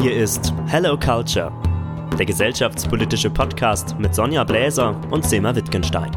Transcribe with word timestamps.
Hier 0.00 0.14
ist 0.14 0.54
Hello 0.68 0.96
Culture, 0.96 1.50
der 2.16 2.24
gesellschaftspolitische 2.24 3.30
Podcast 3.30 3.98
mit 3.98 4.14
Sonja 4.14 4.44
Bläser 4.44 4.94
und 5.10 5.24
Sema 5.24 5.52
Wittgenstein. 5.56 6.12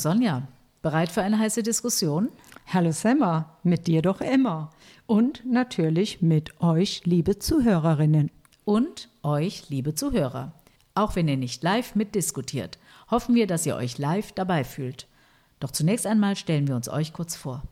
Sonja, 0.00 0.48
bereit 0.80 1.12
für 1.12 1.20
eine 1.20 1.38
heiße 1.38 1.62
Diskussion? 1.62 2.30
Hallo 2.72 2.90
Semmer, 2.90 3.58
mit 3.62 3.86
dir 3.86 4.00
doch 4.00 4.22
immer. 4.22 4.70
Und 5.06 5.42
natürlich 5.44 6.22
mit 6.22 6.58
euch, 6.62 7.02
liebe 7.04 7.38
Zuhörerinnen. 7.38 8.30
Und 8.64 9.10
euch, 9.22 9.68
liebe 9.68 9.94
Zuhörer. 9.94 10.52
Auch 10.94 11.16
wenn 11.16 11.28
ihr 11.28 11.36
nicht 11.36 11.62
live 11.62 11.94
mitdiskutiert, 11.96 12.78
hoffen 13.10 13.34
wir, 13.34 13.46
dass 13.46 13.66
ihr 13.66 13.76
euch 13.76 13.98
live 13.98 14.32
dabei 14.32 14.64
fühlt. 14.64 15.06
Doch 15.58 15.70
zunächst 15.70 16.06
einmal 16.06 16.34
stellen 16.34 16.66
wir 16.66 16.76
uns 16.76 16.88
euch 16.88 17.12
kurz 17.12 17.36
vor. 17.36 17.62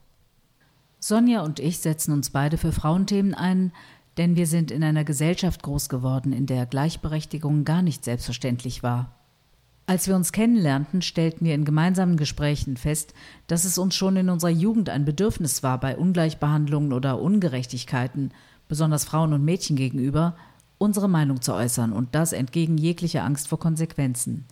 Sonja 1.00 1.40
und 1.42 1.60
ich 1.60 1.78
setzen 1.78 2.12
uns 2.12 2.28
beide 2.28 2.58
für 2.58 2.72
Frauenthemen 2.72 3.32
ein, 3.32 3.72
denn 4.18 4.36
wir 4.36 4.46
sind 4.46 4.70
in 4.70 4.84
einer 4.84 5.04
Gesellschaft 5.04 5.62
groß 5.62 5.88
geworden, 5.88 6.34
in 6.34 6.44
der 6.44 6.66
Gleichberechtigung 6.66 7.64
gar 7.64 7.80
nicht 7.80 8.04
selbstverständlich 8.04 8.82
war. 8.82 9.17
Als 9.88 10.06
wir 10.06 10.16
uns 10.16 10.32
kennenlernten, 10.32 11.00
stellten 11.00 11.46
wir 11.46 11.54
in 11.54 11.64
gemeinsamen 11.64 12.18
Gesprächen 12.18 12.76
fest, 12.76 13.14
dass 13.46 13.64
es 13.64 13.78
uns 13.78 13.94
schon 13.94 14.16
in 14.16 14.28
unserer 14.28 14.50
Jugend 14.50 14.90
ein 14.90 15.06
Bedürfnis 15.06 15.62
war, 15.62 15.80
bei 15.80 15.96
Ungleichbehandlungen 15.96 16.92
oder 16.92 17.18
Ungerechtigkeiten, 17.22 18.32
besonders 18.68 19.06
Frauen 19.06 19.32
und 19.32 19.46
Mädchen 19.46 19.76
gegenüber, 19.76 20.36
unsere 20.76 21.08
Meinung 21.08 21.40
zu 21.40 21.54
äußern 21.54 21.94
und 21.94 22.14
das 22.14 22.34
entgegen 22.34 22.76
jeglicher 22.76 23.24
Angst 23.24 23.48
vor 23.48 23.58
Konsequenzen. 23.58 24.44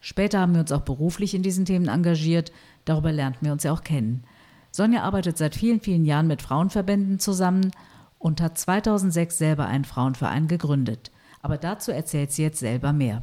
Später 0.00 0.40
haben 0.40 0.54
wir 0.54 0.62
uns 0.62 0.72
auch 0.72 0.80
beruflich 0.80 1.34
in 1.34 1.42
diesen 1.42 1.66
Themen 1.66 1.88
engagiert, 1.88 2.50
darüber 2.86 3.12
lernten 3.12 3.44
wir 3.44 3.52
uns 3.52 3.64
ja 3.64 3.72
auch 3.74 3.84
kennen. 3.84 4.24
Sonja 4.70 5.02
arbeitet 5.02 5.36
seit 5.36 5.54
vielen, 5.54 5.82
vielen 5.82 6.06
Jahren 6.06 6.26
mit 6.26 6.40
Frauenverbänden 6.40 7.18
zusammen 7.18 7.70
und 8.18 8.40
hat 8.40 8.56
2006 8.56 9.36
selber 9.36 9.66
einen 9.66 9.84
Frauenverein 9.84 10.48
gegründet. 10.48 11.10
Aber 11.42 11.58
dazu 11.58 11.92
erzählt 11.92 12.32
sie 12.32 12.44
jetzt 12.44 12.60
selber 12.60 12.94
mehr. 12.94 13.22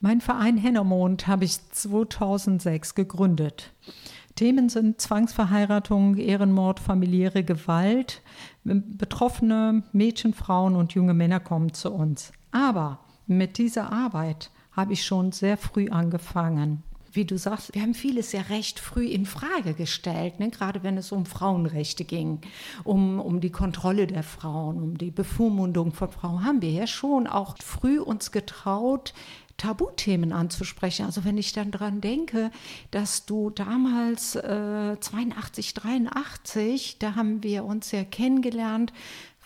Mein 0.00 0.20
Verein 0.20 0.56
Hennermond 0.56 1.26
habe 1.26 1.44
ich 1.44 1.58
2006 1.70 2.94
gegründet. 2.94 3.72
Themen 4.36 4.68
sind 4.68 5.00
Zwangsverheiratung, 5.00 6.16
Ehrenmord, 6.16 6.78
familiäre 6.78 7.42
Gewalt. 7.42 8.22
Betroffene 8.62 9.82
Mädchen, 9.90 10.34
Frauen 10.34 10.76
und 10.76 10.92
junge 10.92 11.14
Männer 11.14 11.40
kommen 11.40 11.74
zu 11.74 11.90
uns. 11.92 12.30
Aber 12.52 13.00
mit 13.26 13.58
dieser 13.58 13.90
Arbeit 13.90 14.52
habe 14.70 14.92
ich 14.92 15.04
schon 15.04 15.32
sehr 15.32 15.56
früh 15.56 15.88
angefangen. 15.88 16.84
Wie 17.10 17.24
du 17.24 17.36
sagst, 17.36 17.74
wir 17.74 17.82
haben 17.82 17.94
vieles 17.94 18.30
ja 18.30 18.42
recht 18.42 18.78
früh 18.78 19.06
in 19.06 19.26
Frage 19.26 19.74
gestellt, 19.74 20.38
ne? 20.38 20.50
gerade 20.50 20.84
wenn 20.84 20.96
es 20.96 21.10
um 21.10 21.26
Frauenrechte 21.26 22.04
ging, 22.04 22.40
um, 22.84 23.18
um 23.18 23.40
die 23.40 23.50
Kontrolle 23.50 24.06
der 24.06 24.22
Frauen, 24.22 24.80
um 24.80 24.96
die 24.96 25.10
Bevormundung 25.10 25.92
von 25.92 26.12
Frauen, 26.12 26.44
haben 26.44 26.62
wir 26.62 26.70
ja 26.70 26.86
schon 26.86 27.26
auch 27.26 27.56
früh 27.58 27.98
uns 27.98 28.30
getraut, 28.30 29.14
Tabuthemen 29.58 30.32
anzusprechen. 30.32 31.04
Also 31.04 31.24
wenn 31.24 31.36
ich 31.36 31.52
dann 31.52 31.70
daran 31.70 32.00
denke, 32.00 32.50
dass 32.90 33.26
du 33.26 33.50
damals 33.50 34.34
äh, 34.36 34.96
82, 34.98 35.74
83, 35.74 36.98
da 36.98 37.14
haben 37.14 37.42
wir 37.42 37.64
uns 37.64 37.92
ja 37.92 38.04
kennengelernt, 38.04 38.92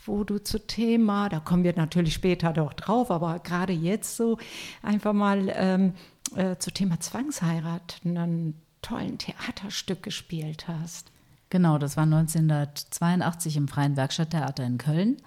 wo 0.04 0.22
du 0.24 0.38
zu 0.38 0.64
Thema, 0.64 1.28
da 1.28 1.40
kommen 1.40 1.64
wir 1.64 1.74
natürlich 1.74 2.14
später 2.14 2.52
doch 2.52 2.72
drauf, 2.72 3.10
aber 3.10 3.38
gerade 3.38 3.72
jetzt 3.72 4.16
so 4.16 4.38
einfach 4.82 5.12
mal 5.12 5.50
ähm, 5.54 5.94
äh, 6.36 6.56
zu 6.56 6.70
Thema 6.70 7.00
Zwangsheirat 7.00 8.00
einen 8.04 8.60
tollen 8.82 9.18
Theaterstück 9.18 10.02
gespielt 10.02 10.66
hast. 10.68 11.10
Genau, 11.50 11.78
das 11.78 11.96
war 11.96 12.04
1982 12.04 13.56
im 13.56 13.68
Freien 13.68 13.96
Werkstatttheater 13.96 14.64
in 14.64 14.78
Köln. 14.78 15.18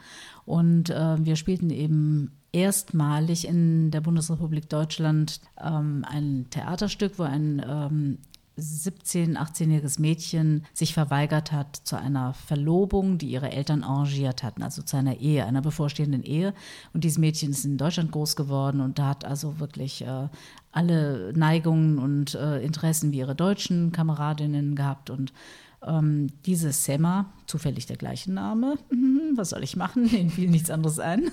Und 0.46 0.90
äh, 0.90 1.24
wir 1.24 1.36
spielten 1.36 1.70
eben 1.70 2.32
erstmalig 2.56 3.46
in 3.48 3.92
der 3.92 4.02
Bundesrepublik 4.02 4.70
Deutschland 4.70 5.42
ähm, 5.62 6.06
ein 6.10 6.48
Theaterstück, 6.50 7.20
wo 7.20 7.24
ein 7.24 7.62
ähm, 7.68 8.18
17-, 8.58 9.36
18-jähriges 9.36 10.00
Mädchen 10.00 10.66
sich 10.74 10.94
verweigert 10.94 11.52
hat 11.52 11.76
zu 11.76 12.00
einer 12.00 12.34
Verlobung, 12.34 13.18
die 13.18 13.28
ihre 13.28 13.52
Eltern 13.52 13.84
arrangiert 13.84 14.44
hatten, 14.44 14.64
also 14.64 14.82
zu 14.82 14.96
einer 14.96 15.18
Ehe, 15.18 15.46
einer 15.46 15.62
bevorstehenden 15.62 16.24
Ehe. 16.24 16.54
Und 16.94 17.04
dieses 17.04 17.18
Mädchen 17.18 17.52
ist 17.52 17.66
in 17.66 17.78
Deutschland 17.78 18.14
groß 18.14 18.38
geworden 18.38 18.80
und 18.80 18.98
da 18.98 19.10
hat 19.10 19.26
also 19.26 19.60
wirklich 19.60 20.04
äh, 20.04 20.30
alle 20.72 21.34
Neigungen 21.36 22.00
und 22.00 22.36
äh, 22.36 22.64
Interessen 22.64 23.12
wie 23.12 23.18
ihre 23.18 23.36
deutschen 23.36 23.92
Kameradinnen 23.92 24.76
gehabt 24.76 25.10
und 25.10 25.34
ähm, 25.85 26.28
diese 26.46 26.72
Sema, 26.72 27.31
zufällig 27.47 27.85
der 27.85 27.97
gleiche 27.97 28.31
Name, 28.31 28.75
mhm, 28.90 29.34
was 29.35 29.50
soll 29.50 29.63
ich 29.63 29.75
machen? 29.75 30.09
Ihnen 30.13 30.29
fiel 30.29 30.50
nichts 30.50 30.69
anderes 30.69 31.00
ein. 31.00 31.31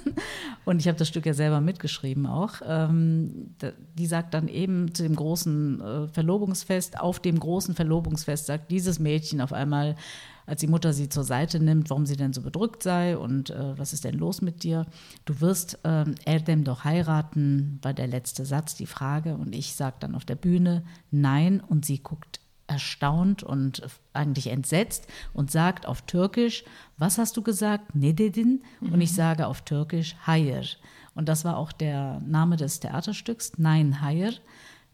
Und 0.64 0.80
ich 0.80 0.88
habe 0.88 0.98
das 0.98 1.08
Stück 1.08 1.26
ja 1.26 1.34
selber 1.34 1.60
mitgeschrieben 1.60 2.26
auch. 2.26 2.54
Ähm, 2.66 3.54
die 3.96 4.06
sagt 4.06 4.34
dann 4.34 4.48
eben 4.48 4.94
zu 4.94 5.02
dem 5.02 5.16
großen 5.16 5.80
äh, 5.80 6.08
Verlobungsfest, 6.08 7.00
auf 7.00 7.20
dem 7.20 7.38
großen 7.38 7.74
Verlobungsfest 7.74 8.46
sagt 8.46 8.70
dieses 8.70 8.98
Mädchen 8.98 9.40
auf 9.40 9.52
einmal, 9.52 9.96
als 10.44 10.60
die 10.60 10.66
Mutter 10.66 10.92
sie 10.92 11.08
zur 11.08 11.24
Seite 11.24 11.60
nimmt, 11.60 11.88
warum 11.90 12.04
sie 12.04 12.16
denn 12.16 12.32
so 12.32 12.42
bedrückt 12.42 12.82
sei 12.82 13.16
und 13.16 13.50
äh, 13.50 13.78
was 13.78 13.92
ist 13.92 14.04
denn 14.04 14.18
los 14.18 14.42
mit 14.42 14.64
dir? 14.64 14.86
Du 15.24 15.40
wirst 15.40 15.78
äh, 15.84 16.04
Erdem 16.24 16.64
doch 16.64 16.84
heiraten, 16.84 17.78
war 17.82 17.94
der 17.94 18.08
letzte 18.08 18.44
Satz, 18.44 18.74
die 18.74 18.86
Frage. 18.86 19.36
Und 19.36 19.54
ich 19.54 19.74
sage 19.74 19.96
dann 20.00 20.14
auf 20.14 20.24
der 20.24 20.34
Bühne, 20.34 20.84
nein. 21.10 21.60
Und 21.60 21.84
sie 21.84 21.98
guckt 21.98 22.41
erstaunt 22.72 23.42
und 23.42 23.82
eigentlich 24.12 24.48
entsetzt 24.48 25.06
und 25.32 25.50
sagt 25.50 25.86
auf 25.86 26.02
Türkisch, 26.02 26.64
was 26.98 27.18
hast 27.18 27.36
du 27.36 27.42
gesagt? 27.42 27.94
Nededin? 27.94 28.62
Mhm. 28.80 28.92
Und 28.92 29.00
ich 29.00 29.12
mhm. 29.12 29.16
sage 29.16 29.46
auf 29.46 29.62
Türkisch 29.62 30.16
Hayır. 30.26 30.64
Und 31.14 31.28
das 31.28 31.44
war 31.44 31.56
auch 31.56 31.72
der 31.72 32.20
Name 32.20 32.56
des 32.56 32.80
Theaterstücks, 32.80 33.52
Nein 33.58 34.00
Hayır. 34.00 34.34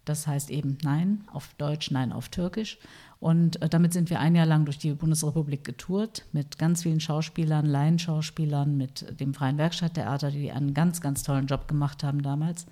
Das 0.05 0.27
heißt 0.27 0.51
eben 0.51 0.79
Nein 0.83 1.25
auf 1.33 1.55
Deutsch, 1.59 1.91
Nein 1.91 2.13
auf 2.13 2.29
Türkisch. 2.29 2.79
Und 3.21 3.61
äh, 3.63 3.69
damit 3.69 3.93
sind 3.93 4.11
wir 4.11 4.21
ein 4.21 4.35
Jahr 4.35 4.47
lang 4.47 4.65
durch 4.65 4.79
die 4.79 4.95
Bundesrepublik 4.95 5.65
getourt 5.65 6.25
mit 6.33 6.59
ganz 6.59 6.83
vielen 6.83 7.01
Schauspielern, 7.01 7.67
Laienschauspielern, 7.67 8.77
mit 8.77 9.21
dem 9.21 9.35
Freien 9.35 9.59
Werkstatttheater, 9.59 10.31
die 10.31 10.53
einen 10.53 10.73
ganz, 10.73 11.01
ganz 11.01 11.23
tollen 11.23 11.47
Job 11.47 11.69
gemacht 11.69 12.05
haben 12.05 12.23
damals. 12.23 12.67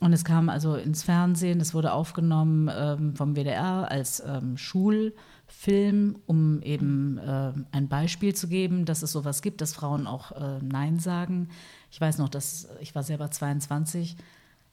Und 0.00 0.12
es 0.12 0.24
kam 0.24 0.50
also 0.50 0.76
ins 0.76 1.02
Fernsehen, 1.02 1.60
es 1.60 1.72
wurde 1.72 1.92
aufgenommen 1.92 2.70
ähm, 2.74 3.16
vom 3.16 3.34
WDR 3.34 3.90
als 3.90 4.22
ähm, 4.26 4.58
Schulfilm, 4.58 6.18
um 6.26 6.60
eben 6.60 7.16
äh, 7.16 7.52
ein 7.72 7.88
Beispiel 7.88 8.34
zu 8.34 8.46
geben, 8.46 8.84
dass 8.84 9.02
es 9.02 9.12
sowas 9.12 9.40
gibt, 9.40 9.62
dass 9.62 9.72
Frauen 9.72 10.06
auch 10.06 10.32
äh, 10.32 10.58
Nein 10.62 10.98
sagen. 10.98 11.48
Ich 11.90 11.98
weiß 11.98 12.18
noch, 12.18 12.28
dass 12.28 12.68
ich 12.80 12.94
war 12.94 13.04
selber 13.04 13.30
22, 13.30 14.16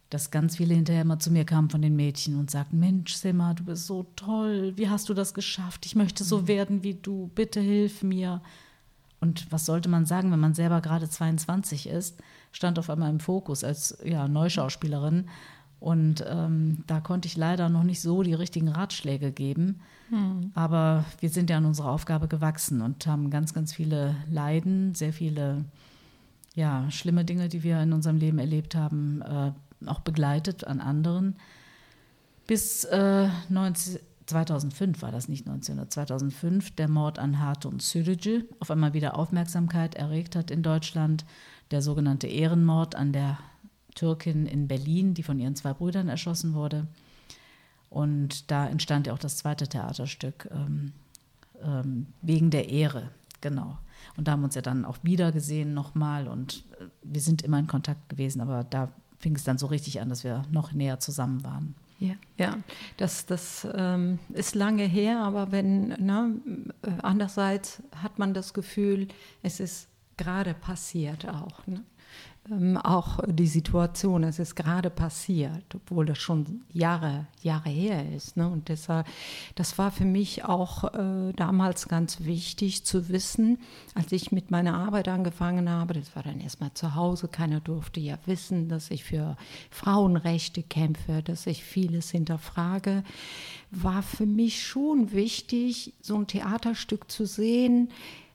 dass 0.09 0.29
ganz 0.29 0.57
viele 0.57 0.75
hinterher 0.75 1.03
immer 1.03 1.19
zu 1.19 1.31
mir 1.31 1.45
kamen 1.45 1.69
von 1.69 1.81
den 1.81 1.95
Mädchen 1.95 2.37
und 2.37 2.51
sagten, 2.51 2.77
Mensch, 2.79 3.13
Sima, 3.13 3.53
du 3.53 3.63
bist 3.63 3.87
so 3.87 4.05
toll, 4.17 4.73
wie 4.75 4.89
hast 4.89 5.07
du 5.07 5.13
das 5.13 5.33
geschafft? 5.33 5.85
Ich 5.85 5.95
möchte 5.95 6.25
so 6.25 6.39
mhm. 6.39 6.47
werden 6.49 6.83
wie 6.83 6.95
du, 6.95 7.31
bitte 7.33 7.61
hilf 7.61 8.03
mir. 8.03 8.41
Und 9.23 9.49
was 9.53 9.65
sollte 9.65 9.87
man 9.87 10.05
sagen, 10.05 10.33
wenn 10.33 10.39
man 10.41 10.53
selber 10.53 10.81
gerade 10.81 11.09
22 11.09 11.87
ist? 11.87 12.21
stand 12.51 12.77
auf 12.77 12.89
einmal 12.89 13.09
im 13.09 13.21
Fokus 13.21 13.63
als 13.63 13.97
ja, 14.03 14.27
Neuschauspielerin. 14.27 15.29
Und 15.79 16.25
ähm, 16.27 16.83
da 16.87 16.99
konnte 16.99 17.27
ich 17.27 17.37
leider 17.37 17.69
noch 17.69 17.83
nicht 17.83 18.01
so 18.01 18.21
die 18.21 18.33
richtigen 18.33 18.67
Ratschläge 18.67 19.31
geben. 19.31 19.79
Hm. 20.09 20.51
Aber 20.55 21.05
wir 21.21 21.29
sind 21.29 21.49
ja 21.49 21.57
an 21.57 21.65
unserer 21.65 21.89
Aufgabe 21.89 22.27
gewachsen 22.27 22.81
und 22.81 23.07
haben 23.07 23.29
ganz, 23.29 23.53
ganz 23.53 23.73
viele 23.73 24.13
Leiden, 24.29 24.93
sehr 24.93 25.13
viele 25.13 25.63
ja, 26.53 26.91
schlimme 26.91 27.23
Dinge, 27.23 27.47
die 27.47 27.63
wir 27.63 27.81
in 27.81 27.93
unserem 27.93 28.17
Leben 28.17 28.39
erlebt 28.39 28.75
haben, 28.75 29.21
äh, 29.21 29.53
auch 29.89 30.01
begleitet 30.01 30.67
an 30.67 30.81
anderen. 30.81 31.37
Bis 32.45 32.83
äh, 32.83 33.29
19, 33.47 33.99
2005 34.25 35.01
war 35.01 35.11
das 35.11 35.27
nicht 35.27 35.47
1900, 35.47 35.91
2005 35.91 36.75
der 36.75 36.87
Mord 36.87 37.19
an 37.19 37.39
Hatun 37.39 37.79
Sürücü 37.79 38.43
auf 38.59 38.71
einmal 38.71 38.93
wieder 38.93 39.17
Aufmerksamkeit 39.17 39.95
erregt 39.95 40.35
hat 40.35 40.51
in 40.51 40.63
Deutschland 40.63 41.25
der 41.71 41.81
sogenannte 41.81 42.27
Ehrenmord 42.27 42.95
an 42.95 43.13
der 43.13 43.39
Türkin 43.95 44.45
in 44.45 44.67
Berlin, 44.67 45.13
die 45.13 45.23
von 45.23 45.39
ihren 45.39 45.55
zwei 45.55 45.73
Brüdern 45.73 46.09
erschossen 46.09 46.53
wurde. 46.53 46.87
Und 47.89 48.49
da 48.49 48.67
entstand 48.67 49.07
ja 49.07 49.13
auch 49.13 49.19
das 49.19 49.37
zweite 49.37 49.67
Theaterstück 49.67 50.49
ähm, 50.51 50.93
ähm, 51.61 52.07
wegen 52.21 52.49
der 52.49 52.69
Ehre, 52.69 53.09
genau. 53.41 53.77
Und 54.17 54.27
da 54.27 54.31
haben 54.31 54.41
wir 54.41 54.45
uns 54.45 54.55
ja 54.55 54.61
dann 54.61 54.85
auch 54.85 54.97
wieder 55.03 55.31
gesehen 55.31 55.73
nochmal 55.73 56.27
und 56.27 56.63
äh, 56.79 56.85
wir 57.03 57.21
sind 57.21 57.43
immer 57.43 57.59
in 57.59 57.67
Kontakt 57.67 58.09
gewesen, 58.09 58.41
aber 58.41 58.63
da 58.63 58.91
fing 59.19 59.35
es 59.35 59.43
dann 59.43 59.57
so 59.57 59.67
richtig 59.67 60.01
an, 60.01 60.09
dass 60.09 60.23
wir 60.23 60.43
noch 60.51 60.73
näher 60.73 60.99
zusammen 60.99 61.43
waren. 61.43 61.75
Ja, 61.99 62.15
ja. 62.37 62.57
das, 62.97 63.25
das 63.25 63.67
ähm, 63.73 64.19
ist 64.33 64.55
lange 64.55 64.83
her, 64.83 65.19
aber 65.19 65.51
wenn, 65.51 65.89
ne, 65.89 66.35
andererseits 67.01 67.81
hat 67.95 68.19
man 68.19 68.33
das 68.33 68.53
Gefühl, 68.53 69.07
es 69.41 69.59
ist 69.59 69.87
gerade 70.17 70.53
passiert 70.53 71.27
auch. 71.27 71.65
Ne? 71.65 71.83
Ähm, 72.51 72.77
auch 72.77 73.19
die 73.25 73.47
Situation, 73.47 74.23
es 74.23 74.39
ist 74.39 74.55
gerade 74.55 74.89
passiert, 74.89 75.63
obwohl 75.73 76.05
das 76.05 76.17
schon 76.17 76.61
Jahre, 76.71 77.27
Jahre 77.41 77.69
her 77.69 78.11
ist. 78.13 78.35
Ne? 78.35 78.47
Und 78.47 78.67
deshalb, 78.69 79.07
das 79.55 79.77
war 79.77 79.91
für 79.91 80.05
mich 80.05 80.43
auch 80.43 80.93
äh, 80.93 81.31
damals 81.33 81.87
ganz 81.87 82.21
wichtig 82.21 82.83
zu 82.83 83.07
wissen, 83.09 83.59
als 83.95 84.11
ich 84.11 84.31
mit 84.31 84.51
meiner 84.51 84.75
Arbeit 84.75 85.07
angefangen 85.07 85.69
habe, 85.69 85.93
das 85.93 86.15
war 86.15 86.23
dann 86.23 86.41
erstmal 86.41 86.73
zu 86.73 86.95
Hause, 86.95 87.29
keiner 87.29 87.61
durfte 87.61 88.01
ja 88.01 88.17
wissen, 88.25 88.67
dass 88.67 88.91
ich 88.91 89.05
für 89.05 89.37
Frauenrechte 89.69 90.63
kämpfe, 90.63 91.23
dass 91.23 91.47
ich 91.47 91.63
vieles 91.63 92.11
hinterfrage, 92.11 93.03
war 93.71 94.03
für 94.03 94.25
mich 94.25 94.63
schon 94.63 95.13
wichtig, 95.13 95.93
so 96.01 96.15
ein 96.17 96.27
Theaterstück 96.27 97.09
zu 97.09 97.25
sehen, 97.25 97.89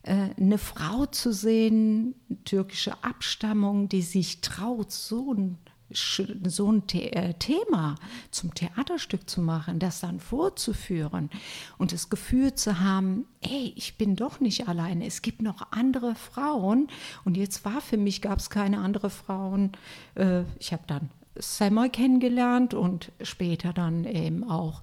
eine 0.08 0.58
Frau 0.58 1.06
zu 1.06 1.32
sehen, 1.32 2.14
türkische 2.44 3.02
Abstammung, 3.02 3.88
die 3.88 4.02
sich 4.02 4.40
traut, 4.40 4.92
so 4.92 5.34
ein 5.34 5.58
so 5.90 6.70
ein 6.70 6.82
äh, 6.92 7.34
Thema 7.34 7.94
zum 8.30 8.52
Theaterstück 8.52 9.28
zu 9.28 9.40
machen, 9.40 9.78
das 9.78 10.00
dann 10.00 10.20
vorzuführen 10.20 11.30
und 11.78 11.92
das 11.92 12.10
Gefühl 12.10 12.54
zu 12.54 12.80
haben, 12.80 13.24
ey, 13.40 13.72
ich 13.74 13.96
bin 13.96 14.14
doch 14.14 14.40
nicht 14.40 14.68
alleine, 14.68 15.06
es 15.06 15.22
gibt 15.22 15.40
noch 15.40 15.72
andere 15.72 16.14
Frauen 16.14 16.88
und 17.24 17.36
jetzt 17.36 17.64
war 17.64 17.80
für 17.80 17.96
mich, 17.96 18.20
gab 18.20 18.38
es 18.38 18.50
keine 18.50 18.78
andere 18.78 19.08
Frauen. 19.08 19.72
Äh, 20.14 20.42
ich 20.58 20.72
habe 20.72 20.82
dann 20.86 21.10
Samuel 21.36 21.88
kennengelernt 21.88 22.74
und 22.74 23.12
später 23.22 23.72
dann 23.72 24.04
eben 24.04 24.44
auch 24.44 24.82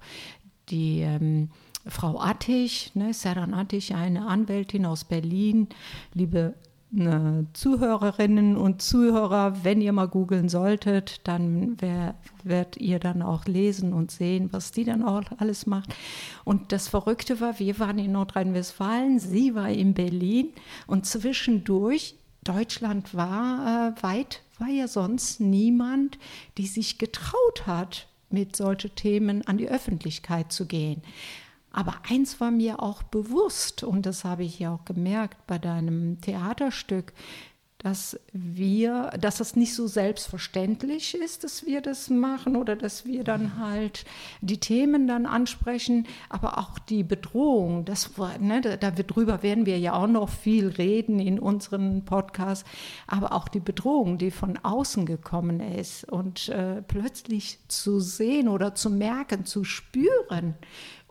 die 0.70 1.02
ähm, 1.02 1.50
Frau 1.88 2.20
Attich, 2.20 2.92
ne, 2.94 3.14
Seran 3.14 3.54
Attich, 3.54 3.94
eine 3.94 4.26
Anwältin 4.26 4.86
aus 4.86 5.04
Berlin, 5.04 5.68
liebe 6.14 6.54
äh, 6.96 7.44
Zuhörerinnen 7.52 8.56
und 8.56 8.82
Zuhörer, 8.82 9.64
wenn 9.64 9.80
ihr 9.80 9.92
mal 9.92 10.08
googeln 10.08 10.48
solltet, 10.48 11.20
dann 11.24 11.80
werdet 11.80 12.76
ihr 12.78 12.98
dann 12.98 13.22
auch 13.22 13.44
lesen 13.46 13.92
und 13.92 14.10
sehen, 14.10 14.48
was 14.52 14.70
die 14.72 14.84
dann 14.84 15.02
auch 15.02 15.22
alles 15.38 15.66
macht. 15.66 15.94
Und 16.44 16.72
das 16.72 16.88
Verrückte 16.88 17.40
war, 17.40 17.58
wir 17.58 17.78
waren 17.78 17.98
in 17.98 18.12
Nordrhein-Westfalen, 18.12 19.18
sie 19.18 19.54
war 19.54 19.68
in 19.68 19.94
Berlin 19.94 20.50
und 20.86 21.06
zwischendurch, 21.06 22.16
Deutschland 22.44 23.14
war 23.14 23.94
äh, 23.98 24.02
weit, 24.02 24.42
war 24.58 24.68
ja 24.68 24.86
sonst 24.86 25.40
niemand, 25.40 26.18
die 26.58 26.66
sich 26.66 26.98
getraut 26.98 27.66
hat, 27.66 28.06
mit 28.30 28.56
solchen 28.56 28.94
Themen 28.94 29.46
an 29.46 29.58
die 29.58 29.68
Öffentlichkeit 29.68 30.52
zu 30.52 30.66
gehen. 30.66 31.02
Aber 31.76 31.96
eins 32.08 32.40
war 32.40 32.50
mir 32.50 32.82
auch 32.82 33.02
bewusst, 33.02 33.82
und 33.82 34.06
das 34.06 34.24
habe 34.24 34.44
ich 34.44 34.58
ja 34.58 34.74
auch 34.74 34.86
gemerkt 34.86 35.46
bei 35.46 35.58
deinem 35.58 36.18
Theaterstück, 36.22 37.12
dass 37.76 38.18
wir, 38.32 39.10
dass 39.20 39.40
es 39.40 39.54
nicht 39.56 39.74
so 39.74 39.86
selbstverständlich 39.86 41.14
ist, 41.14 41.44
dass 41.44 41.66
wir 41.66 41.82
das 41.82 42.08
machen 42.08 42.56
oder 42.56 42.76
dass 42.76 43.04
wir 43.04 43.24
dann 43.24 43.58
halt 43.58 44.06
die 44.40 44.58
Themen 44.58 45.06
dann 45.06 45.26
ansprechen, 45.26 46.06
aber 46.30 46.56
auch 46.56 46.78
die 46.78 47.04
Bedrohung, 47.04 47.84
das, 47.84 48.10
ne, 48.40 48.62
darüber 48.62 49.42
werden 49.42 49.66
wir 49.66 49.78
ja 49.78 49.92
auch 49.92 50.06
noch 50.06 50.30
viel 50.30 50.68
reden 50.68 51.20
in 51.20 51.38
unseren 51.38 52.06
Podcasts, 52.06 52.64
aber 53.06 53.32
auch 53.32 53.48
die 53.48 53.60
Bedrohung, 53.60 54.16
die 54.16 54.30
von 54.30 54.56
außen 54.56 55.04
gekommen 55.04 55.60
ist 55.60 56.10
und 56.10 56.48
äh, 56.48 56.80
plötzlich 56.80 57.58
zu 57.68 58.00
sehen 58.00 58.48
oder 58.48 58.74
zu 58.74 58.88
merken, 58.88 59.44
zu 59.44 59.64
spüren, 59.64 60.54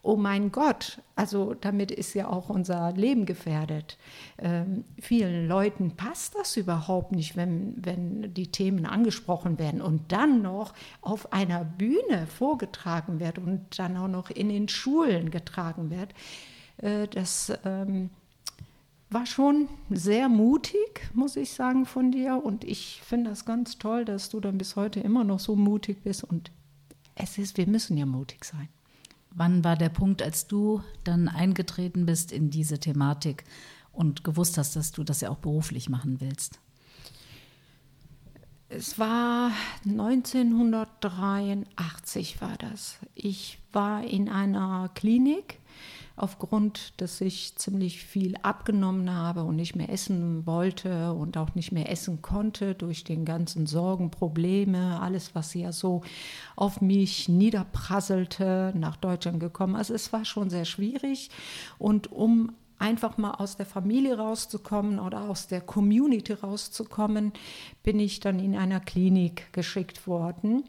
oh 0.05 0.15
mein 0.15 0.51
Gott, 0.51 1.01
also 1.15 1.55
damit 1.55 1.89
ist 1.89 2.13
ja 2.13 2.29
auch 2.29 2.49
unser 2.49 2.91
Leben 2.91 3.25
gefährdet. 3.25 3.97
Ähm, 4.37 4.85
vielen 5.01 5.47
Leuten 5.47 5.95
passt 5.95 6.35
das 6.35 6.55
überhaupt 6.57 7.11
nicht, 7.11 7.35
wenn, 7.35 7.73
wenn 7.83 8.33
die 8.33 8.51
Themen 8.51 8.85
angesprochen 8.85 9.57
werden 9.57 9.81
und 9.81 10.11
dann 10.11 10.43
noch 10.43 10.73
auf 11.01 11.33
einer 11.33 11.65
Bühne 11.65 12.27
vorgetragen 12.27 13.19
wird 13.19 13.39
und 13.39 13.79
dann 13.79 13.97
auch 13.97 14.07
noch 14.07 14.29
in 14.29 14.49
den 14.49 14.69
Schulen 14.69 15.31
getragen 15.31 15.89
wird. 15.89 16.13
Äh, 16.77 17.07
das 17.07 17.51
ähm, 17.65 18.11
war 19.09 19.25
schon 19.25 19.69
sehr 19.89 20.29
mutig, 20.29 21.09
muss 21.13 21.35
ich 21.35 21.51
sagen, 21.51 21.87
von 21.87 22.11
dir. 22.11 22.43
Und 22.43 22.63
ich 22.63 23.01
finde 23.03 23.31
das 23.31 23.43
ganz 23.43 23.79
toll, 23.79 24.05
dass 24.05 24.29
du 24.29 24.39
dann 24.39 24.59
bis 24.59 24.75
heute 24.75 24.99
immer 24.99 25.23
noch 25.23 25.39
so 25.39 25.55
mutig 25.55 26.03
bist. 26.03 26.23
Und 26.23 26.51
es 27.15 27.39
ist, 27.39 27.57
wir 27.57 27.65
müssen 27.65 27.97
ja 27.97 28.05
mutig 28.05 28.45
sein. 28.45 28.69
Wann 29.35 29.63
war 29.65 29.75
der 29.75 29.89
Punkt, 29.89 30.21
als 30.21 30.47
du 30.47 30.81
dann 31.03 31.27
eingetreten 31.27 32.05
bist 32.05 32.31
in 32.31 32.49
diese 32.49 32.79
Thematik 32.79 33.43
und 33.91 34.23
gewusst 34.23 34.57
hast, 34.57 34.77
dass 34.77 34.93
du 34.93 35.03
das 35.03 35.19
ja 35.19 35.29
auch 35.29 35.39
beruflich 35.39 35.89
machen 35.89 36.21
willst? 36.21 36.61
Es 38.69 38.97
war 38.97 39.51
1983 39.85 42.39
war 42.41 42.55
das. 42.57 42.97
Ich 43.13 43.59
war 43.73 44.03
in 44.03 44.29
einer 44.29 44.89
Klinik 44.95 45.59
aufgrund, 46.15 46.99
dass 47.01 47.19
ich 47.19 47.55
ziemlich 47.55 48.03
viel 48.03 48.37
abgenommen 48.41 49.13
habe 49.13 49.43
und 49.43 49.55
nicht 49.55 49.75
mehr 49.75 49.89
essen 49.89 50.45
wollte 50.45 51.13
und 51.13 51.37
auch 51.37 51.55
nicht 51.55 51.71
mehr 51.71 51.91
essen 51.91 52.21
konnte 52.21 52.73
durch 52.75 53.03
den 53.03 53.25
ganzen 53.25 53.67
Sorgen, 53.67 54.11
Probleme, 54.11 55.01
alles, 55.01 55.35
was 55.35 55.53
ja 55.53 55.71
so 55.71 56.01
auf 56.55 56.81
mich 56.81 57.27
niederprasselte, 57.27 58.73
nach 58.75 58.95
Deutschland 58.95 59.39
gekommen. 59.39 59.75
Also 59.75 59.93
es 59.93 60.13
war 60.13 60.25
schon 60.25 60.49
sehr 60.49 60.65
schwierig 60.65 61.29
und 61.77 62.11
um 62.11 62.53
einfach 62.77 63.17
mal 63.17 63.31
aus 63.31 63.57
der 63.57 63.65
Familie 63.65 64.17
rauszukommen 64.17 64.99
oder 64.99 65.29
aus 65.29 65.47
der 65.47 65.61
Community 65.61 66.33
rauszukommen, 66.33 67.33
bin 67.83 67.99
ich 67.99 68.19
dann 68.19 68.39
in 68.39 68.55
einer 68.55 68.79
Klinik 68.79 69.51
geschickt 69.53 70.07
worden. 70.07 70.63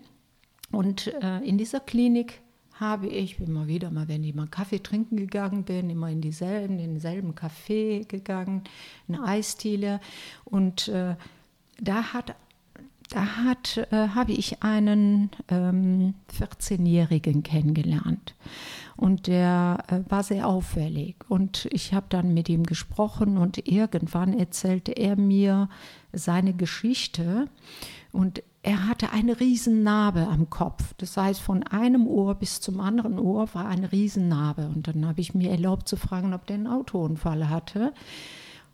Und 0.73 1.09
äh, 1.23 1.39
in 1.41 1.59
dieser 1.59 1.81
Klinik 1.81 2.43
habe 2.79 3.07
ich 3.07 3.41
immer 3.41 3.67
wieder 3.67 3.91
mal, 3.91 4.09
wenn 4.09 4.25
ich 4.25 4.35
mal 4.35 4.47
Kaffee 4.47 4.83
trinken 4.83 5.17
gegangen 5.17 5.65
bin, 5.65 5.91
immer 5.91 6.11
in 6.11 6.21
dieselben, 6.21 6.79
denselben 6.79 7.35
Café 7.35 8.07
gegangen, 8.07 8.65
eine 9.09 9.23
Eisdiele. 9.25 10.01
Und 10.45 10.89
äh, 10.89 11.17
da 11.81 12.13
hat 12.13 12.37
da 13.11 13.45
hat, 13.45 13.87
äh, 13.93 14.09
habe 14.09 14.33
ich 14.33 14.63
einen 14.63 15.31
ähm, 15.49 16.15
14-Jährigen 16.39 17.43
kennengelernt. 17.43 18.35
Und 18.97 19.27
der 19.27 19.85
äh, 19.89 20.11
war 20.11 20.23
sehr 20.23 20.49
auffällig. 20.49 21.17
Und 21.29 21.69
ich 21.71 21.95
habe 21.95 22.07
dann 22.09 22.35
mit 22.35 22.49
ihm 22.49 22.65
gesprochen 22.65 23.39
und 23.39 23.69
irgendwann 23.69 24.37
erzählte 24.37 24.93
er 24.93 25.17
mir 25.17 25.69
seine 26.13 26.55
Geschichte. 26.55 27.47
Und 28.13 28.43
er 28.67 28.89
hatte 28.89 29.13
eine 29.13 29.39
Riesennarbe 29.39 30.27
am 30.27 30.51
Kopf. 30.51 30.93
Das 30.99 31.17
heißt, 31.17 31.41
von 31.41 31.63
einem 31.63 32.09
Ohr 32.09 32.35
bis 32.35 32.61
zum 32.61 32.81
anderen 32.81 33.17
Ohr 33.17 33.49
war 33.55 33.67
eine 33.67 33.93
Riesennarbe. 33.93 34.67
Und 34.75 34.89
dann 34.89 35.07
habe 35.07 35.21
ich 35.21 35.35
mir 35.35 35.53
erlaubt 35.53 35.87
zu 35.87 35.97
fragen, 35.97 36.35
ob 36.35 36.47
der 36.47 36.57
einen 36.57 36.67
Autounfall 36.67 37.49
hatte. 37.49 37.93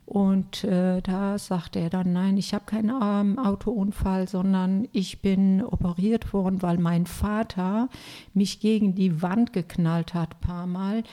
Und 0.07 0.63
äh, 0.63 0.99
da 1.01 1.37
sagte 1.37 1.77
er 1.77 1.91
dann, 1.91 2.11
nein, 2.11 2.37
ich 2.37 2.55
habe 2.55 2.65
keinen 2.65 2.89
ähm, 2.89 3.37
Autounfall, 3.37 4.27
sondern 4.27 4.87
ich 4.93 5.21
bin 5.21 5.63
operiert 5.63 6.33
worden, 6.33 6.63
weil 6.63 6.79
mein 6.79 7.05
Vater 7.05 7.87
mich 8.33 8.59
gegen 8.61 8.95
die 8.95 9.21
Wand 9.21 9.53
geknallt 9.53 10.15
hat, 10.15 10.41
paar 10.41 10.65
Mal, 10.65 11.03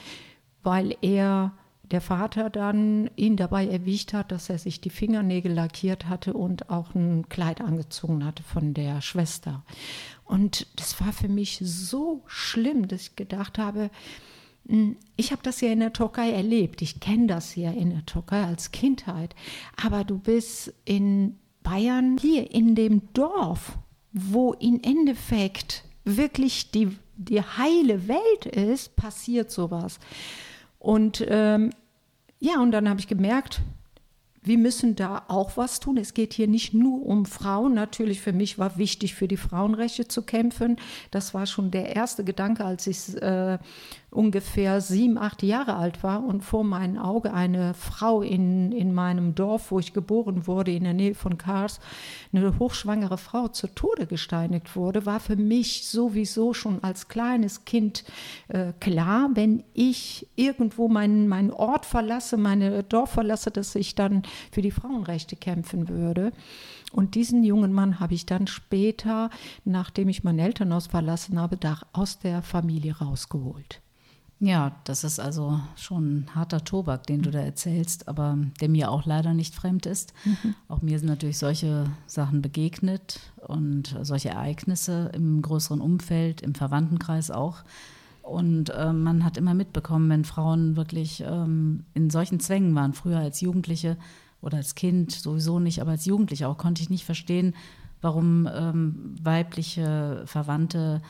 weil 0.63 0.95
er 1.03 1.51
der 1.91 2.01
Vater 2.01 2.49
dann 2.49 3.09
ihn 3.15 3.35
dabei 3.35 3.67
erwischt 3.67 4.13
hat, 4.13 4.31
dass 4.31 4.49
er 4.49 4.57
sich 4.57 4.81
die 4.81 4.89
Fingernägel 4.89 5.51
lackiert 5.51 6.07
hatte 6.07 6.33
und 6.33 6.69
auch 6.69 6.95
ein 6.95 7.27
Kleid 7.29 7.61
angezogen 7.61 8.25
hatte 8.25 8.43
von 8.43 8.73
der 8.73 9.01
Schwester. 9.01 9.63
Und 10.25 10.67
das 10.77 10.99
war 11.01 11.11
für 11.11 11.27
mich 11.27 11.59
so 11.61 12.23
schlimm, 12.25 12.87
dass 12.87 13.01
ich 13.01 13.15
gedacht 13.15 13.57
habe, 13.57 13.89
hm, 14.67 14.95
ich 15.17 15.31
habe 15.31 15.41
das 15.43 15.61
ja 15.61 15.69
in 15.69 15.79
der 15.79 15.93
Türkei 15.93 16.31
erlebt. 16.31 16.81
Ich 16.81 16.99
kenne 16.99 17.27
das 17.27 17.55
ja 17.55 17.71
in 17.71 17.89
der 17.89 18.05
Türkei 18.05 18.43
als 18.43 18.71
Kindheit. 18.71 19.35
Aber 19.83 20.03
du 20.03 20.17
bist 20.17 20.73
in 20.85 21.37
Bayern, 21.63 22.17
hier 22.19 22.51
in 22.51 22.75
dem 22.75 23.13
Dorf, 23.13 23.77
wo 24.13 24.53
im 24.53 24.79
Endeffekt 24.81 25.83
wirklich 26.03 26.71
die, 26.71 26.97
die 27.17 27.41
heile 27.41 28.07
Welt 28.07 28.45
ist, 28.45 28.95
passiert 28.95 29.51
sowas. 29.51 29.99
Und 30.79 31.23
ähm, 31.27 31.71
ja, 32.41 32.59
und 32.59 32.71
dann 32.71 32.89
habe 32.89 32.99
ich 32.99 33.07
gemerkt, 33.07 33.61
wir 34.43 34.57
müssen 34.57 34.95
da 34.95 35.23
auch 35.27 35.55
was 35.55 35.79
tun. 35.79 35.97
Es 35.97 36.15
geht 36.15 36.33
hier 36.33 36.47
nicht 36.47 36.73
nur 36.73 37.05
um 37.05 37.25
Frauen. 37.25 37.75
Natürlich 37.75 38.21
für 38.21 38.33
mich 38.33 38.57
war 38.57 38.77
wichtig, 38.77 39.13
für 39.13 39.27
die 39.27 39.37
Frauenrechte 39.37 40.07
zu 40.07 40.23
kämpfen. 40.23 40.77
Das 41.11 41.35
war 41.35 41.45
schon 41.45 41.69
der 41.69 41.95
erste 41.95 42.23
Gedanke, 42.23 42.65
als 42.65 42.87
ich 42.87 43.21
äh, 43.21 43.59
ungefähr 44.11 44.81
sieben, 44.81 45.17
acht 45.17 45.41
Jahre 45.41 45.75
alt 45.75 46.03
war 46.03 46.23
und 46.23 46.41
vor 46.41 46.63
meinem 46.63 46.97
Auge 46.97 47.33
eine 47.33 47.73
Frau 47.73 48.21
in, 48.21 48.71
in 48.73 48.93
meinem 48.93 49.35
Dorf, 49.35 49.71
wo 49.71 49.79
ich 49.79 49.93
geboren 49.93 50.47
wurde, 50.47 50.71
in 50.71 50.83
der 50.83 50.93
Nähe 50.93 51.15
von 51.15 51.37
Kars, 51.37 51.79
eine 52.33 52.59
hochschwangere 52.59 53.17
Frau 53.17 53.47
zu 53.47 53.67
Tode 53.67 54.07
gesteinigt 54.07 54.75
wurde, 54.75 55.05
war 55.05 55.21
für 55.21 55.37
mich 55.37 55.87
sowieso 55.87 56.53
schon 56.53 56.83
als 56.83 57.07
kleines 57.07 57.63
Kind 57.63 58.03
äh, 58.49 58.73
klar, 58.81 59.29
wenn 59.33 59.63
ich 59.73 60.27
irgendwo 60.35 60.89
meinen, 60.89 61.29
meinen 61.29 61.51
Ort 61.51 61.85
verlasse, 61.85 62.35
meine 62.35 62.83
Dorf 62.83 63.11
verlasse, 63.11 63.49
dass 63.49 63.75
ich 63.75 63.95
dann 63.95 64.23
für 64.51 64.61
die 64.61 64.71
Frauenrechte 64.71 65.35
kämpfen 65.35 65.89
würde. 65.89 66.31
Und 66.91 67.15
diesen 67.15 67.43
jungen 67.43 67.73
Mann 67.73 67.99
habe 67.99 68.13
ich 68.13 68.25
dann 68.25 68.47
später, 68.47 69.29
nachdem 69.63 70.09
ich 70.09 70.23
mein 70.23 70.39
Elternhaus 70.39 70.87
verlassen 70.87 71.39
habe, 71.39 71.57
da 71.57 71.79
aus 71.93 72.19
der 72.19 72.41
Familie 72.41 72.97
rausgeholt. 72.97 73.81
Ja, 74.43 74.75
das 74.85 75.03
ist 75.03 75.19
also 75.19 75.59
schon 75.75 76.25
harter 76.33 76.63
Tobak, 76.63 77.05
den 77.05 77.21
du 77.21 77.29
da 77.29 77.39
erzählst, 77.39 78.07
aber 78.07 78.39
der 78.59 78.69
mir 78.69 78.89
auch 78.89 79.05
leider 79.05 79.35
nicht 79.35 79.53
fremd 79.53 79.85
ist. 79.85 80.13
Mhm. 80.25 80.55
Auch 80.67 80.81
mir 80.81 80.97
sind 80.97 81.09
natürlich 81.09 81.37
solche 81.37 81.85
Sachen 82.07 82.41
begegnet 82.41 83.19
und 83.47 83.95
solche 84.01 84.29
Ereignisse 84.29 85.11
im 85.13 85.43
größeren 85.43 85.79
Umfeld, 85.79 86.41
im 86.41 86.55
Verwandtenkreis 86.55 87.29
auch. 87.29 87.63
Und 88.21 88.69
äh, 88.69 88.93
man 88.93 89.25
hat 89.25 89.37
immer 89.37 89.53
mitbekommen, 89.53 90.09
wenn 90.09 90.25
Frauen 90.25 90.75
wirklich 90.75 91.23
ähm, 91.25 91.85
in 91.93 92.09
solchen 92.09 92.39
Zwängen 92.39 92.75
waren, 92.75 92.93
früher 92.93 93.19
als 93.19 93.41
Jugendliche 93.41 93.97
oder 94.41 94.57
als 94.57 94.75
Kind 94.75 95.11
sowieso 95.11 95.59
nicht, 95.59 95.81
aber 95.81 95.91
als 95.91 96.05
Jugendliche 96.05 96.47
auch, 96.47 96.57
konnte 96.57 96.81
ich 96.81 96.89
nicht 96.89 97.05
verstehen, 97.05 97.55
warum 98.01 98.47
ähm, 98.53 99.15
weibliche 99.21 100.23
Verwandte 100.25 101.01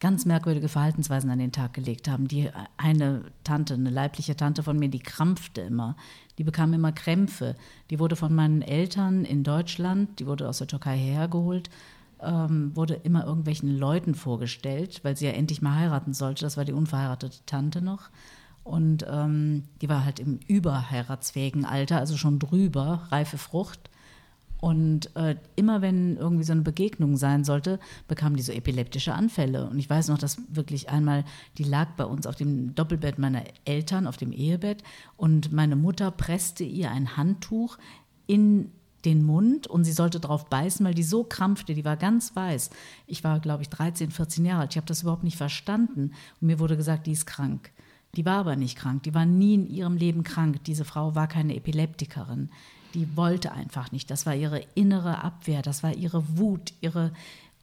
ganz 0.00 0.24
merkwürdige 0.24 0.68
Verhaltensweisen 0.68 1.30
an 1.30 1.38
den 1.38 1.52
Tag 1.52 1.74
gelegt 1.74 2.08
haben. 2.08 2.26
Die 2.26 2.50
eine 2.78 3.22
Tante, 3.44 3.74
eine 3.74 3.90
leibliche 3.90 4.34
Tante 4.34 4.62
von 4.62 4.78
mir, 4.78 4.88
die 4.88 4.98
krampfte 4.98 5.60
immer. 5.60 5.94
Die 6.38 6.44
bekam 6.44 6.72
immer 6.72 6.90
Krämpfe. 6.90 7.54
Die 7.90 7.98
wurde 7.98 8.16
von 8.16 8.34
meinen 8.34 8.62
Eltern 8.62 9.26
in 9.26 9.44
Deutschland, 9.44 10.18
die 10.18 10.26
wurde 10.26 10.48
aus 10.48 10.58
der 10.58 10.68
Türkei 10.68 10.96
hergeholt, 10.96 11.68
ähm, 12.22 12.74
wurde 12.74 12.94
immer 12.94 13.24
irgendwelchen 13.26 13.76
Leuten 13.76 14.14
vorgestellt, 14.14 15.00
weil 15.02 15.16
sie 15.16 15.26
ja 15.26 15.32
endlich 15.32 15.62
mal 15.62 15.76
heiraten 15.76 16.12
sollte. 16.12 16.44
Das 16.44 16.56
war 16.56 16.64
die 16.64 16.72
unverheiratete 16.72 17.38
Tante 17.46 17.82
noch. 17.82 18.10
Und 18.62 19.06
ähm, 19.10 19.64
die 19.80 19.88
war 19.88 20.04
halt 20.04 20.20
im 20.20 20.38
überheiratsfähigen 20.46 21.64
Alter, 21.64 21.98
also 21.98 22.16
schon 22.16 22.38
drüber, 22.38 23.06
reife 23.10 23.38
Frucht. 23.38 23.90
Und 24.60 25.16
äh, 25.16 25.36
immer 25.56 25.80
wenn 25.80 26.18
irgendwie 26.18 26.44
so 26.44 26.52
eine 26.52 26.60
Begegnung 26.60 27.16
sein 27.16 27.44
sollte, 27.44 27.80
bekam 28.08 28.36
die 28.36 28.42
so 28.42 28.52
epileptische 28.52 29.14
Anfälle. 29.14 29.70
Und 29.70 29.78
ich 29.78 29.88
weiß 29.88 30.08
noch, 30.08 30.18
dass 30.18 30.42
wirklich 30.50 30.90
einmal, 30.90 31.24
die 31.56 31.64
lag 31.64 31.88
bei 31.96 32.04
uns 32.04 32.26
auf 32.26 32.36
dem 32.36 32.74
Doppelbett 32.74 33.18
meiner 33.18 33.42
Eltern, 33.64 34.06
auf 34.06 34.18
dem 34.18 34.32
Ehebett. 34.32 34.82
Und 35.16 35.50
meine 35.50 35.76
Mutter 35.76 36.10
presste 36.10 36.64
ihr 36.64 36.90
ein 36.90 37.16
Handtuch 37.16 37.78
in 38.26 38.70
den 39.04 39.24
Mund 39.24 39.66
und 39.66 39.84
sie 39.84 39.92
sollte 39.92 40.20
drauf 40.20 40.46
beißen, 40.46 40.84
weil 40.84 40.94
die 40.94 41.02
so 41.02 41.24
krampfte, 41.24 41.74
die 41.74 41.84
war 41.84 41.96
ganz 41.96 42.34
weiß. 42.36 42.70
Ich 43.06 43.24
war, 43.24 43.40
glaube 43.40 43.62
ich, 43.62 43.68
13, 43.68 44.10
14 44.10 44.44
Jahre 44.44 44.62
alt. 44.62 44.72
Ich 44.72 44.76
habe 44.76 44.86
das 44.86 45.02
überhaupt 45.02 45.24
nicht 45.24 45.36
verstanden. 45.36 46.12
Und 46.40 46.46
mir 46.46 46.58
wurde 46.58 46.76
gesagt, 46.76 47.06
die 47.06 47.12
ist 47.12 47.26
krank. 47.26 47.70
Die 48.16 48.24
war 48.24 48.38
aber 48.40 48.56
nicht 48.56 48.76
krank. 48.76 49.02
Die 49.04 49.14
war 49.14 49.24
nie 49.24 49.54
in 49.54 49.66
ihrem 49.66 49.96
Leben 49.96 50.24
krank. 50.24 50.64
Diese 50.64 50.84
Frau 50.84 51.14
war 51.14 51.28
keine 51.28 51.56
Epileptikerin 51.56 52.50
die 52.94 53.16
wollte 53.16 53.52
einfach 53.52 53.92
nicht. 53.92 54.10
Das 54.10 54.26
war 54.26 54.34
ihre 54.34 54.62
innere 54.74 55.22
Abwehr, 55.22 55.62
das 55.62 55.82
war 55.82 55.94
ihre 55.94 56.38
Wut, 56.38 56.72
ihre 56.80 57.12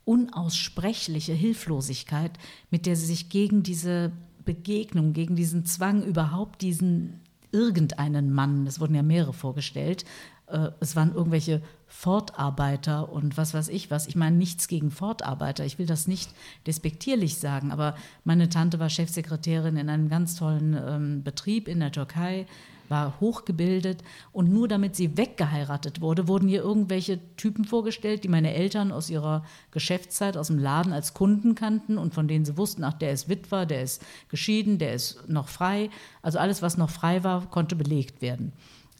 unaussprechliche 0.05 1.33
Hilflosigkeit, 1.33 2.31
mit 2.71 2.85
der 2.85 2.95
sie 2.95 3.05
sich 3.05 3.29
gegen 3.29 3.63
diese 3.63 4.11
Begegnung, 4.45 5.11
gegen 5.13 5.35
diesen 5.35 5.65
Zwang, 5.65 6.01
überhaupt 6.03 6.61
diesen 6.61 7.19
irgendeinen 7.51 8.31
Mann, 8.31 8.67
es 8.67 8.79
wurden 8.79 8.95
ja 8.95 9.03
mehrere 9.03 9.33
vorgestellt, 9.33 10.05
äh, 10.47 10.69
es 10.79 10.95
waren 10.95 11.13
irgendwelche 11.13 11.61
Fortarbeiter 11.87 13.11
und 13.11 13.37
was 13.37 13.53
weiß 13.53 13.69
ich 13.69 13.89
was. 13.91 14.07
Ich 14.07 14.15
meine 14.15 14.35
nichts 14.35 14.67
gegen 14.67 14.91
Fortarbeiter, 14.91 15.65
ich 15.65 15.79
will 15.79 15.85
das 15.85 16.07
nicht 16.07 16.31
despektierlich 16.65 17.37
sagen, 17.37 17.71
aber 17.71 17.95
meine 18.23 18.49
Tante 18.49 18.79
war 18.79 18.89
Chefsekretärin 18.89 19.77
in 19.77 19.89
einem 19.89 20.09
ganz 20.09 20.35
tollen 20.35 20.77
ähm, 20.79 21.23
Betrieb 21.23 21.67
in 21.67 21.79
der 21.79 21.91
Türkei 21.91 22.45
war 22.89 23.19
hochgebildet 23.19 24.03
und 24.31 24.51
nur 24.51 24.67
damit 24.67 24.95
sie 24.95 25.17
weggeheiratet 25.17 26.01
wurde, 26.01 26.27
wurden 26.27 26.49
ihr 26.49 26.61
irgendwelche 26.61 27.19
Typen 27.35 27.65
vorgestellt, 27.65 28.23
die 28.23 28.29
meine 28.29 28.53
Eltern 28.53 28.91
aus 28.91 29.09
ihrer 29.09 29.43
Geschäftszeit 29.71 30.37
aus 30.37 30.47
dem 30.47 30.59
Laden 30.59 30.93
als 30.93 31.13
Kunden 31.13 31.55
kannten 31.55 31.97
und 31.97 32.13
von 32.13 32.27
denen 32.27 32.45
sie 32.45 32.57
wussten, 32.57 32.83
ach, 32.83 32.93
der 32.93 33.11
ist 33.11 33.29
Witwer, 33.29 33.65
der 33.65 33.83
ist 33.83 34.03
geschieden, 34.29 34.77
der 34.77 34.93
ist 34.93 35.27
noch 35.27 35.49
frei. 35.49 35.89
Also 36.21 36.39
alles, 36.39 36.61
was 36.61 36.77
noch 36.77 36.89
frei 36.89 37.23
war, 37.23 37.49
konnte 37.49 37.75
belegt 37.75 38.21
werden. 38.21 38.53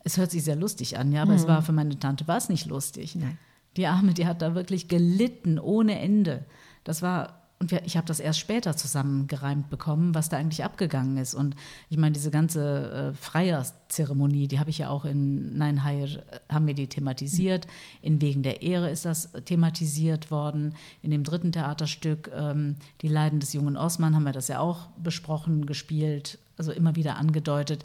Es 0.04 0.18
hört 0.18 0.32
sich 0.32 0.44
sehr 0.44 0.56
lustig 0.56 0.98
an, 0.98 1.12
ja, 1.12 1.24
aber 1.24 1.32
mhm. 1.32 1.38
es 1.38 1.48
war 1.48 1.62
für 1.62 1.74
meine 1.74 2.00
Tante 2.00 2.28
war 2.28 2.38
es 2.38 2.50
nicht 2.50 2.66
lustig. 2.66 3.16
Nein. 3.16 3.38
Die 3.76 3.88
Arme, 3.88 4.14
die 4.14 4.26
hat 4.26 4.42
da 4.42 4.56
wirklich 4.56 4.88
gelitten 4.88 5.60
ohne 5.60 6.00
Ende. 6.00 6.46
Das 6.84 7.02
war 7.02 7.47
und 7.60 7.72
wir, 7.72 7.84
ich 7.86 7.98
habe 7.98 8.06
das 8.06 8.20
erst 8.20 8.40
später 8.40 8.78
zusammengereimt 8.78 9.70
bekommen, 9.70 10.14
was 10.14 10.30
da 10.30 10.38
eigentlich 10.38 10.64
abgegangen 10.64 11.18
ist. 11.18 11.34
Und 11.34 11.56
ich 11.90 11.98
meine, 11.98 12.14
diese 12.14 12.30
ganze 12.30 12.92
äh, 12.92 13.14
Freierzeremonie, 13.14 14.48
die 14.48 14.60
habe 14.60 14.70
ich 14.70 14.78
ja 14.78 14.90
auch 14.90 15.06
in 15.06 15.58
Nein 15.58 15.84
Hair, 15.84 16.04
äh, 16.04 16.20
haben 16.50 16.68
wir 16.68 16.76
die 16.76 16.88
thematisiert. 16.88 17.66
In 18.04 18.22
Wegen 18.22 18.44
der 18.44 18.62
Ehre 18.62 18.92
ist 18.92 19.06
das 19.06 19.32
thematisiert 19.46 20.30
worden. 20.30 20.76
In 21.02 21.10
dem 21.10 21.24
dritten 21.24 21.52
Theaterstück, 21.52 22.32
ähm, 22.36 22.76
Die 23.02 23.08
Leiden 23.08 23.40
des 23.40 23.54
jungen 23.54 23.76
Osman, 23.76 24.16
haben 24.16 24.24
wir 24.24 24.34
das 24.34 24.50
ja 24.50 24.60
auch 24.60 24.88
besprochen, 24.98 25.66
gespielt, 25.66 26.38
also 26.58 26.72
immer 26.72 26.96
wieder 26.96 27.18
angedeutet. 27.18 27.84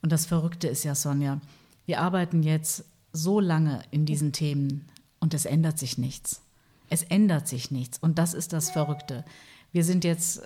Und 0.00 0.12
das 0.12 0.24
Verrückte 0.24 0.66
ist 0.66 0.84
ja, 0.84 0.94
Sonja, 0.94 1.42
wir 1.84 2.00
arbeiten 2.00 2.42
jetzt 2.42 2.84
so 3.12 3.38
lange 3.38 3.82
in 3.90 4.06
diesen 4.06 4.32
Themen 4.32 4.86
und 5.18 5.34
es 5.34 5.44
ändert 5.44 5.78
sich 5.78 5.98
nichts. 5.98 6.40
Es 6.90 7.02
ändert 7.04 7.48
sich 7.48 7.70
nichts. 7.70 7.98
Und 7.98 8.18
das 8.18 8.34
ist 8.34 8.52
das 8.52 8.70
Verrückte. 8.70 9.24
Wir 9.72 9.84
sind 9.84 10.04
jetzt, 10.04 10.42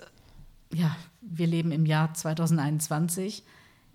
ja, 0.73 0.95
wir 1.21 1.47
leben 1.47 1.71
im 1.71 1.85
Jahr 1.85 2.13
2021. 2.13 3.43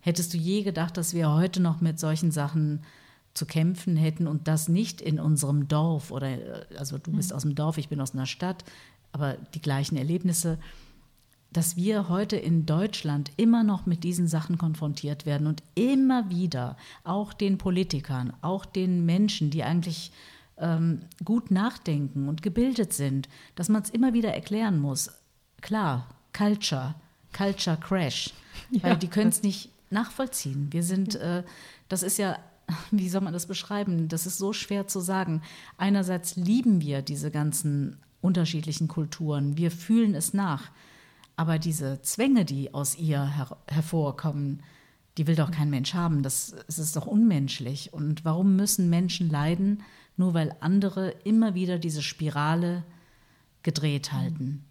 Hättest 0.01 0.35
du 0.35 0.39
je 0.39 0.63
gedacht, 0.63 0.97
dass 0.97 1.15
wir 1.15 1.33
heute 1.33 1.61
noch 1.61 1.81
mit 1.81 1.99
solchen 1.99 2.31
Sachen 2.33 2.83
zu 3.33 3.47
kämpfen 3.47 3.97
hätten 3.97 4.27
und 4.27 4.49
das 4.49 4.69
nicht 4.69 5.01
in 5.01 5.21
unserem 5.21 5.69
Dorf 5.69 6.11
oder, 6.11 6.67
also 6.77 6.99
du 6.99 7.13
bist 7.13 7.31
mhm. 7.31 7.37
aus 7.37 7.43
dem 7.43 7.55
Dorf, 7.55 7.79
ich 7.79 7.89
bin 7.89 8.01
aus 8.01 8.13
einer 8.13 8.27
Stadt, 8.27 8.65
aber 9.13 9.35
die 9.55 9.63
gleichen 9.63 9.97
Erlebnisse, 9.97 10.59
dass 11.53 11.77
wir 11.77 12.09
heute 12.09 12.37
in 12.37 12.67
Deutschland 12.67 13.31
immer 13.37 13.63
noch 13.63 13.87
mit 13.87 14.05
diesen 14.05 14.29
Sachen 14.29 14.59
konfrontiert 14.59 15.27
werden 15.27 15.47
und 15.47 15.63
immer 15.75 16.31
wieder 16.31 16.77
auch 17.05 17.33
den 17.33 17.59
Politikern, 17.59 18.33
auch 18.41 18.65
den 18.65 19.05
Menschen, 19.05 19.51
die 19.51 19.65
eigentlich 19.65 20.13
ähm, 20.61 21.03
gut 21.25 21.51
nachdenken 21.51 22.29
und 22.29 22.43
gebildet 22.43 22.93
sind, 22.93 23.29
dass 23.55 23.69
man 23.69 23.83
es 23.83 23.91
immer 23.91 24.13
wieder 24.13 24.33
erklären 24.33 24.79
muss. 24.81 25.11
Klar, 25.61 26.09
Culture, 26.33 26.95
Culture 27.37 27.77
Crash, 27.77 28.33
ja. 28.71 28.83
weil 28.83 28.97
die 28.97 29.09
können 29.09 29.31
es 29.31 29.43
nicht 29.43 29.71
nachvollziehen. 29.91 30.69
Wir 30.71 30.83
sind, 30.83 31.17
äh, 31.17 31.43
das 31.89 32.03
ist 32.03 32.19
ja, 32.19 32.39
wie 32.91 33.09
soll 33.09 33.23
man 33.23 33.33
das 33.33 33.47
beschreiben? 33.47 34.09
Das 34.09 34.27
ist 34.27 34.39
so 34.39 34.53
schwer 34.53 34.87
zu 34.87 35.01
sagen. 35.01 35.43
Einerseits 35.77 36.37
lieben 36.37 36.81
wir 36.81 37.03
diese 37.03 37.31
ganzen 37.31 37.97
unterschiedlichen 38.21 38.87
Kulturen, 38.87 39.57
wir 39.57 39.71
fühlen 39.71 40.15
es 40.15 40.35
nach, 40.35 40.71
aber 41.37 41.59
diese 41.59 42.03
Zwänge, 42.03 42.45
die 42.45 42.75
aus 42.75 42.99
ihr 42.99 43.25
her 43.25 43.57
hervorkommen, 43.67 44.63
die 45.17 45.27
will 45.27 45.37
doch 45.37 45.51
kein 45.51 45.71
Mensch 45.71 45.95
haben. 45.95 46.23
Das, 46.23 46.55
das 46.67 46.79
ist 46.79 46.97
doch 46.97 47.07
unmenschlich. 47.07 47.93
Und 47.93 48.25
warum 48.25 48.57
müssen 48.57 48.91
Menschen 48.91 49.31
leiden? 49.31 49.83
Nur 50.21 50.35
weil 50.35 50.55
andere 50.61 51.09
immer 51.25 51.55
wieder 51.55 51.79
diese 51.79 52.03
Spirale 52.03 52.85
gedreht 53.63 54.13
halten. 54.13 54.67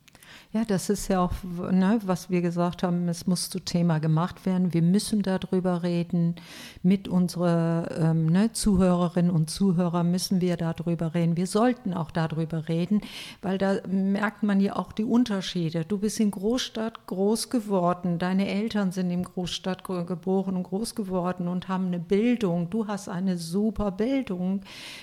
Ja, 0.51 0.65
das 0.65 0.89
ist 0.89 1.09
ja 1.09 1.23
auch, 1.23 1.33
ne, 1.43 1.99
was 2.03 2.31
wir 2.31 2.41
gesagt 2.41 2.81
haben, 2.81 3.07
es 3.07 3.27
muss 3.27 3.51
zu 3.51 3.59
Thema 3.59 3.99
gemacht 3.99 4.47
werden. 4.47 4.73
Wir 4.73 4.81
müssen 4.81 5.21
darüber 5.21 5.83
reden. 5.83 6.37
Mit 6.81 7.07
unseren 7.07 7.85
ähm, 7.95 8.25
ne, 8.25 8.51
Zuhörerinnen 8.51 9.29
und 9.29 9.51
Zuhörern 9.51 10.09
müssen 10.09 10.41
wir 10.41 10.57
darüber 10.57 11.13
reden. 11.13 11.37
Wir 11.37 11.45
sollten 11.45 11.93
auch 11.93 12.09
darüber 12.09 12.67
reden, 12.67 13.01
weil 13.43 13.59
da 13.59 13.75
merkt 13.87 14.41
man 14.41 14.59
ja 14.59 14.75
auch 14.75 14.91
die 14.91 15.03
Unterschiede. 15.03 15.85
Du 15.85 15.99
bist 15.99 16.19
in 16.19 16.31
Großstadt 16.31 17.05
groß 17.05 17.51
geworden, 17.51 18.17
deine 18.17 18.47
Eltern 18.47 18.91
sind 18.91 19.11
in 19.11 19.25
Großstadt 19.25 19.83
geboren 19.83 20.55
und 20.55 20.63
groß 20.63 20.95
geworden 20.95 21.47
und 21.47 21.67
haben 21.67 21.85
eine 21.87 21.99
Bildung. 21.99 22.71
Du 22.71 22.87
hast 22.87 23.07
eine 23.07 23.37
super 23.37 23.91
Bildung 23.91 24.61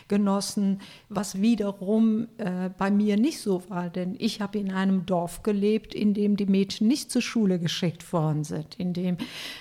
genossen, 0.08 0.80
was 1.08 1.40
wiederum 1.40 2.26
äh, 2.38 2.68
bei 2.76 2.90
mir 2.90 3.16
nicht 3.16 3.40
so 3.40 3.62
war, 3.70 3.90
denn 3.90 4.16
ich 4.18 4.40
habe 4.40 4.58
in 4.58 4.72
einem 4.72 5.06
Dorf 5.06 5.35
gelebt, 5.42 5.94
in 5.94 6.14
dem 6.14 6.36
die 6.36 6.46
Mädchen 6.46 6.88
nicht 6.88 7.10
zur 7.10 7.22
Schule 7.22 7.58
geschickt 7.58 8.12
worden 8.12 8.44
sind, 8.44 8.74
in 8.78 8.92
dem 8.92 9.16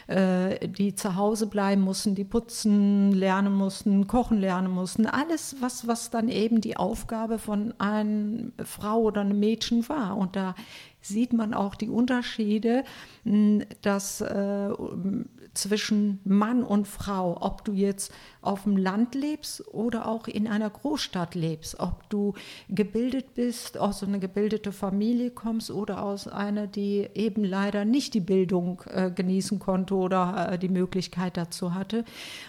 äh, 0.08 0.67
die 0.67 0.96
zu 0.96 1.15
Hause 1.15 1.48
bleiben 1.48 1.82
mussten, 1.82 2.15
die 2.15 2.24
putzen 2.24 3.12
lernen 3.12 3.53
mussten, 3.53 4.08
kochen 4.08 4.39
lernen 4.39 4.72
mussten. 4.72 5.05
Alles, 5.05 5.58
was, 5.60 5.88
was 5.88 6.10
dann 6.10 6.29
eben 6.29 6.62
die 6.62 6.77
Aufgabe 6.77 7.39
von 7.39 7.74
einer 7.79 8.51
Frau 8.63 9.01
oder 9.01 9.22
einem 9.22 9.39
Mädchen 9.39 9.88
war. 9.89 10.17
Und 10.17 10.36
da 10.36 10.55
sieht 11.08 11.34
man 11.34 11.54
auch 11.54 11.76
die 11.76 11.90
Unterschiede, 11.90 12.84
dass 13.82 14.22
äh, 14.22 14.70
zwischen 15.54 16.20
Mann 16.24 16.64
und 16.64 16.88
Frau, 16.88 17.38
ob 17.42 17.64
du 17.66 17.74
jetzt 17.74 18.12
auf 18.42 18.64
dem 18.64 18.78
Land 18.78 19.16
lebst 19.16 19.68
oder 19.74 20.08
auch 20.08 20.28
in 20.28 20.48
einer 20.48 20.70
Großstadt 20.70 21.36
lebst, 21.36 21.80
ob 21.80 22.10
du 22.10 22.34
gebildet 22.70 23.34
bist, 23.34 23.78
aus 23.78 24.04
einer 24.04 24.20
gebildeten 24.20 24.74
Familie 24.74 25.32
kommst 25.32 25.72
oder 25.72 26.04
aus 26.04 26.28
einer, 26.28 26.68
die 26.68 27.08
eben 27.14 27.44
leider 27.44 27.86
nicht 27.86 28.14
die 28.14 28.20
Bildung 28.20 28.82
äh, 28.88 29.10
genießen 29.12 29.60
konnte 29.60 29.96
oder 29.96 30.52
äh, 30.52 30.60
die 30.60 30.70
Möglichkeit 30.70 31.38
dazu 31.38 31.74
hatte. 31.74 32.04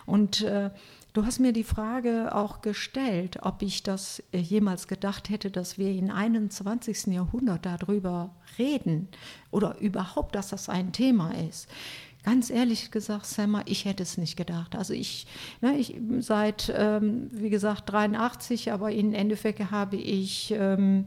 Und 0.05 0.43
äh, 0.43 0.71
Du 1.17 1.25
hast 1.25 1.39
mir 1.39 1.55
die 1.55 1.65
Frage 1.65 2.35
auch 2.35 2.61
gestellt, 2.61 3.39
ob 3.41 3.63
ich 3.63 3.83
das 3.83 4.23
äh, 4.33 4.39
jemals 4.39 4.87
gedacht 4.87 5.31
hätte, 5.31 5.51
dass 5.51 5.79
wir 5.79 5.91
im 5.91 6.11
21. 6.11 7.07
Jahrhundert 7.07 7.65
darüber 7.65 8.35
reden 8.59 9.09
oder 9.51 9.79
überhaupt, 9.79 10.35
dass 10.35 10.49
das 10.49 10.69
ein 10.69 10.93
Thema 10.93 11.31
ist. 11.49 11.71
Ganz 12.23 12.51
ehrlich 12.51 12.91
gesagt, 12.91 13.25
Sammer, 13.25 13.63
ich 13.65 13.87
hätte 13.87 14.03
es 14.03 14.19
nicht 14.19 14.37
gedacht. 14.37 14.77
Also 14.77 14.93
ich, 14.93 15.27
ne, 15.63 15.79
ich 15.79 15.97
seit, 16.19 16.71
ähm, 16.77 17.31
wie 17.33 17.49
gesagt, 17.49 17.91
83, 17.91 18.71
aber 18.71 18.93
in 18.93 19.15
Endeffekt 19.15 19.71
habe 19.71 19.97
ich 19.97 20.55
ähm, 20.55 21.07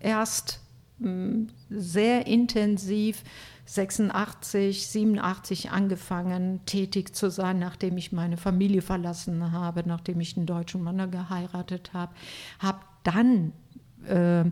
erst 0.00 0.60
ähm, 0.98 1.48
sehr 1.68 2.26
intensiv 2.26 3.22
86, 3.66 4.86
87 4.86 5.70
angefangen, 5.70 6.64
tätig 6.66 7.14
zu 7.14 7.30
sein, 7.30 7.58
nachdem 7.58 7.98
ich 7.98 8.12
meine 8.12 8.36
Familie 8.36 8.80
verlassen 8.80 9.52
habe, 9.52 9.82
nachdem 9.86 10.20
ich 10.20 10.36
einen 10.36 10.46
deutschen 10.46 10.82
Mann 10.82 11.10
geheiratet 11.10 11.92
habe. 11.92 12.14
Habe 12.60 12.80
dann 13.02 13.52
äh, 14.06 14.44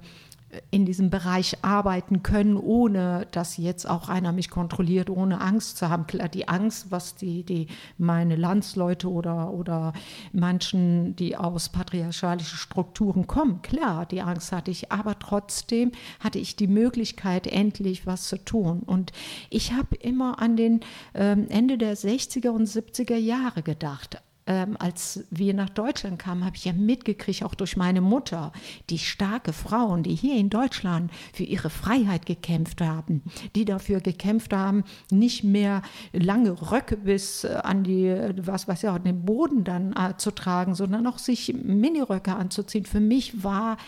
in 0.71 0.87
diesem 0.87 1.11
Bereich 1.11 1.59
arbeiten 1.63 2.23
können, 2.23 2.57
ohne 2.57 3.27
dass 3.31 3.57
jetzt 3.57 3.89
auch 3.89 4.09
einer 4.09 4.33
mich 4.33 4.51
kontrolliert, 4.51 5.11
ohne 5.11 5.41
Angst 5.41 5.79
zu 5.79 5.89
haben. 5.89 6.07
Klar, 6.07 6.29
die 6.29 6.49
Angst, 6.49 6.91
was 6.91 7.15
die, 7.15 7.43
die 7.45 7.69
meine 7.99 8.37
Landsleute 8.37 9.11
oder, 9.11 9.51
oder 9.51 9.93
manchen, 10.33 11.17
die 11.17 11.37
aus 11.37 11.69
patriarchalischen 11.69 12.59
Strukturen 12.59 13.27
kommen, 13.27 13.63
klar, 13.63 14.07
die 14.07 14.23
Angst 14.23 14.53
hatte 14.53 14.71
ich, 14.71 14.93
aber 14.93 15.19
trotzdem 15.19 15.93
hatte 16.21 16.39
ich 16.39 16.57
die 16.57 16.69
Möglichkeit, 16.69 17.47
endlich 17.47 18.07
was 18.07 18.29
zu 18.29 18.45
tun. 18.45 18.81
Und 18.81 19.13
ich 19.51 19.73
habe 19.73 19.97
immer 19.97 20.41
an 20.41 20.57
den 20.57 20.81
ähm, 21.15 21.47
Ende 21.49 21.79
der 21.79 21.97
60er 21.97 22.51
und 22.51 22.67
70er 22.67 23.17
Jahre 23.17 23.63
gedacht 23.63 24.21
ähm, 24.47 24.77
als 24.79 25.25
wir 25.31 25.55
nach 25.55 25.71
Deutschland 25.71 26.19
kamen, 26.19 26.45
habe 26.45 26.57
ich 26.57 26.65
ja 26.65 26.73
mitgekriegt, 26.73 27.43
auch 27.43 27.55
durch 27.55 27.77
meine 27.77 28.01
Mutter, 28.01 28.53
die 28.91 28.99
starke 28.99 29.53
Frauen, 29.53 30.03
die 30.03 30.15
hier 30.15 30.37
in 30.37 30.51
Deutschland 30.51 31.11
für 31.33 31.45
ihre 31.45 31.71
Freiheit 31.71 32.27
gekämpft 32.27 32.81
haben, 32.81 33.23
die 33.57 33.65
dafür 33.65 34.01
gekämpft 34.01 34.53
haben, 34.53 34.85
nicht 35.11 35.45
mehr 35.45 35.83
lange 36.13 36.71
Röcke 36.71 36.97
bis 36.97 37.45
äh, 37.45 37.61
an 37.63 37.85
die, 37.85 38.15
was 38.37 38.69
weiß 38.69 38.83
ich, 38.83 38.89
an 38.89 39.05
den 39.05 39.25
Boden 39.25 39.65
dann 39.65 39.93
äh, 39.93 40.17
zu 40.17 40.31
tragen, 40.31 40.75
sondern 40.75 41.07
auch 41.07 41.19
sich 41.19 41.55
Miniröcke 41.55 42.35
anzuziehen. 42.35 42.85
Für 42.85 43.01
mich 43.01 43.43
war, 43.43 43.79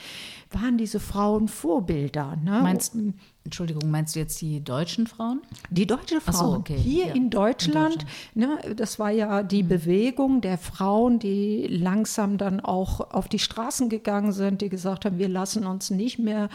waren 0.50 0.78
diese 0.78 1.00
Frauen 1.00 1.48
Vorbilder. 1.48 2.36
Ne? 2.36 2.60
Meinst, 2.62 2.96
Entschuldigung, 3.46 3.90
meinst 3.90 4.14
du 4.14 4.20
jetzt 4.20 4.40
die 4.40 4.62
deutschen 4.62 5.06
Frauen? 5.06 5.40
Die 5.70 5.86
deutschen 5.86 6.20
Frauen. 6.20 6.34
So, 6.34 6.58
okay. 6.58 6.76
Hier 6.76 7.06
ja. 7.06 7.14
in 7.14 7.30
Deutschland, 7.30 8.04
in 8.34 8.40
Deutschland. 8.42 8.64
Ne, 8.64 8.74
das 8.74 8.98
war 8.98 9.10
ja 9.10 9.42
die 9.42 9.62
mhm. 9.62 9.68
Bewegung 9.68 10.40
der 10.40 10.58
Frauen, 10.58 11.18
die 11.18 11.66
langsam 11.68 12.38
dann 12.38 12.60
auch 12.60 13.12
auf 13.12 13.28
die 13.28 13.38
Straßen 13.38 13.88
gegangen 13.88 14.32
sind, 14.32 14.60
die 14.60 14.68
gesagt 14.68 15.04
haben, 15.04 15.18
wir 15.18 15.28
lassen 15.28 15.64
uns 15.64 15.90
nicht 15.90 16.18
mehr 16.18 16.48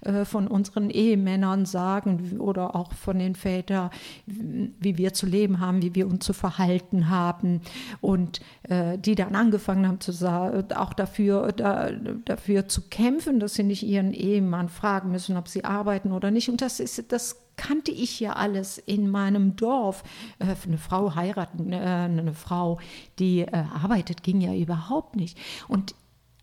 äh, 0.00 0.24
von 0.24 0.48
unseren 0.48 0.90
Ehemännern 0.90 1.66
sagen 1.66 2.40
oder 2.40 2.74
auch 2.74 2.92
von 2.94 3.18
den 3.18 3.34
Vätern, 3.34 3.90
wie 4.26 4.98
wir 4.98 5.12
zu 5.12 5.26
leben 5.26 5.60
haben, 5.60 5.82
wie 5.82 5.94
wir 5.94 6.06
uns 6.06 6.24
zu 6.24 6.32
verhalten 6.32 7.10
haben. 7.10 7.60
Und 8.00 8.40
äh, 8.64 8.98
die 8.98 9.14
dann 9.14 9.34
angefangen 9.34 9.86
haben 9.86 10.00
zu 10.00 10.08
auch 10.74 10.92
dafür, 10.94 11.52
da, 11.52 11.90
dafür 12.24 12.68
zu 12.68 12.82
kämpfen, 12.88 13.40
dass 13.40 13.54
sie 13.54 13.62
nicht 13.62 13.82
ihren 13.82 14.12
Ehemann 14.12 14.68
fragen 14.68 15.10
müssen, 15.10 15.36
ob 15.36 15.48
sie 15.48 15.64
arbeiten 15.64 16.12
oder 16.12 16.30
nicht 16.30 16.37
nicht. 16.38 16.48
Und 16.48 16.62
das 16.62 16.80
ist, 16.80 17.10
das 17.12 17.36
kannte 17.56 17.90
ich 17.90 18.20
ja 18.20 18.34
alles 18.34 18.78
in 18.78 19.10
meinem 19.10 19.56
Dorf. 19.56 20.04
Äh, 20.38 20.54
eine 20.64 20.78
Frau 20.78 21.14
heiraten, 21.14 21.72
äh, 21.72 21.76
eine 21.76 22.32
Frau, 22.32 22.78
die 23.18 23.40
äh, 23.40 23.50
arbeitet, 23.52 24.22
ging 24.22 24.40
ja 24.40 24.54
überhaupt 24.54 25.16
nicht. 25.16 25.36
Und 25.66 25.94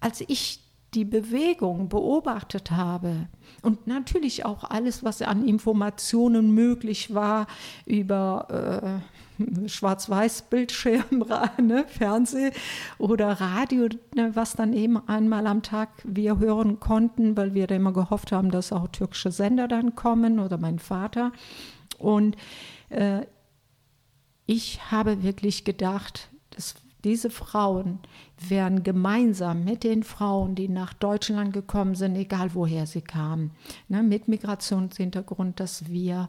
als 0.02 0.22
ich 0.22 0.60
die 0.94 1.06
Bewegung 1.06 1.90
beobachtet 1.90 2.72
habe 2.72 3.28
und 3.62 3.88
natürlich 3.88 4.46
auch 4.46 4.64
alles, 4.64 5.04
was 5.04 5.22
an 5.22 5.46
Informationen 5.46 6.52
möglich 6.54 7.14
war 7.14 7.48
über 7.86 9.02
Schwarz-Weiß-Bildschirm, 9.68 11.26
ne, 11.62 11.86
Fernseh 11.88 12.52
oder 12.98 13.30
Radio, 13.30 13.90
ne, 14.16 14.32
was 14.36 14.54
dann 14.54 14.74
eben 14.74 14.98
einmal 15.08 15.48
am 15.48 15.62
Tag 15.62 15.90
wir 16.04 16.40
hören 16.40 16.80
konnten, 16.80 17.36
weil 17.38 17.54
wir 17.54 17.68
da 17.68 17.76
immer 17.76 17.94
gehofft 17.94 18.32
haben, 18.32 18.52
dass 18.52 18.72
auch 18.72 18.88
türkische 18.88 19.32
Sender 19.32 19.68
dann 19.68 19.96
kommen 19.96 20.40
oder 20.40 20.58
mein 20.58 20.80
Vater. 20.80 21.32
Und 21.98 22.36
äh, 22.90 23.22
ich 24.46 24.92
habe 24.92 25.24
wirklich 25.24 25.64
gedacht, 25.64 26.30
dass 26.52 26.76
diese 27.04 27.30
Frauen 27.30 28.00
werden 28.50 28.84
gemeinsam 28.84 29.64
mit 29.64 29.84
den 29.84 30.04
Frauen, 30.04 30.56
die 30.56 30.68
nach 30.68 30.94
Deutschland 30.94 31.54
gekommen 31.54 31.94
sind, 31.94 32.16
egal 32.16 32.56
woher 32.56 32.88
sie 32.88 33.02
kamen, 33.02 33.52
ne, 33.88 34.02
mit 34.02 34.28
Migrationshintergrund, 34.28 35.60
dass 35.60 35.88
wir 35.88 36.28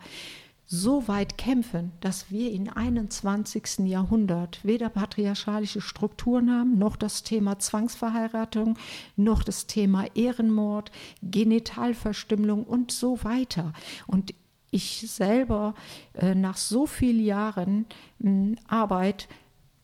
so 0.67 1.07
weit 1.07 1.39
kämpfen, 1.39 1.93
dass 2.01 2.31
wir 2.31 2.51
im 2.53 2.69
21. 2.69 3.87
Jahrhundert 3.87 4.65
weder 4.65 4.89
patriarchalische 4.89 5.81
Strukturen 5.81 6.51
haben, 6.51 6.77
noch 6.77 6.97
das 6.97 7.23
Thema 7.23 7.59
Zwangsverheiratung, 7.59 8.77
noch 9.17 9.45
das 9.45 9.67
Thema 9.67 10.07
Ehrenmord, 10.15 10.91
Genitalverstümmelung 11.23 12.65
und 12.65 12.91
so 12.91 13.23
weiter. 13.23 13.73
Und 14.09 14.35
ich 14.73 15.09
selber, 15.09 15.75
äh, 16.15 16.35
nach 16.35 16.57
so 16.57 16.87
vielen 16.87 17.25
Jahren 17.25 17.87
hm, 18.21 18.57
Arbeit, 18.67 19.29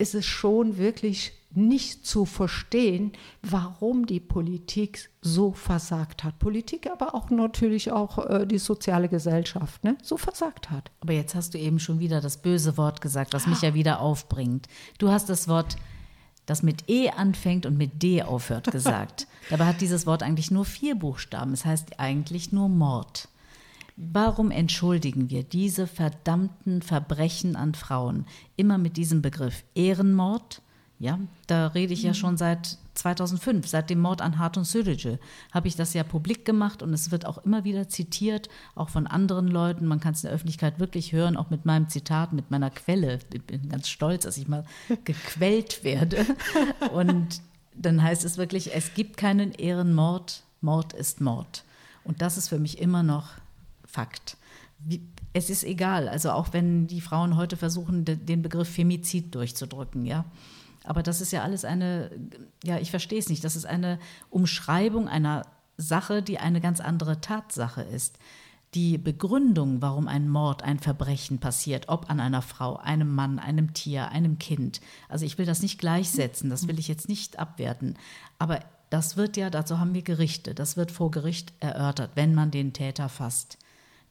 ist 0.02 0.14
es 0.14 0.26
schon 0.26 0.76
wirklich 0.76 1.32
nicht 1.54 2.04
zu 2.06 2.24
verstehen, 2.24 3.12
warum 3.42 4.06
die 4.06 4.20
Politik 4.20 5.10
so 5.20 5.52
versagt 5.52 6.24
hat. 6.24 6.38
Politik, 6.38 6.88
aber 6.90 7.14
auch 7.14 7.30
natürlich 7.30 7.92
auch 7.92 8.18
äh, 8.26 8.46
die 8.46 8.58
soziale 8.58 9.08
Gesellschaft, 9.08 9.84
ne, 9.84 9.96
so 10.02 10.16
versagt 10.16 10.70
hat. 10.70 10.90
Aber 11.00 11.12
jetzt 11.12 11.34
hast 11.34 11.54
du 11.54 11.58
eben 11.58 11.78
schon 11.78 12.00
wieder 12.00 12.20
das 12.20 12.38
böse 12.38 12.76
Wort 12.76 13.00
gesagt, 13.00 13.32
was 13.32 13.46
mich 13.46 13.62
ja 13.62 13.74
wieder 13.74 14.00
aufbringt. 14.00 14.66
Du 14.98 15.10
hast 15.10 15.28
das 15.28 15.46
Wort, 15.46 15.76
das 16.46 16.62
mit 16.62 16.88
E 16.88 17.10
anfängt 17.10 17.64
und 17.66 17.76
mit 17.76 18.02
D 18.02 18.22
aufhört, 18.22 18.70
gesagt. 18.72 19.28
Dabei 19.50 19.66
hat 19.66 19.80
dieses 19.80 20.06
Wort 20.06 20.22
eigentlich 20.22 20.50
nur 20.50 20.64
vier 20.64 20.94
Buchstaben. 20.94 21.52
Es 21.52 21.64
heißt 21.64 22.00
eigentlich 22.00 22.50
nur 22.50 22.68
Mord. 22.68 23.28
Warum 24.10 24.50
entschuldigen 24.50 25.30
wir 25.30 25.44
diese 25.44 25.86
verdammten 25.86 26.82
Verbrechen 26.82 27.54
an 27.54 27.74
Frauen 27.74 28.26
immer 28.56 28.78
mit 28.78 28.96
diesem 28.96 29.22
Begriff 29.22 29.64
Ehrenmord? 29.74 30.60
Ja, 30.98 31.18
da 31.46 31.68
rede 31.68 31.92
ich 31.92 32.02
ja 32.02 32.10
mhm. 32.10 32.14
schon 32.14 32.36
seit 32.36 32.78
2005, 32.94 33.66
seit 33.66 33.90
dem 33.90 34.00
Mord 34.00 34.20
an 34.20 34.38
Hart 34.38 34.56
und 34.56 34.64
Södece, 34.64 35.18
habe 35.50 35.66
ich 35.66 35.76
das 35.76 35.94
ja 35.94 36.04
publik 36.04 36.44
gemacht 36.44 36.82
und 36.82 36.92
es 36.92 37.10
wird 37.10 37.26
auch 37.26 37.38
immer 37.38 37.64
wieder 37.64 37.88
zitiert, 37.88 38.48
auch 38.74 38.88
von 38.88 39.06
anderen 39.06 39.48
Leuten. 39.48 39.86
Man 39.86 40.00
kann 40.00 40.14
es 40.14 40.22
in 40.22 40.28
der 40.28 40.34
Öffentlichkeit 40.34 40.78
wirklich 40.78 41.12
hören, 41.12 41.36
auch 41.36 41.50
mit 41.50 41.64
meinem 41.64 41.88
Zitat, 41.88 42.32
mit 42.32 42.50
meiner 42.50 42.70
Quelle. 42.70 43.18
Ich 43.32 43.42
bin 43.42 43.68
ganz 43.68 43.88
stolz, 43.88 44.24
dass 44.24 44.36
ich 44.36 44.48
mal 44.48 44.64
gequält 45.04 45.82
werde. 45.84 46.24
Und 46.92 47.40
dann 47.74 48.02
heißt 48.02 48.24
es 48.24 48.38
wirklich, 48.38 48.74
es 48.74 48.94
gibt 48.94 49.16
keinen 49.16 49.52
Ehrenmord, 49.52 50.44
Mord 50.60 50.92
ist 50.92 51.20
Mord. 51.20 51.64
Und 52.04 52.22
das 52.22 52.36
ist 52.36 52.48
für 52.48 52.58
mich 52.58 52.78
immer 52.78 53.02
noch 53.02 53.30
Fakt. 53.92 54.38
Wie, 54.78 55.06
es 55.34 55.50
ist 55.50 55.64
egal, 55.64 56.08
also 56.08 56.32
auch 56.32 56.52
wenn 56.52 56.86
die 56.86 57.02
Frauen 57.02 57.36
heute 57.36 57.56
versuchen, 57.56 58.04
den 58.04 58.42
Begriff 58.42 58.68
Femizid 58.68 59.34
durchzudrücken, 59.34 60.06
ja. 60.06 60.24
Aber 60.84 61.02
das 61.02 61.20
ist 61.20 61.30
ja 61.30 61.42
alles 61.42 61.64
eine, 61.64 62.10
ja, 62.64 62.78
ich 62.78 62.90
verstehe 62.90 63.18
es 63.18 63.28
nicht, 63.28 63.44
das 63.44 63.54
ist 63.54 63.66
eine 63.66 63.98
Umschreibung 64.30 65.08
einer 65.08 65.46
Sache, 65.76 66.22
die 66.22 66.38
eine 66.38 66.60
ganz 66.60 66.80
andere 66.80 67.20
Tatsache 67.20 67.82
ist. 67.82 68.18
Die 68.74 68.96
Begründung, 68.96 69.82
warum 69.82 70.08
ein 70.08 70.28
Mord, 70.28 70.62
ein 70.62 70.78
Verbrechen 70.78 71.38
passiert, 71.38 71.88
ob 71.88 72.10
an 72.10 72.18
einer 72.18 72.40
Frau, 72.40 72.76
einem 72.76 73.14
Mann, 73.14 73.38
einem 73.38 73.74
Tier, 73.74 74.08
einem 74.08 74.38
Kind. 74.38 74.80
Also 75.10 75.26
ich 75.26 75.36
will 75.36 75.44
das 75.44 75.60
nicht 75.60 75.78
gleichsetzen, 75.78 76.48
das 76.48 76.66
will 76.66 76.78
ich 76.78 76.88
jetzt 76.88 77.08
nicht 77.08 77.38
abwerten. 77.38 77.98
Aber 78.38 78.60
das 78.88 79.18
wird 79.18 79.36
ja, 79.36 79.50
dazu 79.50 79.78
haben 79.78 79.92
wir 79.92 80.02
Gerichte, 80.02 80.54
das 80.54 80.78
wird 80.78 80.90
vor 80.90 81.10
Gericht 81.10 81.52
erörtert, 81.60 82.12
wenn 82.14 82.34
man 82.34 82.50
den 82.50 82.72
Täter 82.72 83.10
fasst. 83.10 83.58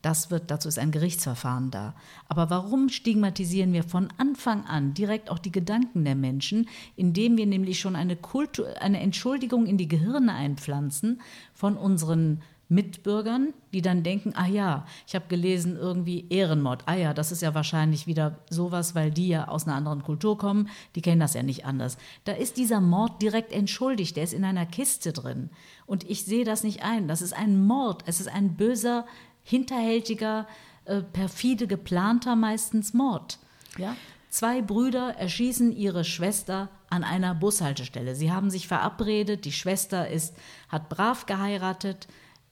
Das 0.02 0.32
wird, 0.32 0.50
dazu 0.50 0.68
ist 0.68 0.80
ein 0.80 0.92
Gerichtsverfahren 0.92 1.70
da. 1.70 1.94
Aber 2.28 2.50
warum 2.50 2.90
stigmatisieren 2.90 3.72
wir 3.74 3.84
von 3.84 4.10
Anfang 4.18 4.66
an 4.66 4.94
direkt 4.94 5.30
auch 5.30 5.40
die 5.40 5.52
Gedanken 5.52 6.04
der 6.04 6.16
Menschen, 6.16 6.68
indem 6.96 7.38
wir 7.38 7.46
nämlich 7.46 7.80
schon 7.80 7.96
eine, 7.96 8.16
Kultur, 8.16 8.68
eine 8.82 9.00
Entschuldigung 9.00 9.68
in 9.68 9.78
die 9.78 9.88
Gehirne 9.88 10.34
einpflanzen 10.34 11.22
von 11.54 11.78
unseren 11.78 12.42
Mitbürgern, 12.72 13.54
die 13.74 13.82
dann 13.82 14.02
denken, 14.02 14.32
ah 14.34 14.48
ja, 14.48 14.86
ich 15.06 15.14
habe 15.14 15.26
gelesen, 15.28 15.76
irgendwie 15.76 16.26
Ehrenmord. 16.30 16.84
Ah 16.86 16.96
ja, 16.96 17.14
das 17.14 17.34
ist 17.34 17.42
ja 17.42 17.54
wahrscheinlich 17.54 18.08
wieder 18.08 18.40
sowas, 18.50 18.96
weil 18.96 19.12
die 19.12 19.28
ja 19.28 19.50
aus 19.50 19.68
einer 19.68 19.76
anderen 19.76 20.04
Kultur 20.04 20.38
kommen, 20.38 20.70
die 20.96 21.02
kennen 21.02 21.20
das 21.20 21.34
ja 21.34 21.44
nicht 21.44 21.66
anders. 21.66 21.98
Da 22.24 22.32
ist 22.32 22.56
dieser 22.56 22.80
Mord 22.80 23.22
direkt 23.22 23.52
entschuldigt, 23.52 24.16
der 24.16 24.24
ist 24.24 24.34
in 24.34 24.46
einer 24.46 24.66
Kiste 24.66 25.12
drin. 25.12 25.50
Und 25.86 26.10
ich 26.10 26.24
sehe 26.24 26.46
das 26.46 26.64
nicht 26.64 26.82
ein. 26.82 27.10
Das 27.10 27.22
ist 27.22 27.34
ein 27.34 27.62
Mord, 27.62 28.06
es 28.08 28.22
ist 28.22 28.30
ein 28.30 28.56
böser, 28.56 29.06
hinterhältiger, 29.44 30.48
äh, 30.86 31.02
perfide, 31.02 31.68
geplanter 31.68 32.36
meistens 32.36 32.94
Mord. 32.94 33.40
Ja? 33.78 33.96
Zwei 34.30 34.62
Brüder 34.62 35.16
erschießen 35.18 35.76
ihre 35.76 36.06
Schwester 36.06 36.70
an 36.90 37.04
einer 37.04 37.36
Bushaltestelle. 37.36 38.16
Sie 38.16 38.32
haben 38.32 38.50
sich 38.50 38.68
verabredet, 38.68 39.46
die 39.46 39.52
Schwester 39.52 40.10
ist, 40.10 40.36
hat 40.70 40.88
brav 40.88 41.26
geheiratet, 41.26 42.08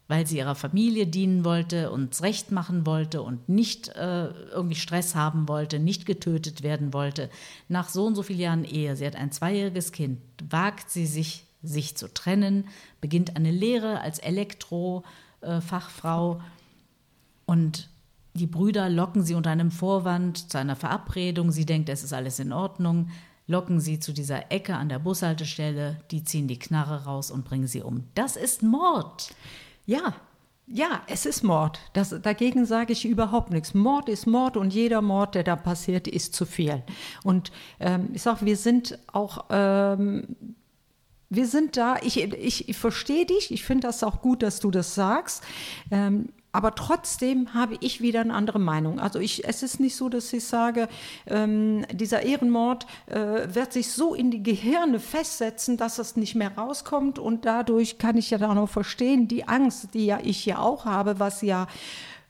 weil 0.10 0.28
sie 0.28 0.40
ihrer 0.40 0.56
Familie 0.56 1.08
dienen 1.08 1.46
wollte 1.46 1.92
und 1.92 2.14
es 2.14 2.24
recht 2.24 2.52
machen 2.52 2.86
wollte 2.86 3.22
und 3.22 3.48
nicht 3.48 3.88
äh, 3.90 4.28
irgendwie 4.28 4.76
Stress 4.76 5.16
haben 5.16 5.48
wollte, 5.48 5.80
nicht 5.80 6.06
getötet 6.06 6.64
werden 6.64 6.94
wollte. 6.94 7.30
Nach 7.70 7.88
so 7.88 8.08
und 8.08 8.16
so 8.16 8.24
vielen 8.24 8.40
Jahren 8.40 8.66
Ehe, 8.66 8.96
sie 8.96 9.06
hat 9.06 9.16
ein 9.16 9.32
zweijähriges 9.32 9.92
Kind, 9.92 10.20
wagt 10.50 10.90
sie 10.90 11.06
sich, 11.06 11.46
sich 11.62 11.96
zu 11.96 12.12
trennen, 12.14 12.68
beginnt 13.02 13.36
eine 13.36 13.52
Lehre 13.52 14.02
als 14.02 14.18
Elektrofachfrau 14.20 16.36
äh, 16.36 16.40
und 17.50 17.90
die 18.36 18.46
Brüder 18.46 18.90
locken 18.90 19.24
sie 19.24 19.34
unter 19.34 19.50
einem 19.50 19.72
Vorwand 19.72 20.52
zu 20.52 20.60
einer 20.60 20.76
Verabredung. 20.76 21.52
Sie 21.52 21.66
denkt, 21.66 21.90
es 21.90 22.04
ist 22.04 22.14
alles 22.14 22.38
in 22.38 22.54
Ordnung. 22.54 23.10
Locken 23.48 23.80
sie 23.80 24.00
zu 24.00 24.14
dieser 24.14 24.52
Ecke 24.52 24.76
an 24.76 24.88
der 24.88 25.00
Bushaltestelle. 25.00 26.00
Die 26.12 26.24
ziehen 26.24 26.48
die 26.48 26.60
Knarre 26.60 27.06
raus 27.06 27.32
und 27.32 27.46
bringen 27.46 27.66
sie 27.66 27.82
um. 27.82 28.04
Das 28.14 28.36
ist 28.36 28.62
Mord. 28.62 29.34
Ja, 29.88 30.14
ja, 30.68 31.02
es 31.08 31.26
ist 31.26 31.42
Mord. 31.42 31.80
Das, 31.94 32.14
dagegen 32.22 32.68
sage 32.68 32.94
ich 32.94 33.04
überhaupt 33.04 33.50
nichts. 33.50 33.74
Mord 33.74 34.10
ist 34.10 34.28
Mord 34.28 34.56
und 34.56 34.72
jeder 34.72 35.02
Mord, 35.02 35.34
der 35.34 35.44
da 35.44 35.56
passiert, 35.56 36.08
ist 36.08 36.36
zu 36.36 36.46
viel. 36.46 36.84
Und 37.24 37.52
ähm, 37.80 38.10
ich 38.14 38.22
sage, 38.22 38.46
wir 38.46 38.58
sind 38.58 39.00
auch. 39.12 39.46
Ähm, 39.50 40.36
wir 41.32 41.46
sind 41.46 41.78
da, 41.78 41.98
ich, 42.02 42.20
ich, 42.20 42.70
ich 42.70 42.78
verstehe 42.78 43.24
dich, 43.28 43.52
ich 43.52 43.64
finde 43.64 43.86
das 43.86 44.04
auch 44.04 44.20
gut, 44.20 44.42
dass 44.42 44.60
du 44.60 44.72
das 44.72 44.96
sagst. 44.96 45.44
Ähm, 45.92 46.30
aber 46.52 46.74
trotzdem 46.74 47.54
habe 47.54 47.78
ich 47.80 48.02
wieder 48.02 48.22
eine 48.22 48.34
andere 48.34 48.60
Meinung. 48.60 49.00
Also 49.00 49.20
ich, 49.20 49.48
es 49.48 49.62
ist 49.62 49.80
nicht 49.80 49.96
so, 49.96 50.10
dass 50.10 50.34
ich 50.34 50.46
sage, 50.46 50.88
ähm, 51.28 51.86
dieser 51.92 52.24
Ehrenmord 52.24 52.88
äh, 53.06 53.54
wird 53.54 53.72
sich 53.72 53.92
so 53.92 54.16
in 54.16 54.32
die 54.32 54.42
Gehirne 54.42 55.00
festsetzen, 55.00 55.78
dass 55.78 56.00
es 56.00 56.16
nicht 56.16 56.34
mehr 56.34 56.58
rauskommt. 56.58 57.20
Und 57.20 57.46
dadurch 57.46 58.00
kann 58.00 58.18
ich 58.18 58.32
ja 58.32 58.40
dann 58.40 58.58
auch 58.58 58.70
verstehen, 58.70 59.28
die 59.28 59.48
Angst, 59.48 59.94
die 59.94 60.08
ja 60.08 60.20
ich 60.24 60.46
ja 60.46 60.58
auch 60.58 60.86
habe, 60.86 61.20
was 61.20 61.42
ja 61.44 61.68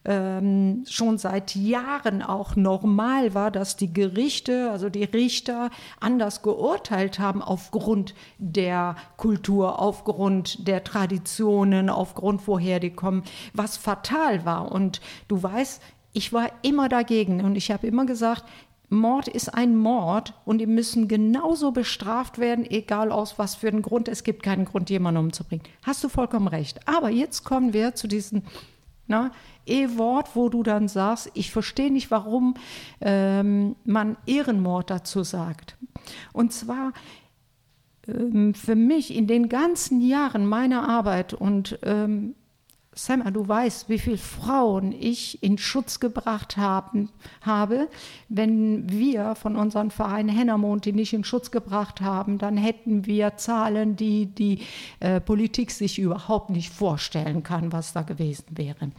ähm, 0.05 0.85
schon 0.87 1.17
seit 1.17 1.55
Jahren 1.55 2.21
auch 2.21 2.55
normal 2.55 3.33
war, 3.33 3.51
dass 3.51 3.75
die 3.75 3.93
Gerichte, 3.93 4.71
also 4.71 4.89
die 4.89 5.03
Richter, 5.03 5.69
anders 5.99 6.41
geurteilt 6.41 7.19
haben 7.19 7.41
aufgrund 7.41 8.15
der 8.37 8.95
Kultur, 9.17 9.79
aufgrund 9.79 10.67
der 10.67 10.83
Traditionen, 10.83 11.89
aufgrund 11.89 12.47
woher 12.47 12.79
die 12.79 12.91
kommen, 12.91 13.23
was 13.53 13.77
fatal 13.77 14.45
war. 14.45 14.71
Und 14.71 15.01
du 15.27 15.41
weißt, 15.41 15.81
ich 16.13 16.33
war 16.33 16.49
immer 16.61 16.89
dagegen 16.89 17.43
und 17.43 17.55
ich 17.55 17.71
habe 17.71 17.85
immer 17.85 18.05
gesagt, 18.05 18.45
Mord 18.91 19.27
ist 19.27 19.53
ein 19.53 19.75
Mord 19.75 20.33
und 20.45 20.57
die 20.57 20.65
müssen 20.65 21.07
genauso 21.07 21.71
bestraft 21.71 22.39
werden, 22.39 22.65
egal 22.67 23.11
aus 23.11 23.37
was 23.37 23.53
für 23.53 23.67
einem 23.67 23.83
Grund. 23.83 24.07
Es 24.07 24.23
gibt 24.23 24.41
keinen 24.41 24.65
Grund, 24.65 24.89
jemanden 24.89 25.25
umzubringen. 25.25 25.63
Hast 25.83 26.03
du 26.03 26.09
vollkommen 26.09 26.47
recht. 26.47 26.87
Aber 26.87 27.09
jetzt 27.11 27.43
kommen 27.43 27.73
wir 27.73 27.93
zu 27.93 28.07
diesen 28.07 28.43
na, 29.09 29.31
E-Wort, 29.65 30.35
wo 30.35 30.49
du 30.49 30.63
dann 30.63 30.87
sagst, 30.87 31.29
ich 31.33 31.51
verstehe 31.51 31.91
nicht, 31.91 32.11
warum 32.11 32.55
ähm, 33.01 33.75
man 33.83 34.17
Ehrenmord 34.25 34.89
dazu 34.89 35.23
sagt. 35.23 35.77
Und 36.33 36.53
zwar 36.53 36.93
ähm, 38.07 38.53
für 38.53 38.75
mich 38.75 39.15
in 39.15 39.27
den 39.27 39.49
ganzen 39.49 40.01
Jahren 40.01 40.45
meiner 40.45 40.87
Arbeit 40.87 41.33
und 41.33 41.79
ähm, 41.83 42.35
Sam, 43.05 43.23
du 43.33 43.47
weißt, 43.47 43.87
wie 43.87 43.97
viele 43.97 44.17
Frauen 44.17 44.91
ich 44.91 45.41
in 45.41 45.57
Schutz 45.57 46.01
gebracht 46.01 46.57
haben, 46.57 47.09
habe. 47.41 47.87
Wenn 48.27 48.89
wir 48.89 49.35
von 49.35 49.55
unserem 49.55 49.89
Verein 49.89 50.27
Hennermond 50.27 50.83
die 50.83 50.91
nicht 50.91 51.13
in 51.13 51.23
Schutz 51.23 51.49
gebracht 51.49 52.01
haben, 52.01 52.37
dann 52.37 52.57
hätten 52.57 53.05
wir 53.05 53.37
Zahlen, 53.37 53.95
die 53.95 54.25
die 54.25 54.59
äh, 54.99 55.21
Politik 55.21 55.71
sich 55.71 55.97
überhaupt 55.97 56.49
nicht 56.49 56.73
vorstellen 56.73 57.41
kann, 57.41 57.71
was 57.71 57.93
da 57.93 58.01
gewesen 58.01 58.45
wäre. 58.49 58.91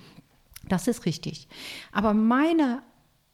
Das 0.68 0.88
ist 0.88 1.04
richtig. 1.04 1.46
Aber 1.92 2.14
meine 2.14 2.82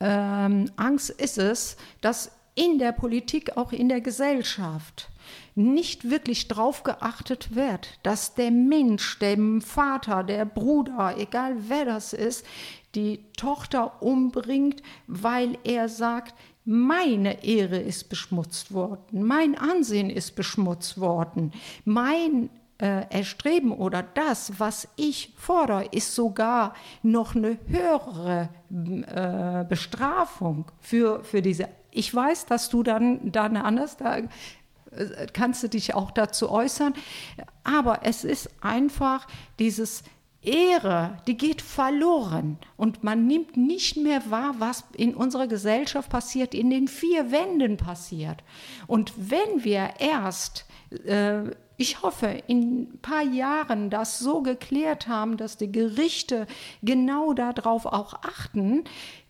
ähm, 0.01 0.71
Angst 0.77 1.11
ist 1.11 1.39
es, 1.39 1.77
dass 2.01 2.33
in 2.57 2.79
der 2.79 2.93
Politik, 2.93 3.57
auch 3.57 3.71
in 3.73 3.89
der 3.89 4.01
Gesellschaft, 4.01 5.11
nicht 5.57 6.11
wirklich 6.11 6.49
drauf 6.49 6.85
geachtet 6.85 7.57
wird, 7.57 7.99
dass 8.03 8.35
der 8.35 8.51
Mensch, 8.51 9.19
der 9.19 9.39
Vater, 9.61 10.23
der 10.23 10.45
Bruder, 10.45 11.15
egal 11.19 11.57
wer 11.69 11.87
das 11.87 12.13
ist, 12.13 12.47
die 12.95 13.21
Tochter 13.37 14.03
umbringt, 14.03 14.83
weil 15.07 15.59
er 15.65 15.89
sagt, 15.89 16.35
meine 16.67 17.43
Ehre 17.45 17.79
ist 17.79 18.09
beschmutzt 18.09 18.75
worden, 18.75 19.23
mein 19.23 19.57
Ansehen 19.57 20.11
ist 20.11 20.37
beschmutzt 20.37 21.01
worden, 21.01 21.53
mein 21.85 22.51
äh, 22.79 23.09
Erstreben 23.09 23.73
oder 23.73 24.03
das, 24.03 24.59
was 24.59 24.89
ich 24.97 25.33
fordere, 25.37 25.87
ist 25.93 26.15
sogar 26.15 26.75
noch 27.03 27.35
eine 27.35 27.59
höhere 27.67 28.51
äh, 28.71 29.65
Bestrafung 29.65 30.67
für, 30.81 31.25
für 31.25 31.41
diese. 31.41 31.69
Ich 31.91 32.15
weiß, 32.15 32.45
dass 32.45 32.69
du 32.69 32.83
dann, 32.83 33.33
dann 33.33 33.57
anders, 33.57 33.97
da 33.97 34.19
kannst 35.33 35.63
du 35.63 35.69
dich 35.69 35.95
auch 35.95 36.11
dazu 36.11 36.51
äußern. 36.51 36.95
Aber 37.65 38.01
es 38.03 38.25
ist 38.25 38.51
einfach 38.63 39.27
dieses 39.59 40.03
Ehre, 40.47 41.19
die 41.27 41.37
geht 41.37 41.61
verloren 41.61 42.59
und 42.77 43.03
man 43.03 43.27
nimmt 43.27 43.57
nicht 43.57 43.97
mehr 43.97 44.31
wahr, 44.31 44.55
was 44.59 44.85
in 44.97 45.15
unserer 45.15 45.49
Gesellschaft 45.49 46.09
passiert, 46.09 46.55
in 46.55 46.71
den 46.71 46.87
vier 46.87 47.33
Wänden 47.33 47.77
passiert. 47.77 48.45
Und 48.87 49.13
wenn 49.17 49.65
wir 49.65 49.95
erst, 49.99 50.67
äh, 51.05 51.51
ich 51.77 52.03
hoffe, 52.03 52.43
in 52.47 52.83
ein 52.83 52.99
paar 53.03 53.23
Jahren 53.23 53.91
das 53.91 54.21
so 54.21 54.41
geklärt 54.41 55.09
haben, 55.09 55.37
dass 55.37 55.57
die 55.57 55.71
Gerichte 55.71 56.47
genau 56.81 57.35
darauf 57.35 57.85
auch 57.85 58.15
achten, 58.15 58.85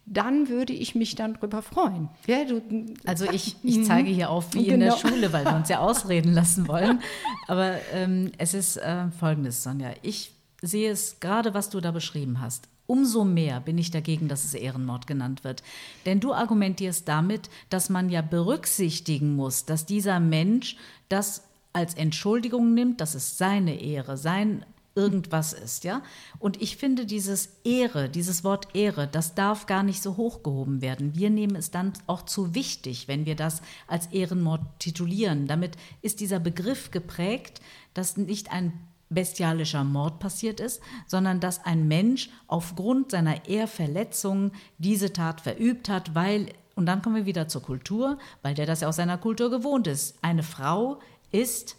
dann 0.07 0.49
würde 0.49 0.73
ich 0.73 0.95
mich 0.95 1.17
dann 1.17 1.35
drüber 1.35 1.63
freuen. 1.63 2.09
Ja, 2.27 2.45
du, 2.45 2.63
also 3.05 3.25
ich, 3.33 3.57
ich 3.63 3.85
zeige 3.85 4.11
hier 4.11 4.31
auf 4.31 4.55
wie 4.55 4.65
genau. 4.65 4.75
in 4.75 4.81
der 4.81 4.95
genau. 4.95 5.09
Schule, 5.09 5.33
weil 5.33 5.45
wir 5.45 5.55
uns 5.55 5.69
ja 5.69 5.79
ausreden 5.81 6.33
lassen 6.33 6.69
wollen. 6.69 7.01
Aber 7.49 7.75
ähm, 7.93 8.33
es 8.39 8.55
ist 8.55 8.77
äh, 8.77 9.11
folgendes, 9.19 9.63
Sonja. 9.63 9.91
Ich 10.03 10.33
sehe 10.63 10.91
es 10.91 11.21
gerade, 11.21 11.55
was 11.55 11.69
du 11.71 11.81
da 11.81 11.91
beschrieben 11.91 12.41
hast. 12.41 12.69
Umso 12.87 13.25
mehr 13.25 13.61
bin 13.61 13.79
ich 13.79 13.91
dagegen, 13.91 14.29
dass 14.29 14.45
es 14.45 14.55
Ehrenmord 14.55 15.09
genannt 15.09 15.43
wird. 15.43 15.65
Denn 16.07 16.21
du 16.21 16.33
argumentierst 16.33 17.09
damit, 17.09 17.51
dass 17.69 17.91
man 17.91 18.09
ja 18.09 18.23
berücksichtigen 18.23 19.35
muss, 19.35 19.65
dass 19.65 19.87
dieser 19.87 20.21
Mensch 20.21 20.77
das 21.09 21.43
als 21.73 21.95
Entschuldigung 21.95 22.75
nimmt, 22.75 23.01
dass 23.01 23.15
es 23.17 23.37
seine 23.37 23.81
Ehre, 23.81 24.17
sein 24.17 24.65
irgendwas 24.97 25.53
ist, 25.53 25.85
ja. 25.85 26.03
Und 26.39 26.61
ich 26.61 26.77
finde 26.77 27.07
dieses 27.07 27.51
Ehre, 27.63 28.09
dieses 28.09 28.43
Wort 28.43 28.75
Ehre, 28.75 29.07
das 29.07 29.35
darf 29.35 29.67
gar 29.67 29.83
nicht 29.83 30.03
so 30.03 30.17
hochgehoben 30.17 30.81
werden. 30.81 31.15
Wir 31.15 31.31
nehmen 31.31 31.55
es 31.55 31.71
dann 31.71 31.93
auch 32.07 32.23
zu 32.23 32.55
wichtig, 32.55 33.07
wenn 33.07 33.27
wir 33.27 33.37
das 33.37 33.63
als 33.87 34.07
Ehrenmord 34.07 34.63
titulieren. 34.79 35.47
Damit 35.47 35.77
ist 36.03 36.21
dieser 36.21 36.41
Begriff 36.41 36.91
geprägt, 36.91 37.61
dass 37.95 38.17
nicht 38.17 38.51
ein 38.51 38.73
bestialischer 39.09 39.85
Mord 39.85 40.19
passiert 40.19 40.59
ist, 40.59 40.81
sondern 41.07 41.39
dass 41.41 41.65
ein 41.65 41.87
Mensch 41.87 42.31
aufgrund 42.49 43.13
seiner 43.13 43.47
Ehrverletzung 43.47 44.51
diese 44.79 45.13
Tat 45.13 45.41
verübt 45.41 45.89
hat, 45.89 46.15
weil, 46.15 46.53
und 46.75 46.87
dann 46.87 47.03
kommen 47.03 47.17
wir 47.17 47.27
wieder 47.27 47.49
zur 47.49 47.63
Kultur, 47.63 48.19
weil 48.43 48.55
der 48.55 48.67
das 48.67 48.81
ja 48.81 48.89
aus 48.89 48.97
seiner 48.97 49.19
Kultur 49.19 49.51
gewohnt 49.51 49.87
ist. 49.87 50.17
Eine 50.23 50.43
Frau 50.43 50.99
ist 51.31 51.77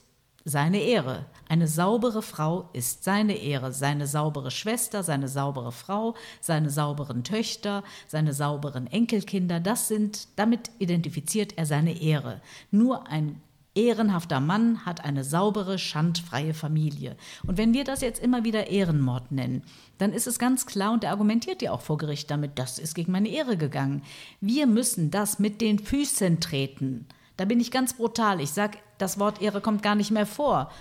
seine 0.47 0.79
Ehre. 0.79 1.25
Eine 1.49 1.67
saubere 1.67 2.21
Frau 2.21 2.69
ist 2.71 3.03
seine 3.03 3.35
Ehre, 3.35 3.73
seine 3.73 4.07
saubere 4.07 4.49
Schwester, 4.49 5.03
seine 5.03 5.27
saubere 5.27 5.73
Frau, 5.73 6.15
seine 6.39 6.69
sauberen 6.69 7.23
Töchter, 7.23 7.83
seine 8.07 8.33
sauberen 8.33 8.87
Enkelkinder, 8.87 9.59
das 9.59 9.89
sind, 9.89 10.29
damit 10.37 10.71
identifiziert 10.79 11.57
er 11.57 11.65
seine 11.65 12.01
Ehre. 12.01 12.41
Nur 12.71 13.07
ein 13.07 13.41
ehrenhafter 13.75 14.39
Mann 14.39 14.85
hat 14.85 15.03
eine 15.03 15.23
saubere, 15.23 15.77
schandfreie 15.77 16.53
Familie. 16.53 17.17
Und 17.45 17.57
wenn 17.57 17.73
wir 17.73 17.83
das 17.83 18.01
jetzt 18.01 18.23
immer 18.23 18.43
wieder 18.45 18.67
Ehrenmord 18.67 19.31
nennen, 19.31 19.63
dann 19.97 20.13
ist 20.13 20.27
es 20.27 20.39
ganz 20.39 20.65
klar, 20.65 20.93
und 20.93 21.03
er 21.03 21.11
argumentiert 21.11 21.61
ja 21.61 21.71
auch 21.73 21.81
vor 21.81 21.97
Gericht 21.97 22.31
damit, 22.31 22.57
das 22.57 22.79
ist 22.79 22.95
gegen 22.95 23.11
meine 23.11 23.29
Ehre 23.29 23.57
gegangen. 23.57 24.01
Wir 24.39 24.65
müssen 24.65 25.11
das 25.11 25.39
mit 25.39 25.59
den 25.61 25.77
Füßen 25.77 26.39
treten. 26.39 27.05
Da 27.37 27.45
bin 27.45 27.59
ich 27.59 27.71
ganz 27.71 27.93
brutal. 27.93 28.41
Ich 28.41 28.51
sage, 28.51 28.77
das 28.97 29.19
Wort 29.19 29.41
Ehre 29.41 29.61
kommt 29.61 29.83
gar 29.83 29.95
nicht 29.95 30.11
mehr 30.11 30.25
vor. 30.25 30.71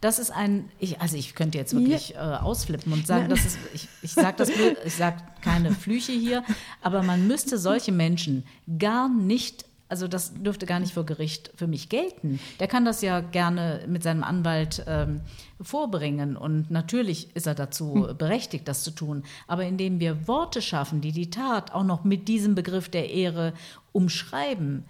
Das 0.00 0.18
ist 0.18 0.30
ein, 0.30 0.70
ich, 0.78 1.00
also 1.00 1.16
ich 1.16 1.34
könnte 1.34 1.58
jetzt 1.58 1.74
wirklich 1.74 2.10
ja. 2.10 2.38
äh, 2.38 2.40
ausflippen 2.40 2.92
und 2.92 3.06
sagen, 3.06 3.28
das 3.28 3.44
ist, 3.44 3.58
ich, 3.74 3.86
ich 4.00 4.12
sage 4.12 4.34
das, 4.38 4.48
ich 4.84 4.94
sage 4.94 5.18
keine 5.42 5.72
Flüche 5.72 6.12
hier, 6.12 6.42
aber 6.80 7.02
man 7.02 7.26
müsste 7.26 7.58
solche 7.58 7.92
Menschen 7.92 8.44
gar 8.78 9.08
nicht 9.08 9.66
also 9.90 10.06
das 10.06 10.32
dürfte 10.34 10.66
gar 10.66 10.78
nicht 10.78 10.94
vor 10.94 11.04
Gericht 11.04 11.50
für 11.56 11.66
mich 11.66 11.88
gelten. 11.88 12.38
Der 12.60 12.68
kann 12.68 12.84
das 12.84 13.02
ja 13.02 13.20
gerne 13.20 13.84
mit 13.88 14.04
seinem 14.04 14.22
Anwalt 14.22 14.84
ähm, 14.86 15.20
vorbringen 15.60 16.36
und 16.36 16.70
natürlich 16.70 17.34
ist 17.34 17.48
er 17.48 17.56
dazu 17.56 18.08
hm. 18.08 18.16
berechtigt, 18.16 18.68
das 18.68 18.84
zu 18.84 18.92
tun. 18.92 19.24
Aber 19.48 19.64
indem 19.64 19.98
wir 19.98 20.28
Worte 20.28 20.62
schaffen, 20.62 21.00
die 21.00 21.10
die 21.12 21.30
Tat 21.30 21.72
auch 21.72 21.82
noch 21.82 22.04
mit 22.04 22.28
diesem 22.28 22.54
Begriff 22.54 22.88
der 22.88 23.10
Ehre 23.10 23.52
umschreiben, 23.92 24.84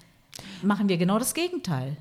machen 0.63 0.89
wir 0.89 0.97
genau 0.97 1.19
das 1.19 1.35
Gegenteil. 1.35 1.97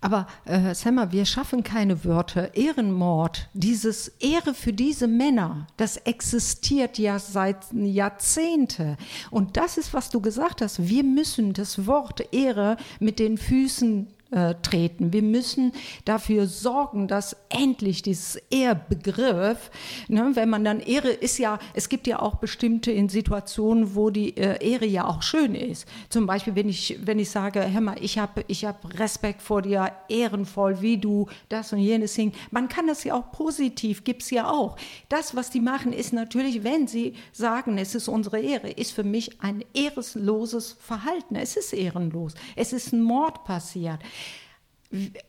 Aber 0.00 0.26
äh, 0.44 0.74
Sammer, 0.74 1.12
wir 1.12 1.24
schaffen 1.24 1.62
keine 1.62 2.04
Wörter. 2.04 2.54
Ehrenmord, 2.54 3.48
dieses 3.52 4.08
Ehre 4.20 4.54
für 4.54 4.72
diese 4.72 5.08
Männer, 5.08 5.66
das 5.76 5.96
existiert 5.96 6.98
ja 6.98 7.18
seit 7.18 7.72
Jahrzehnten. 7.72 8.96
Und 9.30 9.56
das 9.56 9.76
ist, 9.76 9.92
was 9.94 10.10
du 10.10 10.20
gesagt 10.20 10.62
hast. 10.62 10.88
Wir 10.88 11.02
müssen 11.02 11.52
das 11.52 11.86
Wort 11.86 12.32
Ehre 12.32 12.76
mit 13.00 13.18
den 13.18 13.38
Füßen 13.38 14.08
treten. 14.30 15.12
Wir 15.12 15.22
müssen 15.22 15.72
dafür 16.04 16.46
sorgen, 16.46 17.08
dass 17.08 17.34
endlich 17.48 18.02
dieses 18.02 18.36
Ehrbegriff, 18.50 19.70
ne, 20.08 20.30
wenn 20.34 20.50
man 20.50 20.64
dann 20.64 20.80
Ehre 20.80 21.08
ist 21.08 21.38
ja, 21.38 21.58
es 21.72 21.88
gibt 21.88 22.06
ja 22.06 22.20
auch 22.20 22.36
bestimmte 22.36 22.92
in 22.92 23.08
Situationen, 23.08 23.94
wo 23.94 24.10
die 24.10 24.36
äh, 24.36 24.62
Ehre 24.62 24.84
ja 24.84 25.06
auch 25.06 25.22
schön 25.22 25.54
ist. 25.54 25.86
Zum 26.10 26.26
Beispiel, 26.26 26.54
wenn 26.54 26.68
ich, 26.68 26.98
wenn 27.04 27.18
ich 27.18 27.30
sage, 27.30 27.72
hör 27.72 27.80
mal, 27.80 27.96
ich 28.00 28.18
habe 28.18 28.44
ich 28.48 28.64
hab 28.64 28.98
Respekt 28.98 29.40
vor 29.40 29.62
dir, 29.62 29.92
ehrenvoll, 30.08 30.82
wie 30.82 30.98
du 30.98 31.26
das 31.48 31.72
und 31.72 31.78
jenes 31.78 32.14
singst. 32.14 32.38
Man 32.50 32.68
kann 32.68 32.86
das 32.86 33.04
ja 33.04 33.14
auch 33.14 33.30
positiv, 33.32 34.04
gibt 34.04 34.22
es 34.22 34.30
ja 34.30 34.50
auch. 34.50 34.76
Das, 35.08 35.34
was 35.36 35.50
die 35.50 35.60
machen, 35.60 35.92
ist 35.92 36.12
natürlich, 36.12 36.64
wenn 36.64 36.86
sie 36.86 37.14
sagen, 37.32 37.78
es 37.78 37.94
ist 37.94 38.08
unsere 38.08 38.40
Ehre, 38.40 38.70
ist 38.70 38.92
für 38.92 39.04
mich 39.04 39.40
ein 39.40 39.64
ehrenloses 39.74 40.76
Verhalten. 40.80 41.36
Es 41.36 41.56
ist 41.56 41.72
ehrenlos. 41.72 42.34
Es 42.56 42.72
ist 42.72 42.92
ein 42.92 43.02
Mord 43.02 43.44
passiert. 43.44 44.00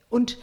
Und 0.09 0.37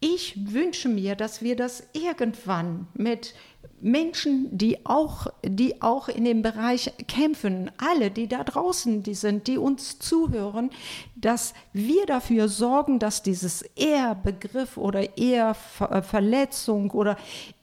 ich 0.00 0.52
wünsche 0.52 0.88
mir, 0.88 1.14
dass 1.14 1.42
wir 1.42 1.56
das 1.56 1.82
irgendwann 1.92 2.88
mit 2.94 3.34
Menschen, 3.82 4.48
die 4.56 4.84
auch, 4.86 5.26
die 5.42 5.80
auch 5.82 6.08
in 6.08 6.24
dem 6.24 6.42
Bereich 6.42 6.92
kämpfen, 7.06 7.70
alle, 7.78 8.10
die 8.10 8.26
da 8.26 8.44
draußen 8.44 9.02
die 9.02 9.14
sind, 9.14 9.46
die 9.46 9.58
uns 9.58 9.98
zuhören, 9.98 10.70
dass 11.16 11.54
wir 11.72 12.06
dafür 12.06 12.48
sorgen, 12.48 12.98
dass 12.98 13.22
dieses 13.22 13.62
Ehrbegriff 13.76 14.76
oder 14.76 15.18
Ehrverletzung 15.18 16.90
oder 16.90 17.16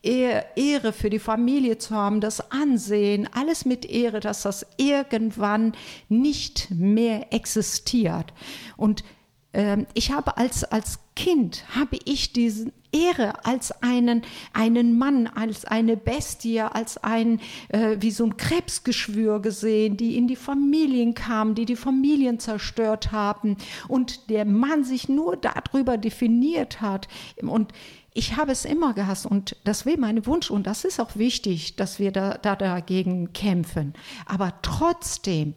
Ehre 0.04 0.94
für 0.94 1.10
die 1.10 1.20
Familie 1.20 1.78
zu 1.78 1.96
haben, 1.96 2.22
das 2.22 2.52
Ansehen, 2.52 3.28
alles 3.34 3.66
mit 3.66 3.86
Ehre, 3.86 4.20
dass 4.20 4.44
das 4.44 4.66
irgendwann 4.78 5.74
nicht 6.08 6.70
mehr 6.72 7.34
existiert. 7.34 8.34
Und 8.76 9.04
ich 9.94 10.12
habe 10.12 10.38
als, 10.38 10.64
als 10.64 11.00
Kind, 11.16 11.64
habe 11.74 11.98
ich 12.06 12.32
diese 12.32 12.72
Ehre 12.92 13.46
als 13.46 13.72
einen, 13.82 14.22
einen 14.54 14.98
Mann, 14.98 15.28
als 15.28 15.66
eine 15.66 15.98
Bestie, 15.98 16.62
als 16.62 16.98
ein, 16.98 17.40
äh, 17.70 17.98
wie 18.00 18.12
so 18.12 18.26
ein 18.26 18.38
Krebsgeschwür 18.38 19.42
gesehen, 19.42 19.98
die 19.98 20.16
in 20.16 20.28
die 20.28 20.36
Familien 20.36 21.14
kamen, 21.14 21.56
die 21.56 21.66
die 21.66 21.76
Familien 21.76 22.40
zerstört 22.40 23.12
haben 23.12 23.58
und 23.88 24.30
der 24.30 24.46
Mann 24.46 24.84
sich 24.84 25.10
nur 25.10 25.38
darüber 25.38 25.98
definiert 25.98 26.82
hat. 26.82 27.08
Und 27.42 27.74
ich 28.14 28.36
habe 28.36 28.52
es 28.52 28.66
immer 28.66 28.94
gehasst 28.94 29.26
und 29.26 29.56
das 29.64 29.86
wäre 29.86 30.00
mein 30.00 30.26
Wunsch 30.26 30.50
und 30.50 30.68
das 30.68 30.86
ist 30.86 31.00
auch 31.00 31.16
wichtig, 31.16 31.76
dass 31.76 32.00
wir 32.00 32.12
da, 32.12 32.38
da 32.38 32.56
dagegen 32.56 33.34
kämpfen. 33.34 33.94
Aber 34.26 34.54
trotzdem, 34.62 35.56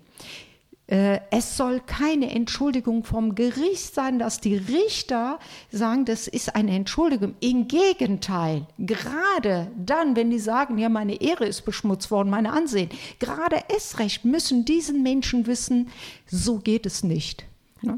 es 0.90 1.57
soll 1.57 1.81
keine 1.81 2.31
Entschuldigung 2.35 3.05
vom 3.05 3.37
Gericht 3.37 3.94
sein, 3.94 4.18
dass 4.18 4.40
die 4.40 4.57
Richter 4.57 5.38
sagen, 5.70 6.05
das 6.05 6.26
ist 6.26 6.57
eine 6.57 6.74
Entschuldigung. 6.74 7.37
Im 7.38 7.68
Gegenteil, 7.68 8.66
gerade 8.76 9.70
dann, 9.79 10.16
wenn 10.16 10.31
die 10.31 10.40
sagen, 10.40 10.79
ja, 10.79 10.88
meine 10.88 11.20
Ehre 11.20 11.46
ist 11.46 11.64
beschmutzt 11.64 12.11
worden, 12.11 12.29
meine 12.29 12.53
Ansehen, 12.53 12.90
gerade 13.20 13.62
es 13.76 14.00
recht 14.00 14.24
müssen 14.24 14.64
diesen 14.64 15.05
Menschen 15.05 15.46
wissen, 15.46 15.90
so 16.26 16.59
geht 16.59 16.87
es 16.87 17.05
nicht. 17.05 17.44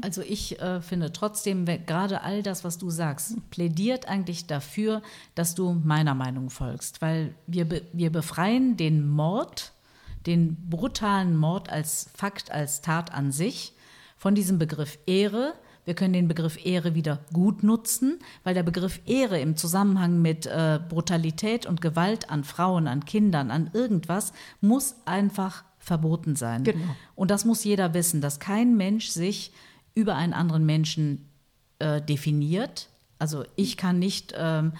Also 0.01 0.21
ich 0.21 0.59
äh, 0.61 0.81
finde 0.81 1.11
trotzdem, 1.11 1.65
gerade 1.65 2.21
all 2.21 2.41
das, 2.41 2.63
was 2.63 2.77
du 2.77 2.89
sagst, 2.89 3.49
plädiert 3.49 4.07
eigentlich 4.07 4.45
dafür, 4.45 5.01
dass 5.35 5.55
du 5.55 5.73
meiner 5.73 6.15
Meinung 6.15 6.49
folgst, 6.49 7.01
weil 7.01 7.35
wir, 7.47 7.65
be 7.65 7.81
wir 7.91 8.09
befreien 8.09 8.77
den 8.77 9.07
Mord 9.07 9.72
den 10.25 10.69
brutalen 10.69 11.35
Mord 11.35 11.69
als 11.69 12.09
Fakt, 12.15 12.51
als 12.51 12.81
Tat 12.81 13.13
an 13.13 13.31
sich, 13.31 13.73
von 14.17 14.35
diesem 14.35 14.57
Begriff 14.57 14.97
Ehre. 15.05 15.53
Wir 15.85 15.95
können 15.95 16.13
den 16.13 16.29
Begriff 16.29 16.65
Ehre 16.65 16.95
wieder 16.95 17.19
gut 17.33 17.61
nutzen, 17.61 18.19
weil 18.43 18.53
der 18.53 18.63
Begriff 18.63 19.01
Ehre 19.05 19.39
im 19.39 19.57
Zusammenhang 19.57 20.21
mit 20.21 20.45
äh, 20.45 20.79
Brutalität 20.87 21.65
und 21.65 21.81
Gewalt 21.81 22.29
an 22.29 22.45
Frauen, 22.45 22.87
an 22.87 23.03
Kindern, 23.03 23.51
an 23.51 23.69
irgendwas, 23.73 24.31
muss 24.61 24.95
einfach 25.05 25.65
verboten 25.79 26.37
sein. 26.37 26.63
Genau. 26.63 26.95
Und 27.15 27.31
das 27.31 27.43
muss 27.43 27.65
jeder 27.65 27.93
wissen, 27.93 28.21
dass 28.21 28.39
kein 28.39 28.77
Mensch 28.77 29.09
sich 29.09 29.51
über 29.93 30.15
einen 30.15 30.33
anderen 30.33 30.65
Menschen 30.65 31.27
äh, 31.79 32.01
definiert. 32.01 32.87
Also 33.19 33.43
ich 33.57 33.75
kann 33.75 33.99
nicht 33.99 34.33
ähm, 34.37 34.73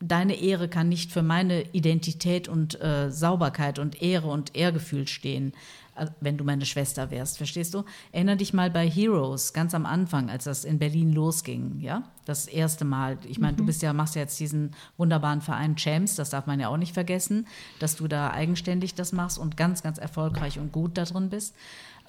deine 0.00 0.34
Ehre 0.34 0.68
kann 0.68 0.88
nicht 0.88 1.12
für 1.12 1.22
meine 1.22 1.62
Identität 1.72 2.48
und 2.48 2.80
äh, 2.80 3.10
Sauberkeit 3.10 3.78
und 3.78 4.02
Ehre 4.02 4.28
und 4.28 4.56
Ehrgefühl 4.56 5.06
stehen, 5.06 5.52
äh, 5.94 6.06
wenn 6.20 6.38
du 6.38 6.44
meine 6.44 6.64
Schwester 6.64 7.10
wärst, 7.10 7.36
verstehst 7.36 7.74
du? 7.74 7.84
Erinner 8.10 8.36
dich 8.36 8.54
mal 8.54 8.70
bei 8.70 8.88
Heroes, 8.88 9.52
ganz 9.52 9.74
am 9.74 9.84
Anfang, 9.84 10.30
als 10.30 10.44
das 10.44 10.64
in 10.64 10.78
Berlin 10.78 11.12
losging, 11.12 11.80
ja? 11.80 12.04
Das 12.24 12.46
erste 12.46 12.84
Mal. 12.84 13.18
Ich 13.28 13.38
meine, 13.38 13.52
mhm. 13.52 13.58
du 13.58 13.66
bist 13.66 13.82
ja, 13.82 13.92
machst 13.92 14.14
ja 14.14 14.22
jetzt 14.22 14.40
diesen 14.40 14.74
wunderbaren 14.96 15.42
Verein 15.42 15.76
Champs, 15.76 16.16
das 16.16 16.30
darf 16.30 16.46
man 16.46 16.58
ja 16.60 16.68
auch 16.68 16.78
nicht 16.78 16.94
vergessen, 16.94 17.46
dass 17.78 17.96
du 17.96 18.08
da 18.08 18.30
eigenständig 18.30 18.94
das 18.94 19.12
machst 19.12 19.38
und 19.38 19.56
ganz, 19.56 19.82
ganz 19.82 19.98
erfolgreich 19.98 20.58
und 20.58 20.72
gut 20.72 20.96
da 20.96 21.04
drin 21.04 21.28
bist. 21.28 21.54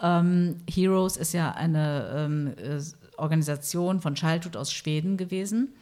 Ähm, 0.01 0.55
Heroes 0.69 1.17
ist 1.17 1.33
ja 1.33 1.51
eine 1.51 2.09
ähm, 2.15 2.53
äh, 2.57 2.81
Organisation 3.17 3.99
von 3.99 4.15
Childhood 4.15 4.55
aus 4.55 4.71
Schweden 4.71 5.17
gewesen 5.17 5.73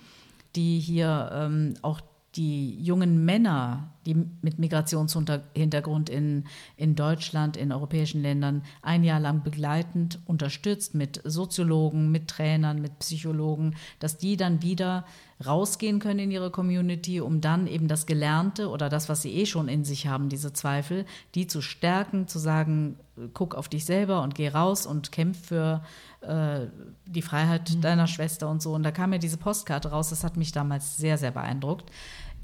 die 0.56 0.80
hier 0.80 1.30
ähm, 1.34 1.74
auch 1.82 2.02
die 2.36 2.80
jungen 2.82 3.26
Männer, 3.26 3.92
die 4.06 4.14
mit 4.14 4.60
Migrationshintergrund 4.60 6.10
in, 6.10 6.46
in 6.78 6.96
Deutschland, 6.96 7.58
in 7.58 7.72
europäischen 7.72 8.22
Ländern 8.22 8.64
ein 8.82 9.04
Jahr 9.04 9.20
lang 9.20 9.44
begleitend 9.44 10.20
unterstützt 10.26 10.94
mit 10.94 11.22
Soziologen, 11.24 12.12
mit 12.12 12.28
Trainern, 12.28 12.82
mit 12.82 13.00
Psychologen, 13.00 13.76
dass 14.00 14.18
die 14.18 14.38
dann 14.38 14.62
wieder 14.62 15.06
rausgehen 15.46 16.00
können 16.00 16.20
in 16.20 16.32
ihre 16.32 16.52
Community, 16.52 17.22
um 17.22 17.40
dann 17.40 17.66
eben 17.68 17.88
das 17.88 18.06
Gelernte 18.06 18.70
oder 18.70 18.90
das, 18.90 19.08
was 19.08 19.22
sie 19.22 19.34
eh 19.34 19.46
schon 19.46 19.70
in 19.70 19.86
sich 19.86 20.08
haben, 20.08 20.28
diese 20.28 20.52
Zweifel, 20.52 21.06
die 21.34 21.48
zu 21.48 21.62
stärken, 21.62 22.28
zu 22.28 22.40
sagen, 22.40 22.98
guck 23.34 23.56
auf 23.56 23.70
dich 23.70 23.86
selber 23.86 24.22
und 24.22 24.36
geh 24.36 24.50
raus 24.50 24.86
und 24.86 25.12
kämpf 25.12 25.48
für 25.48 25.82
äh, 26.22 26.68
die 27.06 27.22
Freiheit 27.22 27.74
mhm. 27.74 27.82
deiner 27.82 28.08
Schwester 28.08 28.50
und 28.50 28.62
so. 28.62 28.74
Und 28.74 28.84
da 28.84 28.92
kam 28.92 29.12
mir 29.12 29.20
diese 29.20 29.38
Postkarte 29.38 29.92
raus, 29.92 30.10
das 30.10 30.24
hat 30.24 30.36
mich 30.36 30.52
damals 30.52 30.98
sehr, 30.98 31.18
sehr 31.18 31.32
beeindruckt. 31.32 31.90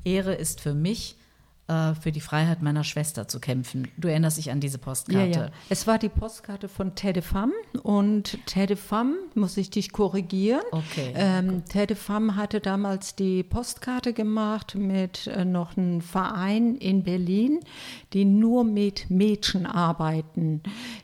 Ehre 0.06 0.34
ist 0.34 0.62
für 0.62 0.74
mich 0.74 1.18
für 1.68 2.12
die 2.12 2.22
Freiheit 2.22 2.62
meiner 2.62 2.84
Schwester 2.84 3.28
zu 3.28 3.40
kämpfen. 3.40 3.88
Du 3.98 4.08
erinnerst 4.08 4.38
dich 4.38 4.52
an 4.52 4.60
diese 4.60 4.78
Postkarte. 4.78 5.40
Ja, 5.40 5.46
ja. 5.46 5.52
Es 5.70 5.88
war 5.88 5.98
die 5.98 6.10
Postkarte 6.10 6.68
von 6.68 6.94
Tede 6.94 7.24
Pham 7.24 7.52
und 7.82 8.38
Tede 8.46 8.76
Pham, 8.76 9.16
muss 9.34 9.58
ich 9.58 9.72
dich 9.72 9.92
korrigieren. 9.92 10.62
Okay. 10.72 11.14
Ähm, 11.16 11.66
Tede 11.66 11.96
Pham 11.96 12.36
hatte 12.36 12.60
damals 12.60 13.16
die 13.16 13.42
Postkarte 13.42 14.14
gemacht 14.14 14.76
mit 14.76 15.28
äh, 15.28 15.44
noch 15.44 15.76
einem 15.76 16.02
Verein 16.02 16.76
in 16.76 17.04
Berlin, 17.04 17.60
die 18.14 18.26
nur 18.26 18.64
mit 18.64 19.10
Mädchen 19.10 19.66
arbeiten. 19.66 20.62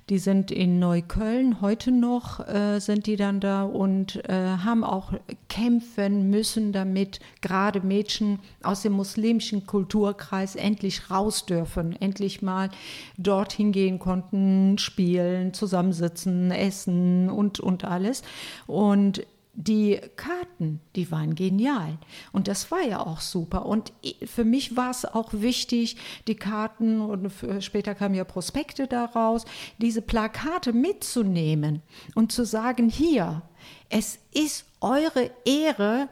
Die 0.09 0.19
sind 0.19 0.51
in 0.51 0.77
Neukölln, 0.79 1.61
heute 1.61 1.91
noch 1.91 2.47
äh, 2.47 2.79
sind 2.79 3.07
die 3.07 3.15
dann 3.15 3.39
da 3.39 3.63
und 3.63 4.17
äh, 4.29 4.33
haben 4.33 4.83
auch 4.83 5.13
kämpfen 5.49 6.29
müssen, 6.29 6.71
damit 6.71 7.19
gerade 7.41 7.81
Mädchen 7.81 8.39
aus 8.61 8.81
dem 8.81 8.93
muslimischen 8.93 9.65
Kulturkreis 9.65 10.50
Kreis 10.51 10.55
endlich 10.55 11.09
raus 11.09 11.45
dürfen, 11.45 11.95
endlich 11.99 12.41
mal 12.41 12.69
dorthin 13.17 13.71
gehen 13.71 13.99
konnten, 13.99 14.77
spielen, 14.77 15.53
zusammensitzen, 15.53 16.51
essen 16.51 17.29
und, 17.29 17.59
und 17.59 17.85
alles. 17.85 18.23
Und 18.67 19.25
die 19.53 19.99
Karten, 20.15 20.79
die 20.95 21.11
waren 21.11 21.35
genial. 21.35 21.97
Und 22.31 22.47
das 22.47 22.71
war 22.71 22.81
ja 22.81 23.05
auch 23.05 23.19
super. 23.19 23.65
Und 23.65 23.91
für 24.23 24.45
mich 24.45 24.77
war 24.77 24.91
es 24.91 25.03
auch 25.05 25.33
wichtig, 25.33 25.97
die 26.27 26.35
Karten, 26.35 27.01
und 27.01 27.31
später 27.59 27.93
kamen 27.93 28.15
ja 28.15 28.23
Prospekte 28.23 28.87
daraus, 28.87 29.43
diese 29.77 30.01
Plakate 30.01 30.71
mitzunehmen 30.71 31.81
und 32.15 32.31
zu 32.31 32.45
sagen, 32.45 32.89
hier, 32.89 33.41
es 33.89 34.19
ist 34.33 34.65
eure 34.79 35.31
Ehre, 35.43 36.07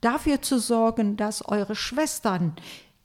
dafür 0.00 0.40
zu 0.40 0.58
sorgen, 0.58 1.16
dass 1.16 1.46
eure 1.46 1.74
Schwestern 1.74 2.54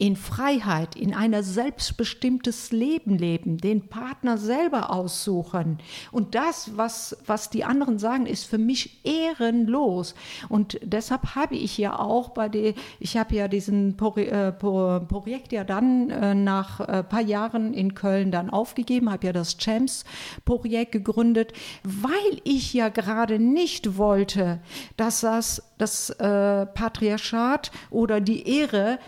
in 0.01 0.15
Freiheit, 0.15 0.95
in 0.95 1.13
ein 1.13 1.31
selbstbestimmtes 1.43 2.71
Leben 2.71 3.19
leben, 3.19 3.57
den 3.57 3.87
Partner 3.87 4.39
selber 4.39 4.91
aussuchen. 4.91 5.77
Und 6.11 6.33
das, 6.33 6.71
was, 6.75 7.15
was 7.27 7.51
die 7.51 7.63
anderen 7.63 7.99
sagen, 7.99 8.25
ist 8.25 8.45
für 8.45 8.57
mich 8.57 9.05
ehrenlos. 9.05 10.15
Und 10.49 10.79
deshalb 10.81 11.35
habe 11.35 11.53
ich 11.53 11.77
ja 11.77 11.99
auch 11.99 12.29
bei 12.29 12.49
der, 12.49 12.73
ich 12.99 13.15
habe 13.15 13.35
ja 13.35 13.47
diesen 13.47 13.95
äh, 14.17 14.51
Projekt 14.51 15.51
ja 15.51 15.63
dann 15.63 16.09
äh, 16.09 16.33
nach 16.33 16.79
ein 16.79 17.01
äh, 17.01 17.03
paar 17.03 17.21
Jahren 17.21 17.75
in 17.75 17.93
Köln 17.93 18.31
dann 18.31 18.49
aufgegeben, 18.49 19.11
habe 19.11 19.27
ja 19.27 19.33
das 19.33 19.59
Champs-Projekt 19.59 20.93
gegründet, 20.93 21.53
weil 21.83 22.41
ich 22.43 22.73
ja 22.73 22.89
gerade 22.89 23.37
nicht 23.37 23.99
wollte, 23.99 24.61
dass 24.97 25.21
das, 25.21 25.61
das 25.77 26.15
Patriarchat 26.17 27.71
oder 27.89 28.21
die 28.21 28.47
Ehre 28.47 28.99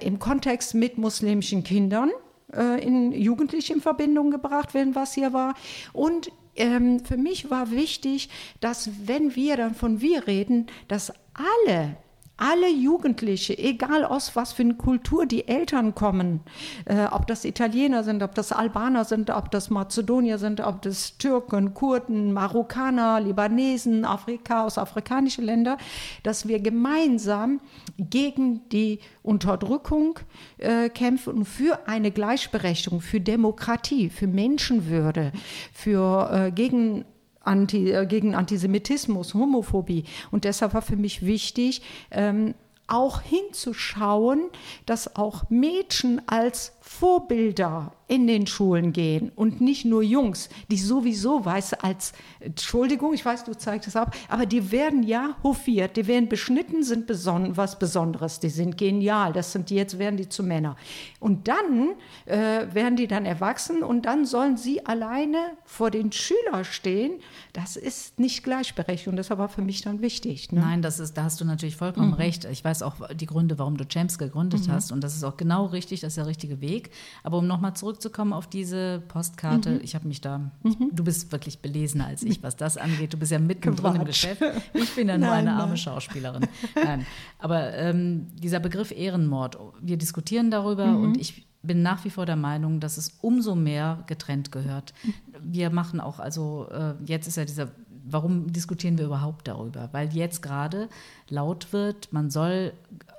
im 0.00 0.18
Kontext 0.18 0.35
Kontext 0.36 0.74
mit 0.74 0.98
muslimischen 0.98 1.64
Kindern 1.64 2.10
äh, 2.52 2.84
in 2.84 3.10
Jugendliche 3.12 3.72
in 3.72 3.80
Verbindung 3.80 4.30
gebracht 4.30 4.74
werden, 4.74 4.94
was 4.94 5.14
hier 5.14 5.32
war. 5.32 5.54
Und 5.94 6.30
ähm, 6.56 7.00
für 7.00 7.16
mich 7.16 7.48
war 7.48 7.70
wichtig, 7.70 8.28
dass 8.60 8.90
wenn 9.06 9.34
wir 9.34 9.56
dann 9.56 9.74
von 9.74 10.02
wir 10.02 10.26
reden, 10.26 10.66
dass 10.88 11.10
alle 11.32 11.96
alle 12.36 12.70
Jugendliche, 12.70 13.56
egal 13.58 14.04
aus 14.04 14.36
was 14.36 14.52
für 14.52 14.62
eine 14.62 14.74
Kultur 14.74 15.26
die 15.26 15.48
Eltern 15.48 15.94
kommen, 15.94 16.40
äh, 16.84 17.06
ob 17.10 17.26
das 17.26 17.44
Italiener 17.44 18.04
sind, 18.04 18.22
ob 18.22 18.34
das 18.34 18.52
Albaner 18.52 19.04
sind, 19.04 19.30
ob 19.30 19.50
das 19.50 19.70
Mazedonier 19.70 20.38
sind, 20.38 20.60
ob 20.60 20.82
das 20.82 21.16
Türken, 21.16 21.72
Kurden, 21.72 22.32
Marokkaner, 22.32 23.20
Libanesen, 23.20 24.04
Afrika, 24.04 24.64
aus 24.64 24.76
afrikanischen 24.76 25.44
Ländern, 25.44 25.78
dass 26.22 26.46
wir 26.46 26.60
gemeinsam 26.60 27.60
gegen 27.98 28.68
die 28.68 29.00
Unterdrückung 29.22 30.18
äh, 30.58 30.90
kämpfen 30.90 31.32
und 31.38 31.44
für 31.46 31.88
eine 31.88 32.10
Gleichberechtigung, 32.10 33.00
für 33.00 33.20
Demokratie, 33.20 34.10
für 34.10 34.26
Menschenwürde, 34.26 35.32
für 35.72 36.30
äh, 36.32 36.50
gegen 36.50 37.04
Anti, 37.46 37.90
äh, 37.90 38.06
gegen 38.06 38.34
Antisemitismus, 38.34 39.34
Homophobie. 39.34 40.04
Und 40.30 40.44
deshalb 40.44 40.74
war 40.74 40.82
für 40.82 40.96
mich 40.96 41.24
wichtig, 41.24 41.82
ähm, 42.10 42.54
auch 42.88 43.20
hinzuschauen, 43.20 44.48
dass 44.84 45.16
auch 45.16 45.50
Mädchen 45.50 46.22
als 46.28 46.75
Vorbilder 46.88 47.92
in 48.08 48.26
den 48.26 48.46
Schulen 48.46 48.92
gehen 48.92 49.32
und 49.34 49.60
nicht 49.60 49.84
nur 49.84 50.02
Jungs, 50.02 50.48
die 50.70 50.76
sowieso, 50.76 51.44
weißt 51.44 51.82
als, 51.82 52.12
Entschuldigung, 52.38 53.12
ich 53.12 53.24
weiß, 53.24 53.44
du 53.44 53.54
zeigst 53.54 53.88
es 53.88 53.96
ab, 53.96 54.14
aber 54.28 54.46
die 54.46 54.70
werden 54.70 55.02
ja 55.02 55.36
hofiert, 55.42 55.96
die 55.96 56.06
werden 56.06 56.28
beschnitten, 56.28 56.84
sind 56.84 57.08
beson 57.08 57.56
was 57.56 57.78
Besonderes, 57.78 58.38
die 58.38 58.48
sind 58.48 58.78
genial, 58.78 59.32
das 59.32 59.52
sind 59.52 59.70
die, 59.70 59.74
jetzt 59.74 59.98
werden 59.98 60.16
die 60.16 60.28
zu 60.28 60.44
Männern. 60.44 60.76
Und 61.18 61.48
dann 61.48 61.94
äh, 62.26 62.72
werden 62.72 62.94
die 62.94 63.08
dann 63.08 63.26
erwachsen 63.26 63.82
und 63.82 64.06
dann 64.06 64.24
sollen 64.24 64.56
sie 64.56 64.86
alleine 64.86 65.38
vor 65.64 65.90
den 65.90 66.12
Schülern 66.12 66.64
stehen. 66.64 67.14
Das 67.52 67.74
ist 67.74 68.20
nicht 68.20 68.44
gleichberechtigt 68.44 69.08
und 69.08 69.16
das 69.16 69.30
war 69.30 69.48
für 69.48 69.62
mich 69.62 69.82
dann 69.82 70.00
wichtig. 70.00 70.52
Ne? 70.52 70.60
Nein, 70.60 70.82
das 70.82 71.00
ist, 71.00 71.14
da 71.14 71.24
hast 71.24 71.40
du 71.40 71.44
natürlich 71.44 71.76
vollkommen 71.76 72.10
mhm. 72.10 72.14
recht. 72.14 72.44
Ich 72.44 72.64
weiß 72.64 72.82
auch 72.82 72.94
die 73.12 73.26
Gründe, 73.26 73.58
warum 73.58 73.76
du 73.76 73.84
Champs 73.84 74.16
gegründet 74.18 74.68
mhm. 74.68 74.72
hast 74.72 74.92
und 74.92 75.02
das 75.02 75.16
ist 75.16 75.24
auch 75.24 75.36
genau 75.36 75.66
richtig, 75.66 76.00
das 76.00 76.12
ist 76.12 76.18
der 76.18 76.26
richtige 76.26 76.60
Weg. 76.60 76.75
Aber 77.22 77.38
um 77.38 77.46
nochmal 77.46 77.74
zurückzukommen 77.74 78.32
auf 78.32 78.46
diese 78.46 79.02
Postkarte, 79.08 79.70
mhm. 79.70 79.80
ich 79.82 79.94
habe 79.94 80.06
mich 80.08 80.20
da, 80.20 80.50
ich, 80.64 80.78
mhm. 80.78 80.90
du 80.92 81.04
bist 81.04 81.32
wirklich 81.32 81.60
belesener 81.60 82.06
als 82.06 82.22
ich, 82.22 82.42
was 82.42 82.56
das 82.56 82.76
angeht. 82.76 83.12
Du 83.12 83.18
bist 83.18 83.32
ja 83.32 83.38
mittendrin 83.38 83.96
im 83.96 84.04
Geschäft. 84.04 84.42
Ich 84.74 84.94
bin 84.94 85.08
ja 85.08 85.18
nur 85.18 85.28
nein, 85.28 85.48
eine 85.48 85.54
arme 85.54 85.68
nein. 85.68 85.76
Schauspielerin. 85.76 86.46
Nein. 86.74 87.06
Aber 87.38 87.74
ähm, 87.74 88.28
dieser 88.34 88.60
Begriff 88.60 88.90
Ehrenmord, 88.90 89.58
wir 89.80 89.96
diskutieren 89.96 90.50
darüber 90.50 90.86
mhm. 90.86 91.04
und 91.04 91.16
ich 91.18 91.46
bin 91.66 91.82
nach 91.82 92.04
wie 92.04 92.10
vor 92.10 92.26
der 92.26 92.36
Meinung, 92.36 92.80
dass 92.80 92.96
es 92.96 93.18
umso 93.20 93.54
mehr 93.54 94.04
getrennt 94.06 94.52
gehört. 94.52 94.94
Wir 95.40 95.70
machen 95.70 96.00
auch, 96.00 96.20
also 96.20 96.68
äh, 96.70 96.94
jetzt 97.04 97.26
ist 97.26 97.36
ja 97.36 97.44
dieser 97.44 97.68
warum 98.08 98.52
diskutieren 98.52 98.98
wir 98.98 99.06
überhaupt 99.06 99.48
darüber? 99.48 99.88
Weil 99.92 100.12
jetzt 100.14 100.42
gerade 100.42 100.88
laut 101.28 101.72
wird, 101.72 102.12
man 102.12 102.30
soll 102.30 102.72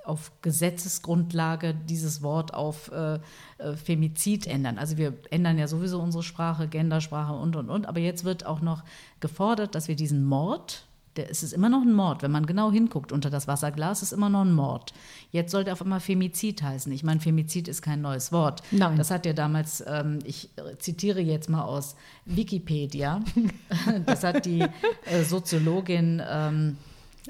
auf 0.06 0.32
Gesetzesgrundlage 0.42 1.74
dieses 1.74 2.22
Wort 2.24 2.54
auf 2.54 2.92
äh, 2.92 3.20
äh, 3.58 3.76
Femizid 3.76 4.48
ändern. 4.48 4.78
Also 4.78 4.98
wir 4.98 5.14
ändern 5.30 5.58
ja 5.58 5.68
sowieso 5.68 6.00
unsere 6.00 6.24
Sprache, 6.24 6.68
Gendersprache 6.68 7.34
und, 7.34 7.56
und, 7.56 7.70
und. 7.70 7.86
Aber 7.88 8.00
jetzt 8.00 8.24
wird 8.24 8.46
auch 8.46 8.62
noch 8.62 8.84
gefordert, 9.20 9.76
dass 9.76 9.90
wir 9.90 9.96
diesen 9.96 10.24
Mord, 10.24 10.87
der, 11.18 11.30
es 11.30 11.44
ist 11.44 11.54
immer 11.54 11.70
noch 11.70 11.82
ein 11.82 11.94
Mord, 11.94 12.24
wenn 12.24 12.32
man 12.32 12.46
genau 12.46 12.72
hinguckt 12.72 13.12
unter 13.12 13.30
das 13.30 13.48
Wasserglas, 13.48 14.02
ist 14.02 14.14
immer 14.14 14.30
noch 14.30 14.42
ein 14.42 14.54
Mord. 14.54 14.94
Jetzt 15.32 15.52
sollte 15.52 15.74
auf 15.74 15.82
einmal 15.82 16.00
Femizid 16.00 16.62
heißen. 16.62 16.92
Ich 16.92 17.04
meine, 17.04 17.20
Femizid 17.20 17.68
ist 17.68 17.82
kein 17.82 18.02
neues 18.02 18.32
Wort. 18.32 18.64
Nein. 18.72 18.98
Das 18.98 19.12
hat 19.12 19.26
ja 19.26 19.34
damals, 19.34 19.84
ähm, 19.86 20.20
ich 20.24 20.50
zitiere 20.80 21.20
jetzt 21.20 21.50
mal 21.50 21.64
aus 21.64 21.96
Wikipedia, 22.26 23.22
das 24.06 24.24
hat 24.24 24.46
die 24.46 24.62
äh, 25.06 25.24
Soziologin 25.24 26.22
ähm, 26.30 26.78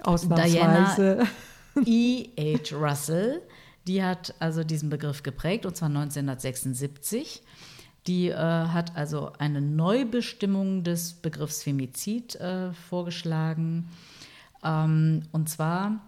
Diana 0.06 1.28
E. 1.86 2.30
H. 2.38 2.76
Russell, 2.76 3.42
die 3.88 4.04
hat 4.04 4.34
also 4.40 4.64
diesen 4.64 4.90
Begriff 4.90 5.24
geprägt, 5.24 5.66
und 5.66 5.76
zwar 5.76 5.90
1976. 5.90 7.42
Die 8.08 8.30
äh, 8.30 8.36
hat 8.36 8.96
also 8.96 9.34
eine 9.38 9.62
Neubestimmung 9.62 10.84
des 10.84 11.14
Begriffs 11.14 11.64
Femizid 11.64 12.36
äh, 12.36 12.72
vorgeschlagen. 12.74 13.90
Ähm, 14.64 15.24
und 15.32 15.50
zwar 15.50 16.00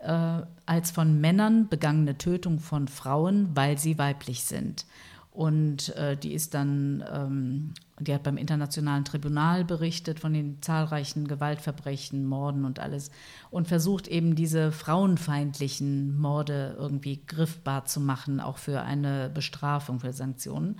äh, 0.00 0.42
als 0.66 0.90
von 0.90 1.20
Männern 1.20 1.68
begangene 1.68 2.18
Tötung 2.18 2.58
von 2.58 2.88
Frauen, 2.88 3.48
weil 3.54 3.78
sie 3.78 3.98
weiblich 3.98 4.44
sind. 4.44 4.84
Und 5.32 5.94
äh, 5.96 6.16
die 6.16 6.34
ist 6.34 6.54
dann, 6.54 7.04
ähm, 7.10 7.74
die 8.00 8.12
hat 8.12 8.24
beim 8.24 8.36
Internationalen 8.36 9.04
Tribunal 9.04 9.64
berichtet 9.64 10.18
von 10.18 10.34
den 10.34 10.60
zahlreichen 10.60 11.28
Gewaltverbrechen, 11.28 12.26
Morden 12.26 12.64
und 12.64 12.80
alles 12.80 13.12
und 13.50 13.68
versucht 13.68 14.08
eben 14.08 14.34
diese 14.34 14.72
frauenfeindlichen 14.72 16.18
Morde 16.18 16.76
irgendwie 16.78 17.20
griffbar 17.26 17.84
zu 17.84 18.00
machen, 18.00 18.40
auch 18.40 18.58
für 18.58 18.82
eine 18.82 19.30
Bestrafung, 19.32 20.00
für 20.00 20.12
Sanktionen. 20.12 20.78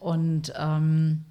Und 0.00 0.52
ähm, 0.58 1.24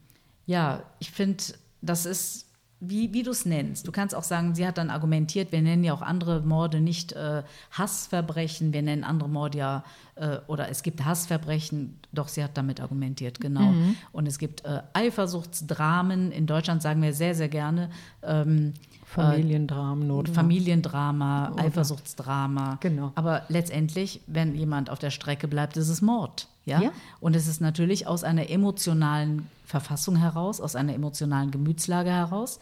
ja, 0.46 0.84
ich 1.00 1.12
finde, 1.12 1.44
das 1.82 2.06
ist 2.06 2.50
wie, 2.82 3.14
wie 3.14 3.24
du 3.24 3.32
es 3.32 3.46
nennst. 3.46 3.88
Du 3.88 3.92
kannst 3.92 4.16
auch 4.16 4.24
sagen, 4.24 4.56
sie 4.56 4.66
hat 4.66 4.78
dann 4.78 4.90
argumentiert, 4.90 5.52
wir 5.52 5.62
nennen 5.62 5.84
ja 5.84 5.94
auch 5.94 6.02
andere 6.02 6.42
Morde 6.42 6.80
nicht 6.80 7.12
äh, 7.12 7.44
Hassverbrechen, 7.72 8.72
wir 8.72 8.82
nennen 8.82 9.04
andere 9.04 9.28
Morde 9.28 9.58
ja, 9.58 9.84
äh, 10.16 10.38
oder 10.48 10.70
es 10.70 10.82
gibt 10.82 11.04
Hassverbrechen, 11.04 12.00
doch 12.14 12.30
sie 12.30 12.42
hat 12.42 12.58
damit 12.58 12.80
argumentiert, 12.80 13.42
genau. 13.42 13.72
Mhm. 13.72 13.96
Und 14.14 14.28
es 14.28 14.38
gibt 14.38 14.64
äh, 14.64 14.82
Eifersuchtsdramen, 14.94 16.32
in 16.32 16.48
Deutschland 16.48 16.82
sagen 16.82 17.02
wir 17.02 17.14
sehr, 17.14 17.36
sehr 17.36 17.50
gerne. 17.50 17.90
Ähm, 18.24 18.74
Familiendramen 19.04 20.12
oder 20.12 20.32
Familiendrama, 20.32 21.52
oder. 21.52 21.64
Eifersuchtsdrama. 21.64 22.78
Genau. 22.80 23.12
Aber 23.16 23.42
letztendlich, 23.50 24.22
wenn 24.28 24.56
jemand 24.56 24.90
auf 24.90 25.00
der 25.00 25.10
Strecke 25.10 25.48
bleibt, 25.48 25.76
ist 25.78 25.90
es 25.90 26.02
Mord. 26.02 26.48
Ja? 26.70 26.82
ja? 26.82 26.92
Und 27.20 27.36
es 27.36 27.48
ist 27.48 27.62
natürlich 27.62 28.08
aus 28.08 28.24
einer 28.24 28.50
emotionalen 28.50 29.48
Verfassung 29.66 30.16
heraus, 30.16 30.62
aus 30.62 30.76
einer 30.76 30.94
emotionalen 30.94 31.52
Gemütslage 31.52 32.10
heraus. 32.10 32.60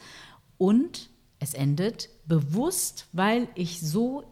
Und 0.57 1.09
es 1.39 1.53
endet 1.53 2.09
bewusst, 2.25 3.05
weil 3.13 3.47
ich 3.55 3.79
so, 3.81 4.23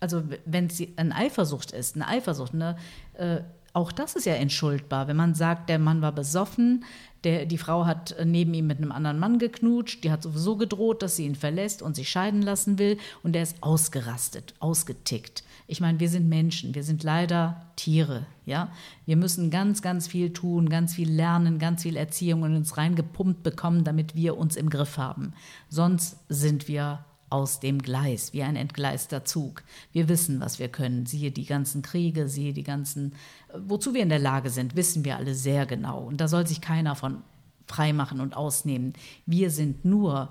also 0.00 0.22
wenn 0.44 0.66
es 0.66 0.82
eine 0.96 1.14
Eifersucht 1.14 1.70
ist, 1.70 1.94
eine 1.94 2.08
Eifersucht, 2.08 2.54
eine, 2.54 2.76
äh, 3.14 3.40
auch 3.74 3.92
das 3.92 4.14
ist 4.14 4.24
ja 4.24 4.34
entschuldbar, 4.34 5.08
wenn 5.08 5.16
man 5.16 5.34
sagt, 5.34 5.68
der 5.68 5.80
Mann 5.80 6.00
war 6.00 6.12
besoffen, 6.12 6.84
der, 7.24 7.44
die 7.44 7.58
Frau 7.58 7.86
hat 7.86 8.14
neben 8.24 8.54
ihm 8.54 8.68
mit 8.68 8.78
einem 8.78 8.92
anderen 8.92 9.18
Mann 9.18 9.38
geknutscht, 9.38 10.04
die 10.04 10.12
hat 10.12 10.22
sowieso 10.22 10.56
gedroht, 10.56 11.02
dass 11.02 11.16
sie 11.16 11.24
ihn 11.24 11.34
verlässt 11.34 11.82
und 11.82 11.96
sich 11.96 12.08
scheiden 12.08 12.40
lassen 12.40 12.78
will 12.78 12.98
und 13.22 13.32
der 13.32 13.42
ist 13.42 13.62
ausgerastet, 13.62 14.54
ausgetickt. 14.60 15.42
Ich 15.66 15.80
meine, 15.80 15.98
wir 15.98 16.08
sind 16.08 16.28
Menschen, 16.28 16.74
wir 16.74 16.84
sind 16.84 17.02
leider 17.02 17.62
Tiere, 17.74 18.26
ja. 18.46 18.70
Wir 19.06 19.16
müssen 19.16 19.50
ganz, 19.50 19.82
ganz 19.82 20.06
viel 20.06 20.32
tun, 20.32 20.68
ganz 20.68 20.94
viel 20.94 21.10
lernen, 21.10 21.58
ganz 21.58 21.82
viel 21.82 21.96
Erziehung 21.96 22.42
und 22.42 22.54
uns 22.54 22.76
reingepumpt 22.76 23.42
bekommen, 23.42 23.82
damit 23.82 24.14
wir 24.14 24.36
uns 24.36 24.54
im 24.54 24.70
Griff 24.70 24.98
haben. 24.98 25.32
Sonst 25.68 26.18
sind 26.28 26.68
wir 26.68 27.04
aus 27.34 27.58
dem 27.58 27.82
Gleis, 27.82 28.32
wie 28.32 28.44
ein 28.44 28.54
entgleister 28.54 29.24
Zug. 29.24 29.64
Wir 29.90 30.08
wissen, 30.08 30.38
was 30.38 30.60
wir 30.60 30.68
können. 30.68 31.04
Siehe 31.04 31.32
die 31.32 31.46
ganzen 31.46 31.82
Kriege, 31.82 32.28
siehe 32.28 32.52
die 32.52 32.62
ganzen, 32.62 33.16
wozu 33.52 33.92
wir 33.92 34.02
in 34.02 34.08
der 34.08 34.20
Lage 34.20 34.50
sind, 34.50 34.76
wissen 34.76 35.04
wir 35.04 35.16
alle 35.16 35.34
sehr 35.34 35.66
genau. 35.66 36.04
Und 36.04 36.20
da 36.20 36.28
soll 36.28 36.46
sich 36.46 36.60
keiner 36.60 36.94
von 36.94 37.24
freimachen 37.66 38.20
und 38.20 38.36
ausnehmen. 38.36 38.92
Wir 39.26 39.50
sind 39.50 39.84
nur 39.84 40.30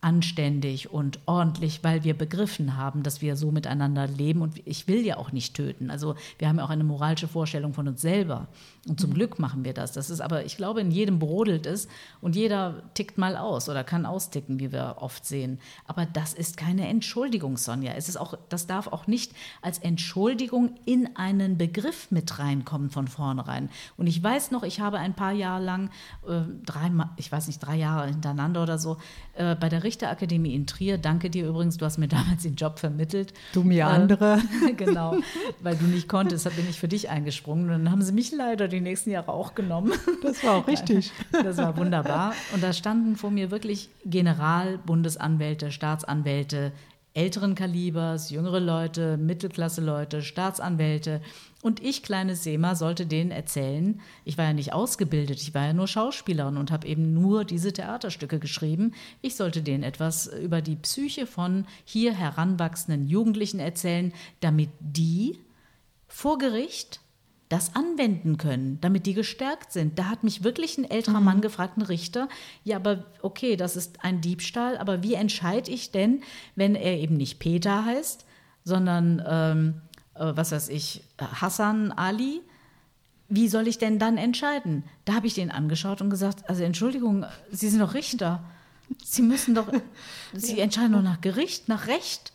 anständig 0.00 0.90
und 0.90 1.18
ordentlich, 1.26 1.82
weil 1.82 2.04
wir 2.04 2.16
begriffen 2.16 2.76
haben, 2.76 3.02
dass 3.02 3.20
wir 3.20 3.34
so 3.34 3.50
miteinander 3.50 4.06
leben 4.06 4.42
und 4.42 4.64
ich 4.64 4.86
will 4.86 5.04
ja 5.04 5.16
auch 5.16 5.32
nicht 5.32 5.54
töten. 5.54 5.90
Also 5.90 6.14
wir 6.38 6.48
haben 6.48 6.58
ja 6.58 6.64
auch 6.64 6.70
eine 6.70 6.84
moralische 6.84 7.26
Vorstellung 7.26 7.74
von 7.74 7.88
uns 7.88 8.00
selber 8.00 8.46
und 8.86 9.00
zum 9.00 9.10
mhm. 9.10 9.14
Glück 9.14 9.40
machen 9.40 9.64
wir 9.64 9.74
das. 9.74 9.92
Das 9.92 10.08
ist 10.08 10.20
aber, 10.20 10.44
ich 10.44 10.56
glaube, 10.56 10.80
in 10.80 10.92
jedem 10.92 11.18
brodelt 11.18 11.66
es 11.66 11.88
und 12.20 12.36
jeder 12.36 12.84
tickt 12.94 13.18
mal 13.18 13.36
aus 13.36 13.68
oder 13.68 13.82
kann 13.82 14.06
austicken, 14.06 14.60
wie 14.60 14.70
wir 14.70 14.96
oft 15.00 15.26
sehen. 15.26 15.58
Aber 15.84 16.06
das 16.06 16.32
ist 16.32 16.56
keine 16.56 16.86
Entschuldigung, 16.86 17.56
Sonja. 17.56 17.92
Es 17.94 18.08
ist 18.08 18.18
auch, 18.18 18.34
das 18.48 18.68
darf 18.68 18.86
auch 18.86 19.08
nicht 19.08 19.32
als 19.62 19.80
Entschuldigung 19.80 20.76
in 20.84 21.16
einen 21.16 21.58
Begriff 21.58 22.12
mit 22.12 22.38
reinkommen 22.38 22.90
von 22.90 23.08
vornherein. 23.08 23.68
Und 23.96 24.06
ich 24.06 24.22
weiß 24.22 24.52
noch, 24.52 24.62
ich 24.62 24.78
habe 24.78 24.98
ein 24.98 25.14
paar 25.14 25.32
Jahre 25.32 25.64
lang, 25.64 25.90
äh, 26.26 26.42
drei, 26.64 26.88
ich 27.16 27.32
weiß 27.32 27.48
nicht, 27.48 27.58
drei 27.58 27.74
Jahre 27.74 28.06
hintereinander 28.06 28.62
oder 28.62 28.78
so, 28.78 28.98
äh, 29.34 29.56
bei 29.56 29.68
der 29.68 29.87
Richterakademie 29.88 30.54
in 30.54 30.66
Trier. 30.66 30.98
Danke 30.98 31.30
dir 31.30 31.48
übrigens, 31.48 31.78
du 31.78 31.86
hast 31.86 31.96
mir 31.98 32.08
damals 32.18 32.42
den 32.42 32.54
Job 32.54 32.78
vermittelt. 32.78 33.32
Du 33.52 33.64
mir 33.64 33.80
äh, 33.80 33.82
andere. 33.82 34.40
genau, 34.76 35.16
weil 35.60 35.76
du 35.76 35.86
nicht 35.86 36.08
konntest, 36.08 36.44
da 36.44 36.50
bin 36.50 36.68
ich 36.68 36.78
für 36.78 36.88
dich 36.88 37.08
eingesprungen. 37.08 37.64
Und 37.64 37.84
dann 37.84 37.90
haben 37.90 38.02
sie 38.02 38.12
mich 38.12 38.30
leider 38.32 38.68
die 38.68 38.80
nächsten 38.80 39.10
Jahre 39.10 39.32
auch 39.32 39.54
genommen. 39.54 39.92
Das 40.22 40.44
war 40.44 40.56
auch 40.56 40.66
richtig. 40.68 41.12
Das 41.30 41.56
war 41.56 41.76
wunderbar. 41.76 42.34
Und 42.52 42.62
da 42.62 42.72
standen 42.72 43.16
vor 43.16 43.30
mir 43.30 43.50
wirklich 43.50 43.90
General, 44.04 44.78
Bundesanwälte, 44.78 45.70
Staatsanwälte, 45.70 46.72
älteren 47.18 47.56
Kalibers, 47.56 48.30
jüngere 48.30 48.60
Leute, 48.60 49.16
Mittelklasse-Leute, 49.16 50.22
Staatsanwälte. 50.22 51.20
Und 51.62 51.82
ich, 51.82 52.04
kleine 52.04 52.36
Sema, 52.36 52.76
sollte 52.76 53.06
denen 53.06 53.32
erzählen, 53.32 54.00
ich 54.24 54.38
war 54.38 54.44
ja 54.44 54.52
nicht 54.52 54.72
ausgebildet, 54.72 55.42
ich 55.42 55.52
war 55.52 55.66
ja 55.66 55.72
nur 55.72 55.88
Schauspielerin 55.88 56.56
und 56.56 56.70
habe 56.70 56.86
eben 56.86 57.12
nur 57.12 57.44
diese 57.44 57.72
Theaterstücke 57.72 58.38
geschrieben. 58.38 58.94
Ich 59.20 59.34
sollte 59.34 59.62
denen 59.62 59.82
etwas 59.82 60.28
über 60.28 60.62
die 60.62 60.76
Psyche 60.76 61.26
von 61.26 61.66
hier 61.84 62.14
heranwachsenden 62.14 63.08
Jugendlichen 63.08 63.58
erzählen, 63.58 64.12
damit 64.38 64.70
die 64.78 65.40
vor 66.06 66.38
Gericht 66.38 67.00
das 67.48 67.74
anwenden 67.74 68.36
können, 68.36 68.78
damit 68.80 69.06
die 69.06 69.14
gestärkt 69.14 69.72
sind. 69.72 69.98
Da 69.98 70.04
hat 70.04 70.22
mich 70.22 70.44
wirklich 70.44 70.76
ein 70.76 70.88
älterer 70.88 71.20
mhm. 71.20 71.24
Mann 71.24 71.40
gefragt, 71.40 71.78
ein 71.78 71.82
Richter, 71.82 72.28
ja, 72.62 72.76
aber 72.76 73.04
okay, 73.22 73.56
das 73.56 73.76
ist 73.76 74.04
ein 74.04 74.20
Diebstahl, 74.20 74.76
aber 74.76 75.02
wie 75.02 75.14
entscheide 75.14 75.70
ich 75.70 75.90
denn, 75.90 76.22
wenn 76.56 76.74
er 76.74 76.98
eben 76.98 77.16
nicht 77.16 77.38
Peter 77.38 77.84
heißt, 77.84 78.26
sondern, 78.64 79.22
ähm, 79.26 79.80
äh, 80.14 80.36
was 80.36 80.52
weiß 80.52 80.68
ich, 80.68 81.04
Hassan 81.18 81.92
Ali? 81.92 82.42
Wie 83.30 83.48
soll 83.48 83.66
ich 83.66 83.78
denn 83.78 83.98
dann 83.98 84.16
entscheiden? 84.16 84.84
Da 85.04 85.14
habe 85.14 85.26
ich 85.26 85.34
den 85.34 85.50
angeschaut 85.50 86.00
und 86.00 86.10
gesagt, 86.10 86.48
also 86.48 86.62
Entschuldigung, 86.62 87.24
Sie 87.50 87.68
sind 87.68 87.80
doch 87.80 87.94
Richter. 87.94 88.44
Sie 89.04 89.22
müssen 89.22 89.54
doch, 89.54 89.70
Sie 90.34 90.60
entscheiden 90.60 90.92
doch 90.92 91.02
nach 91.02 91.20
Gericht, 91.20 91.68
nach 91.68 91.86
Recht. 91.86 92.32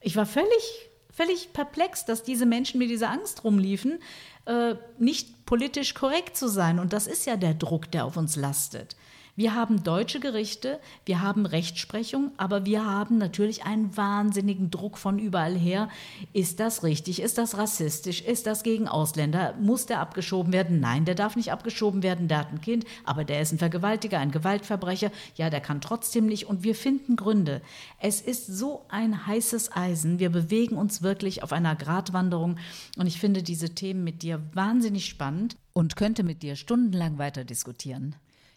Ich 0.00 0.16
war 0.16 0.26
völlig, 0.26 0.90
völlig 1.12 1.52
perplex, 1.52 2.04
dass 2.04 2.22
diese 2.22 2.46
Menschen 2.46 2.78
mit 2.78 2.90
dieser 2.90 3.10
Angst 3.10 3.44
rumliefen 3.44 4.00
äh, 4.46 4.74
nicht 4.98 5.46
politisch 5.46 5.94
korrekt 5.94 6.36
zu 6.36 6.48
sein. 6.48 6.78
Und 6.78 6.92
das 6.92 7.06
ist 7.06 7.26
ja 7.26 7.36
der 7.36 7.54
Druck, 7.54 7.90
der 7.92 8.04
auf 8.04 8.16
uns 8.16 8.36
lastet. 8.36 8.96
Wir 9.34 9.54
haben 9.54 9.82
deutsche 9.82 10.20
Gerichte, 10.20 10.78
wir 11.06 11.22
haben 11.22 11.46
Rechtsprechung, 11.46 12.32
aber 12.36 12.66
wir 12.66 12.84
haben 12.84 13.16
natürlich 13.16 13.64
einen 13.64 13.96
wahnsinnigen 13.96 14.70
Druck 14.70 14.98
von 14.98 15.18
überall 15.18 15.56
her. 15.56 15.88
Ist 16.34 16.60
das 16.60 16.82
richtig? 16.82 17.22
Ist 17.22 17.38
das 17.38 17.56
rassistisch? 17.56 18.20
Ist 18.20 18.46
das 18.46 18.62
gegen 18.62 18.88
Ausländer? 18.88 19.54
Muss 19.58 19.86
der 19.86 20.00
abgeschoben 20.00 20.52
werden? 20.52 20.80
Nein, 20.80 21.06
der 21.06 21.14
darf 21.14 21.34
nicht 21.34 21.50
abgeschoben 21.50 22.02
werden. 22.02 22.28
Der 22.28 22.40
hat 22.40 22.52
ein 22.52 22.60
Kind, 22.60 22.84
aber 23.04 23.24
der 23.24 23.40
ist 23.40 23.52
ein 23.52 23.58
Vergewaltiger, 23.58 24.18
ein 24.18 24.32
Gewaltverbrecher. 24.32 25.10
Ja, 25.36 25.48
der 25.48 25.62
kann 25.62 25.80
trotzdem 25.80 26.26
nicht. 26.26 26.46
Und 26.46 26.62
wir 26.62 26.74
finden 26.74 27.16
Gründe. 27.16 27.62
Es 27.98 28.20
ist 28.20 28.46
so 28.46 28.84
ein 28.90 29.26
heißes 29.26 29.74
Eisen. 29.74 30.18
Wir 30.18 30.28
bewegen 30.28 30.76
uns 30.76 31.00
wirklich 31.00 31.42
auf 31.42 31.54
einer 31.54 31.74
Gratwanderung. 31.74 32.58
Und 32.98 33.06
ich 33.06 33.18
finde 33.18 33.42
diese 33.42 33.74
Themen 33.74 34.04
mit 34.04 34.20
dir 34.20 34.42
wahnsinnig 34.52 35.06
spannend 35.06 35.56
und 35.72 35.96
könnte 35.96 36.22
mit 36.22 36.42
dir 36.42 36.54
stundenlang 36.54 37.16
weiter 37.16 37.44
diskutieren. 37.44 38.14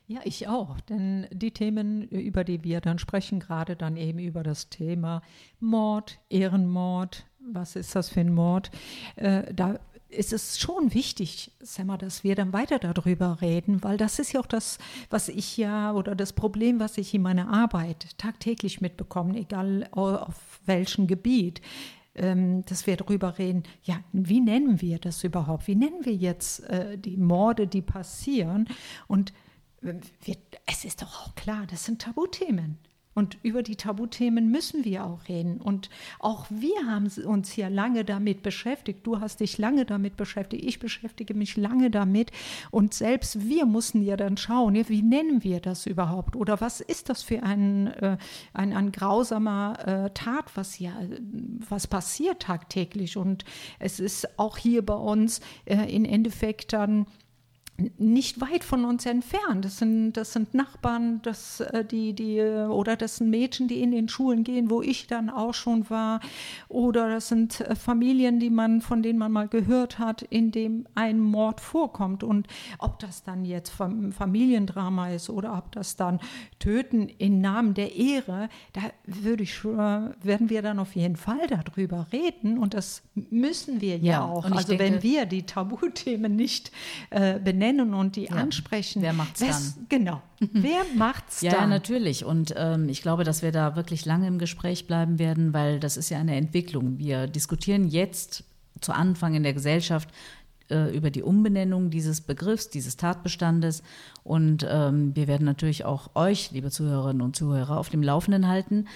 Ja, 0.08 0.20
ich 0.24 0.47
auch, 0.47 0.80
denn 0.82 1.26
die 1.32 1.49
Themen, 1.49 2.03
über 2.03 2.43
die 2.43 2.64
wir 2.64 2.80
dann 2.80 2.99
sprechen, 2.99 3.39
gerade 3.39 3.76
dann 3.76 3.97
eben 3.97 4.20
über 4.20 4.43
das 4.43 4.70
Thema 4.70 5.24
Mord, 5.60 6.20
Ehrenmord, 6.30 7.26
was 7.39 7.76
ist 7.76 7.95
das 7.95 8.10
für 8.10 8.20
ein 8.20 8.34
Mord, 8.34 8.70
äh, 9.16 9.51
da 9.51 9.80
ist 10.10 10.32
es 10.32 10.60
schon 10.60 10.93
wichtig, 10.93 11.51
Sammer, 11.60 11.97
dass 11.97 12.24
wir 12.24 12.36
dann 12.36 12.53
weiter 12.53 12.78
darüber 12.78 13.41
reden, 13.41 13.84
weil 13.84 13.97
das 13.97 14.20
ist 14.20 14.34
ja 14.34 14.41
auch 14.41 14.45
das, 14.45 14.78
was 15.10 15.28
ich 15.28 15.58
ja 15.58 15.91
oder 15.93 16.16
das 16.16 16.34
Problem, 16.34 16.80
was 16.80 16.99
ich 16.99 17.14
in 17.16 17.24
meiner 17.24 17.51
Arbeit 17.51 18.16
tagtäglich 18.20 18.82
mitbekomme, 18.82 19.36
egal 19.36 19.88
auf 19.91 20.60
welchem 20.68 21.08
Gebiet 21.08 21.62
ähm, 22.16 22.64
dass 22.66 22.88
wir 22.88 22.95
darüber 22.95 23.38
reden, 23.38 23.64
ja, 23.84 23.99
wie 24.14 24.39
nennen 24.39 24.82
wir 24.82 24.99
das 24.99 25.24
überhaupt? 25.24 25.68
Wie 25.68 25.76
nennen 25.76 26.06
wir 26.06 26.14
jetzt 26.14 26.62
äh, 26.70 26.97
die 26.97 27.18
Morde, 27.18 27.68
die 27.68 27.82
passieren? 27.82 28.70
Und 29.08 29.34
wir, 29.86 30.38
es 30.65 30.86
ist 30.86 31.01
doch 31.01 31.27
auch 31.27 31.36
klar, 31.36 31.65
das 31.67 31.86
sind 31.86 32.01
Tabuthemen. 32.01 32.77
Und 33.15 33.38
über 33.43 33.63
die 33.63 33.77
Tabuthemen 33.77 34.51
müssen 34.51 34.83
wir 34.83 35.05
auch 35.05 35.29
reden. 35.29 35.61
Und 35.61 35.89
auch 36.19 36.47
wir 36.49 36.86
haben 36.86 37.09
uns 37.25 37.49
hier 37.49 37.69
lange 37.69 38.03
damit 38.03 38.43
beschäftigt. 38.43 39.07
Du 39.07 39.21
hast 39.21 39.39
dich 39.39 39.57
lange 39.57 39.86
damit 39.86 40.17
beschäftigt. 40.17 40.65
Ich 40.65 40.79
beschäftige 40.79 41.33
mich 41.33 41.55
lange 41.55 41.89
damit. 41.89 42.31
Und 42.71 42.93
selbst 42.93 43.47
wir 43.47 43.65
mussten 43.65 44.01
ja 44.01 44.17
dann 44.17 44.36
schauen, 44.36 44.75
wie 44.75 45.01
nennen 45.01 45.45
wir 45.45 45.61
das 45.61 45.86
überhaupt? 45.86 46.36
Oder 46.36 46.59
was 46.59 46.81
ist 46.81 47.07
das 47.07 47.23
für 47.23 47.41
ein, 47.41 47.88
äh, 47.88 48.17
ein, 48.53 48.73
ein 48.73 48.91
grausamer 48.91 49.79
äh, 50.07 50.09
Tat, 50.13 50.51
was 50.55 50.79
ja, 50.79 50.91
was 51.69 51.88
passiert 51.88 52.41
tagtäglich? 52.41 53.15
Und 53.15 53.45
es 53.79 54.01
ist 54.01 54.38
auch 54.38 54.57
hier 54.57 54.86
bei 54.86 54.93
uns 54.93 55.39
äh, 55.63 55.89
in 55.89 56.03
Endeffekt 56.03 56.73
dann 56.73 57.05
nicht 57.97 58.39
weit 58.39 58.63
von 58.63 58.86
uns 58.86 59.05
entfernt. 59.05 59.65
Das 59.65 59.78
sind, 59.78 60.13
das 60.13 60.32
sind 60.32 60.53
Nachbarn, 60.53 61.21
das, 61.23 61.59
äh, 61.59 61.84
die, 61.84 62.13
die, 62.13 62.41
oder 62.41 62.95
das 62.95 63.17
sind 63.17 63.30
Mädchen, 63.30 63.67
die 63.67 63.82
in 63.82 63.91
den 63.91 64.07
Schulen 64.07 64.45
gehen, 64.45 64.69
wo 64.69 64.82
ich 64.82 65.07
dann 65.07 65.30
auch 65.30 65.53
schon 65.53 65.89
war. 65.89 66.21
Oder 66.69 67.09
das 67.09 67.28
sind 67.28 67.59
äh, 67.59 67.76
Familien, 67.76 68.39
die 68.39 68.49
man, 68.49 68.80
von 68.80 69.03
denen 69.03 69.19
man 69.19 69.32
mal 69.32 69.49
gehört 69.49 69.99
hat, 69.99 70.21
in 70.21 70.51
dem 70.51 70.88
ein 70.95 71.19
Mord 71.19 71.59
vorkommt. 71.59 72.23
Und 72.23 72.47
ob 72.80 72.99
das 72.99 73.23
dann 73.23 73.43
jetzt 73.43 73.71
Familiendrama 73.71 75.09
ist 75.09 75.30
oder 75.30 75.57
ob 75.57 75.73
das 75.73 75.97
dann 75.97 76.21
Töten 76.59 77.09
im 77.17 77.41
Namen 77.41 77.73
der 77.73 77.95
Ehre, 77.95 78.47
da 78.71 78.82
würde 79.05 79.43
ich 79.43 79.65
werden 79.65 80.49
wir 80.49 80.61
dann 80.61 80.80
auf 80.80 80.95
jeden 80.95 81.17
Fall 81.17 81.47
darüber 81.47 82.07
reden. 82.13 82.57
Und 82.57 82.73
das 82.73 83.03
müssen 83.15 83.82
wir 83.82 83.97
ja, 83.97 84.13
ja 84.13 84.26
auch. 84.26 84.45
Also 84.45 84.76
denke, 84.76 84.84
wenn 84.84 85.03
wir 85.03 85.26
die 85.26 85.43
Tabuthemen 85.43 86.36
nicht 86.36 86.71
äh, 87.09 87.38
benennen, 87.39 87.64
benennen 87.66 87.93
und 87.93 88.16
die 88.16 88.26
ja. 88.26 88.36
ansprechen. 88.36 89.01
Wer 89.01 89.13
macht's 89.13 89.41
Wes, 89.41 89.76
dann? 89.76 89.86
Genau. 89.89 90.22
Wer 90.51 90.84
macht's 90.95 91.41
ja, 91.41 91.51
dann? 91.51 91.61
Ja, 91.61 91.68
natürlich. 91.68 92.26
Und 92.26 92.53
ähm, 92.57 92.89
ich 92.89 93.01
glaube, 93.01 93.24
dass 93.24 93.41
wir 93.41 93.51
da 93.51 93.76
wirklich 93.76 94.05
lange 94.05 94.28
im 94.28 94.38
Gespräch 94.38 94.88
bleiben 94.88 95.20
werden, 95.20 95.53
weil 95.53 95.80
das 95.80 95.97
ist 95.97 96.09
ja 96.09 96.20
eine 96.20 96.36
Entwicklung. 96.36 96.97
Wir 96.99 97.28
diskutieren 97.28 97.88
jetzt 97.88 98.43
zu 98.82 98.93
Anfang 98.93 99.36
in 99.36 99.43
der 99.43 99.53
Gesellschaft 99.53 100.09
äh, 100.70 100.95
über 100.95 101.09
die 101.09 101.24
Umbenennung 101.24 101.89
dieses 101.89 102.22
Begriffs, 102.22 102.70
dieses 102.70 102.97
Tatbestandes. 102.97 103.84
Und 104.24 104.66
ähm, 104.70 105.16
wir 105.16 105.28
werden 105.28 105.45
natürlich 105.45 105.86
auch 105.86 106.16
euch, 106.16 106.51
liebe 106.51 106.72
Zuhörerinnen 106.72 107.22
und 107.22 107.36
Zuhörer, 107.36 107.78
auf 107.78 107.89
dem 107.89 108.03
Laufenden 108.03 108.47
halten, 108.47 108.88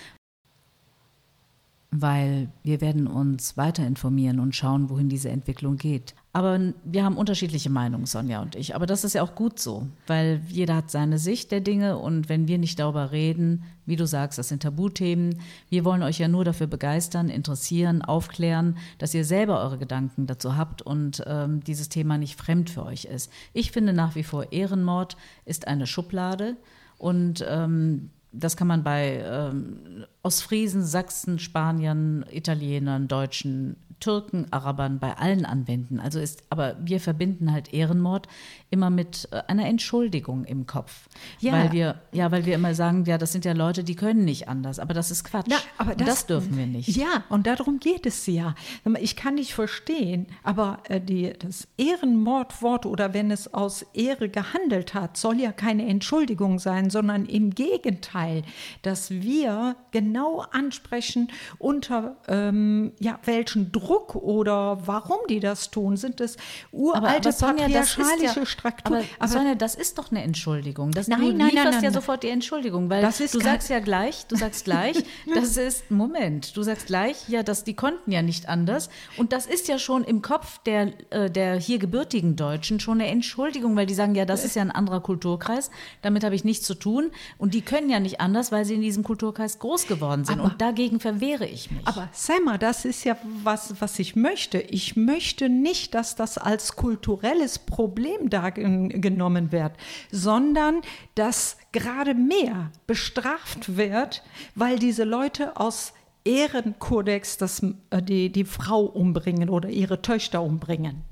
weil 1.91 2.49
wir 2.63 2.82
werden 2.82 3.07
uns 3.07 3.57
weiter 3.57 3.86
informieren 3.86 4.39
und 4.39 4.55
schauen, 4.55 4.89
wohin 4.89 5.09
diese 5.09 5.30
Entwicklung 5.30 5.78
geht. 5.78 6.13
Aber 6.32 6.59
wir 6.84 7.03
haben 7.03 7.17
unterschiedliche 7.17 7.71
Meinungen, 7.71 8.05
Sonja 8.05 8.39
und 8.41 8.55
ich. 8.55 8.75
Aber 8.75 8.86
das 8.86 9.03
ist 9.03 9.13
ja 9.13 9.23
auch 9.23 9.34
gut 9.34 9.59
so, 9.59 9.88
weil 10.05 10.41
jeder 10.47 10.75
hat 10.75 10.91
seine 10.91 11.17
Sicht 11.17 11.51
der 11.51 11.59
Dinge 11.59 11.97
und 11.97 12.30
wenn 12.30 12.47
wir 12.47 12.59
nicht 12.59 12.77
darüber 12.77 13.11
reden, 13.11 13.63
wie 13.88 13.95
du 13.95 14.05
sagst, 14.05 14.38
das 14.38 14.49
sind 14.49 14.61
Tabuthemen, 14.61 15.39
wir 15.69 15.86
wollen 15.86 16.03
euch 16.03 16.19
ja 16.19 16.27
nur 16.27 16.45
dafür 16.45 16.67
begeistern, 16.67 17.30
interessieren, 17.30 18.03
aufklären, 18.03 18.77
dass 18.99 19.15
ihr 19.15 19.25
selber 19.25 19.59
eure 19.63 19.80
Gedanken 19.80 20.27
dazu 20.27 20.55
habt 20.55 20.84
und 20.84 21.23
ähm, 21.25 21.63
dieses 21.63 21.89
Thema 21.89 22.19
nicht 22.19 22.39
fremd 22.39 22.69
für 22.69 22.86
euch 22.86 23.05
ist. 23.05 23.32
Ich 23.53 23.71
finde 23.71 23.93
nach 23.93 24.13
wie 24.13 24.23
vor, 24.23 24.51
Ehrenmord 24.51 25.17
ist 25.45 25.67
eine 25.67 25.88
Schublade 25.88 26.57
und 26.99 27.43
ähm, 27.49 28.11
das 28.32 28.55
kann 28.55 28.67
man 28.67 28.84
bei 28.84 29.23
ähm, 29.25 30.05
Ostfriesen, 30.22 30.84
Sachsen, 30.84 31.39
Spaniern, 31.39 32.26
Italienern, 32.32 33.07
Deutschen, 33.07 33.78
Türken, 33.99 34.47
Arabern, 34.51 34.99
bei 34.99 35.17
allen 35.17 35.45
anwenden. 35.45 35.99
Also 35.99 36.20
ist, 36.20 36.43
aber 36.49 36.78
wir 36.80 36.99
verbinden 36.99 37.51
halt 37.51 37.74
Ehrenmord 37.74 38.28
immer 38.70 38.89
mit 38.89 39.28
äh, 39.32 39.41
einer 39.47 39.67
Entschuldigung 39.67 40.45
im 40.45 40.65
Kopf. 40.65 41.07
Ja. 41.39 41.53
Weil 41.53 41.72
wir, 41.72 42.01
ja, 42.11 42.32
weil 42.32 42.45
wir 42.45 42.55
immer 42.55 42.74
sagen, 42.74 43.03
ja, 43.05 43.17
das 43.17 43.32
sind 43.32 43.45
ja 43.45 43.53
Leute, 43.53 43.84
die 43.84 43.95
können 43.95 44.26
nicht 44.26 44.47
anders. 44.47 44.80
Aber 44.80 44.93
das 44.93 45.11
ist 45.11 45.24
Quatsch. 45.24 45.47
Na, 45.49 45.57
aber 45.78 45.95
das, 45.95 46.07
das, 46.07 46.26
dürfen 46.28 46.57
wir 46.57 46.67
nicht. 46.67 46.95
Ja, 46.95 47.24
und 47.30 47.47
darum 47.47 47.80
geht 47.80 48.05
es 48.05 48.26
ja. 48.26 48.55
Ich 48.99 49.15
kann 49.15 49.36
nicht 49.36 49.53
verstehen, 49.53 50.28
aber 50.43 50.80
äh, 50.86 51.01
die, 51.01 51.34
das 51.38 51.67
Ehrenmordwort 51.78 52.86
oder 52.86 53.13
wenn 53.13 53.32
es 53.32 53.53
aus 53.53 53.84
Ehre 53.93 54.30
gehandelt 54.30 54.93
hat, 54.93 55.17
soll 55.17 55.39
ja 55.39 55.51
keine 55.51 55.88
Entschuldigung 55.88 56.59
sein, 56.59 56.89
sondern 56.89 57.26
im 57.26 57.51
Gegenteil, 57.51 58.43
dass 58.82 59.11
wir 59.11 59.76
genau 59.91 60.18
ansprechen, 60.51 61.32
unter 61.57 62.17
ähm, 62.28 62.91
ja, 62.99 63.20
welchen 63.26 63.72
Druck 63.72 64.15
oder 64.15 64.80
warum 64.86 65.20
die 65.30 65.39
das 65.39 65.72
tun. 65.72 65.97
Sind 65.97 66.22
es 66.22 66.38
uralte 66.72 67.32
patriarchalische 67.32 68.39
ja, 68.39 68.45
Strukturen? 68.45 68.97
Aber, 68.97 69.05
aber 69.20 69.28
Sonja, 69.28 69.55
das 69.55 69.76
ist 69.76 69.97
doch 69.97 70.11
eine 70.11 70.24
Entschuldigung. 70.24 70.91
Das, 70.91 71.07
nein, 71.07 71.22
du 71.22 71.34
nein, 71.34 71.51
nein, 71.53 71.72
nein, 71.72 71.84
ja 71.84 71.91
sofort 71.91 72.24
die 72.24 72.30
Entschuldigung, 72.30 72.89
weil 72.89 73.01
du 73.01 73.39
sagst 73.39 73.70
ja 73.70 73.80
gleich, 73.80 74.26
du 74.28 74.36
sagst 74.36 74.65
gleich, 74.65 74.97
das 75.34 75.57
ist, 75.57 75.91
Moment, 75.91 76.55
du 76.55 76.63
sagst 76.63 76.88
gleich, 76.88 77.30
ja, 77.30 77.43
dass 77.43 77.63
die 77.63 77.76
konnten 77.76 78.11
ja 78.11 78.22
nicht 78.22 78.49
anders. 78.49 78.89
Und 79.17 79.34
das 79.34 79.45
ist 79.45 79.67
ja 79.67 79.80
schon 79.80 80.03
im 80.03 80.22
Kopf 80.22 80.59
der, 80.63 80.93
äh, 81.11 81.30
der 81.30 81.55
hier 81.57 81.80
gebürtigen 81.80 82.36
Deutschen 82.36 82.80
schon 82.80 83.01
eine 83.01 83.09
Entschuldigung, 83.09 83.76
weil 83.76 83.86
die 83.86 83.93
sagen, 83.93 84.15
ja, 84.15 84.26
das 84.26 84.43
ist 84.43 84.55
ja 84.55 84.61
ein 84.61 84.72
anderer 84.72 85.01
Kulturkreis, 85.01 85.72
damit 86.01 86.24
habe 86.24 86.36
ich 86.36 86.43
nichts 86.43 86.65
zu 86.65 86.76
tun. 86.76 87.11
Und 87.38 87.53
die 87.53 87.61
können 87.61 87.89
ja 87.89 87.99
nicht 87.99 88.20
anders, 88.20 88.51
weil 88.51 88.65
sie 88.65 88.76
in 88.76 88.82
diesem 88.82 89.03
Kulturkreis 89.03 89.59
groß 89.59 89.88
geworden 89.88 89.98
sind. 90.25 90.39
Aber, 90.39 90.51
und 90.51 90.61
dagegen 90.61 90.99
verwehre 90.99 91.45
ich 91.45 91.71
mich. 91.71 91.85
Aber 91.87 92.09
Selma, 92.11 92.57
das 92.57 92.85
ist 92.85 93.03
ja 93.03 93.17
was, 93.43 93.79
was 93.79 93.99
ich 93.99 94.15
möchte. 94.15 94.59
Ich 94.59 94.95
möchte 94.95 95.49
nicht, 95.49 95.93
dass 95.93 96.15
das 96.15 96.37
als 96.37 96.75
kulturelles 96.75 97.59
Problem 97.59 98.29
da 98.29 98.49
genommen 98.49 99.51
wird, 99.51 99.73
sondern 100.11 100.81
dass 101.15 101.57
gerade 101.71 102.13
mehr 102.13 102.71
bestraft 102.87 103.77
wird, 103.77 104.23
weil 104.55 104.79
diese 104.79 105.03
Leute 105.03 105.57
aus 105.57 105.93
Ehrenkodex 106.25 107.37
das, 107.37 107.63
äh, 107.89 108.01
die, 108.01 108.31
die 108.31 108.45
Frau 108.45 108.83
umbringen 108.83 109.49
oder 109.49 109.69
ihre 109.69 110.01
Töchter 110.01 110.41
umbringen. 110.41 111.03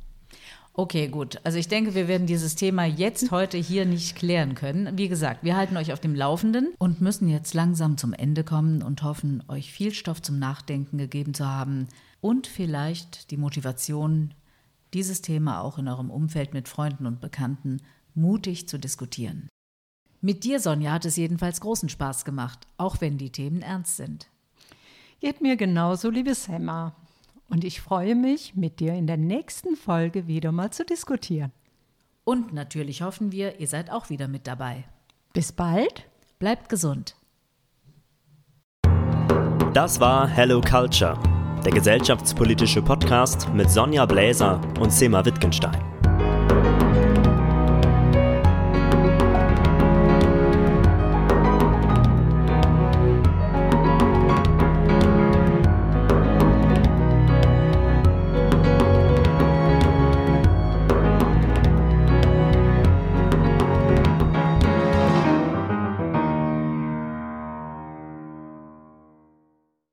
Okay, 0.80 1.08
gut. 1.08 1.42
Also 1.44 1.58
ich 1.58 1.68
denke, 1.68 1.96
wir 1.96 2.08
werden 2.08 2.28
dieses 2.28 2.54
Thema 2.54 2.86
jetzt 2.86 3.32
heute 3.32 3.58
hier 3.58 3.88
nicht 3.88 4.16
klären 4.16 4.54
können. 4.54 4.96
Wie 4.96 5.08
gesagt, 5.08 5.44
wir 5.44 5.58
halten 5.58 5.76
euch 5.76 5.92
auf 5.92 6.00
dem 6.00 6.14
Laufenden 6.14 6.72
und 6.78 7.02
müssen 7.02 7.28
jetzt 7.28 7.56
langsam 7.56 7.98
zum 7.98 8.14
Ende 8.14 8.44
kommen 8.44 8.84
und 8.84 9.02
hoffen, 9.02 9.44
euch 9.48 9.74
viel 9.74 9.92
Stoff 9.92 10.22
zum 10.22 10.38
Nachdenken 10.38 11.00
gegeben 11.00 11.34
zu 11.34 11.48
haben 11.48 11.88
und 12.22 12.46
vielleicht 12.46 13.32
die 13.32 13.38
Motivation, 13.38 14.36
dieses 14.94 15.24
Thema 15.24 15.62
auch 15.62 15.80
in 15.80 15.88
eurem 15.88 16.12
Umfeld 16.12 16.54
mit 16.54 16.68
Freunden 16.68 17.08
und 17.08 17.22
Bekannten 17.22 17.82
mutig 18.14 18.70
zu 18.70 18.78
diskutieren. 18.78 19.50
Mit 20.22 20.44
dir, 20.44 20.60
Sonja, 20.60 20.92
hat 20.92 21.06
es 21.06 21.16
jedenfalls 21.16 21.60
großen 21.60 21.90
Spaß 21.90 22.24
gemacht, 22.24 22.68
auch 22.78 23.02
wenn 23.02 23.18
die 23.18 23.32
Themen 23.32 23.64
ernst 23.64 23.98
sind. 23.98 24.28
Geht 25.22 25.42
mir 25.42 25.58
genauso, 25.58 26.12
liebe 26.12 26.36
Semma. 26.36 26.96
Und 27.50 27.64
ich 27.64 27.82
freue 27.82 28.16
mich, 28.16 28.56
mit 28.56 28.80
dir 28.80 28.94
in 28.94 29.08
der 29.08 29.18
nächsten 29.18 29.76
Folge 29.76 30.28
wieder 30.28 30.52
mal 30.52 30.72
zu 30.72 30.86
diskutieren. 30.86 31.52
Und 32.24 32.54
natürlich 32.54 33.02
hoffen 33.02 33.32
wir, 33.32 33.60
ihr 33.60 33.68
seid 33.68 33.90
auch 33.90 34.10
wieder 34.10 34.28
mit 34.28 34.48
dabei. 34.48 34.84
Bis 35.34 35.52
bald. 35.52 36.10
Bleibt 36.40 36.70
gesund. 36.70 37.16
Das 39.74 40.00
war 40.00 40.28
Hello 40.28 40.60
Culture, 40.62 41.18
der 41.64 41.72
gesellschaftspolitische 41.72 42.82
Podcast 42.82 43.48
mit 43.54 43.72
Sonja 43.72 44.06
Bläser 44.06 44.62
und 44.80 44.92
Sema 44.92 45.24
Wittgenstein. 45.24 45.97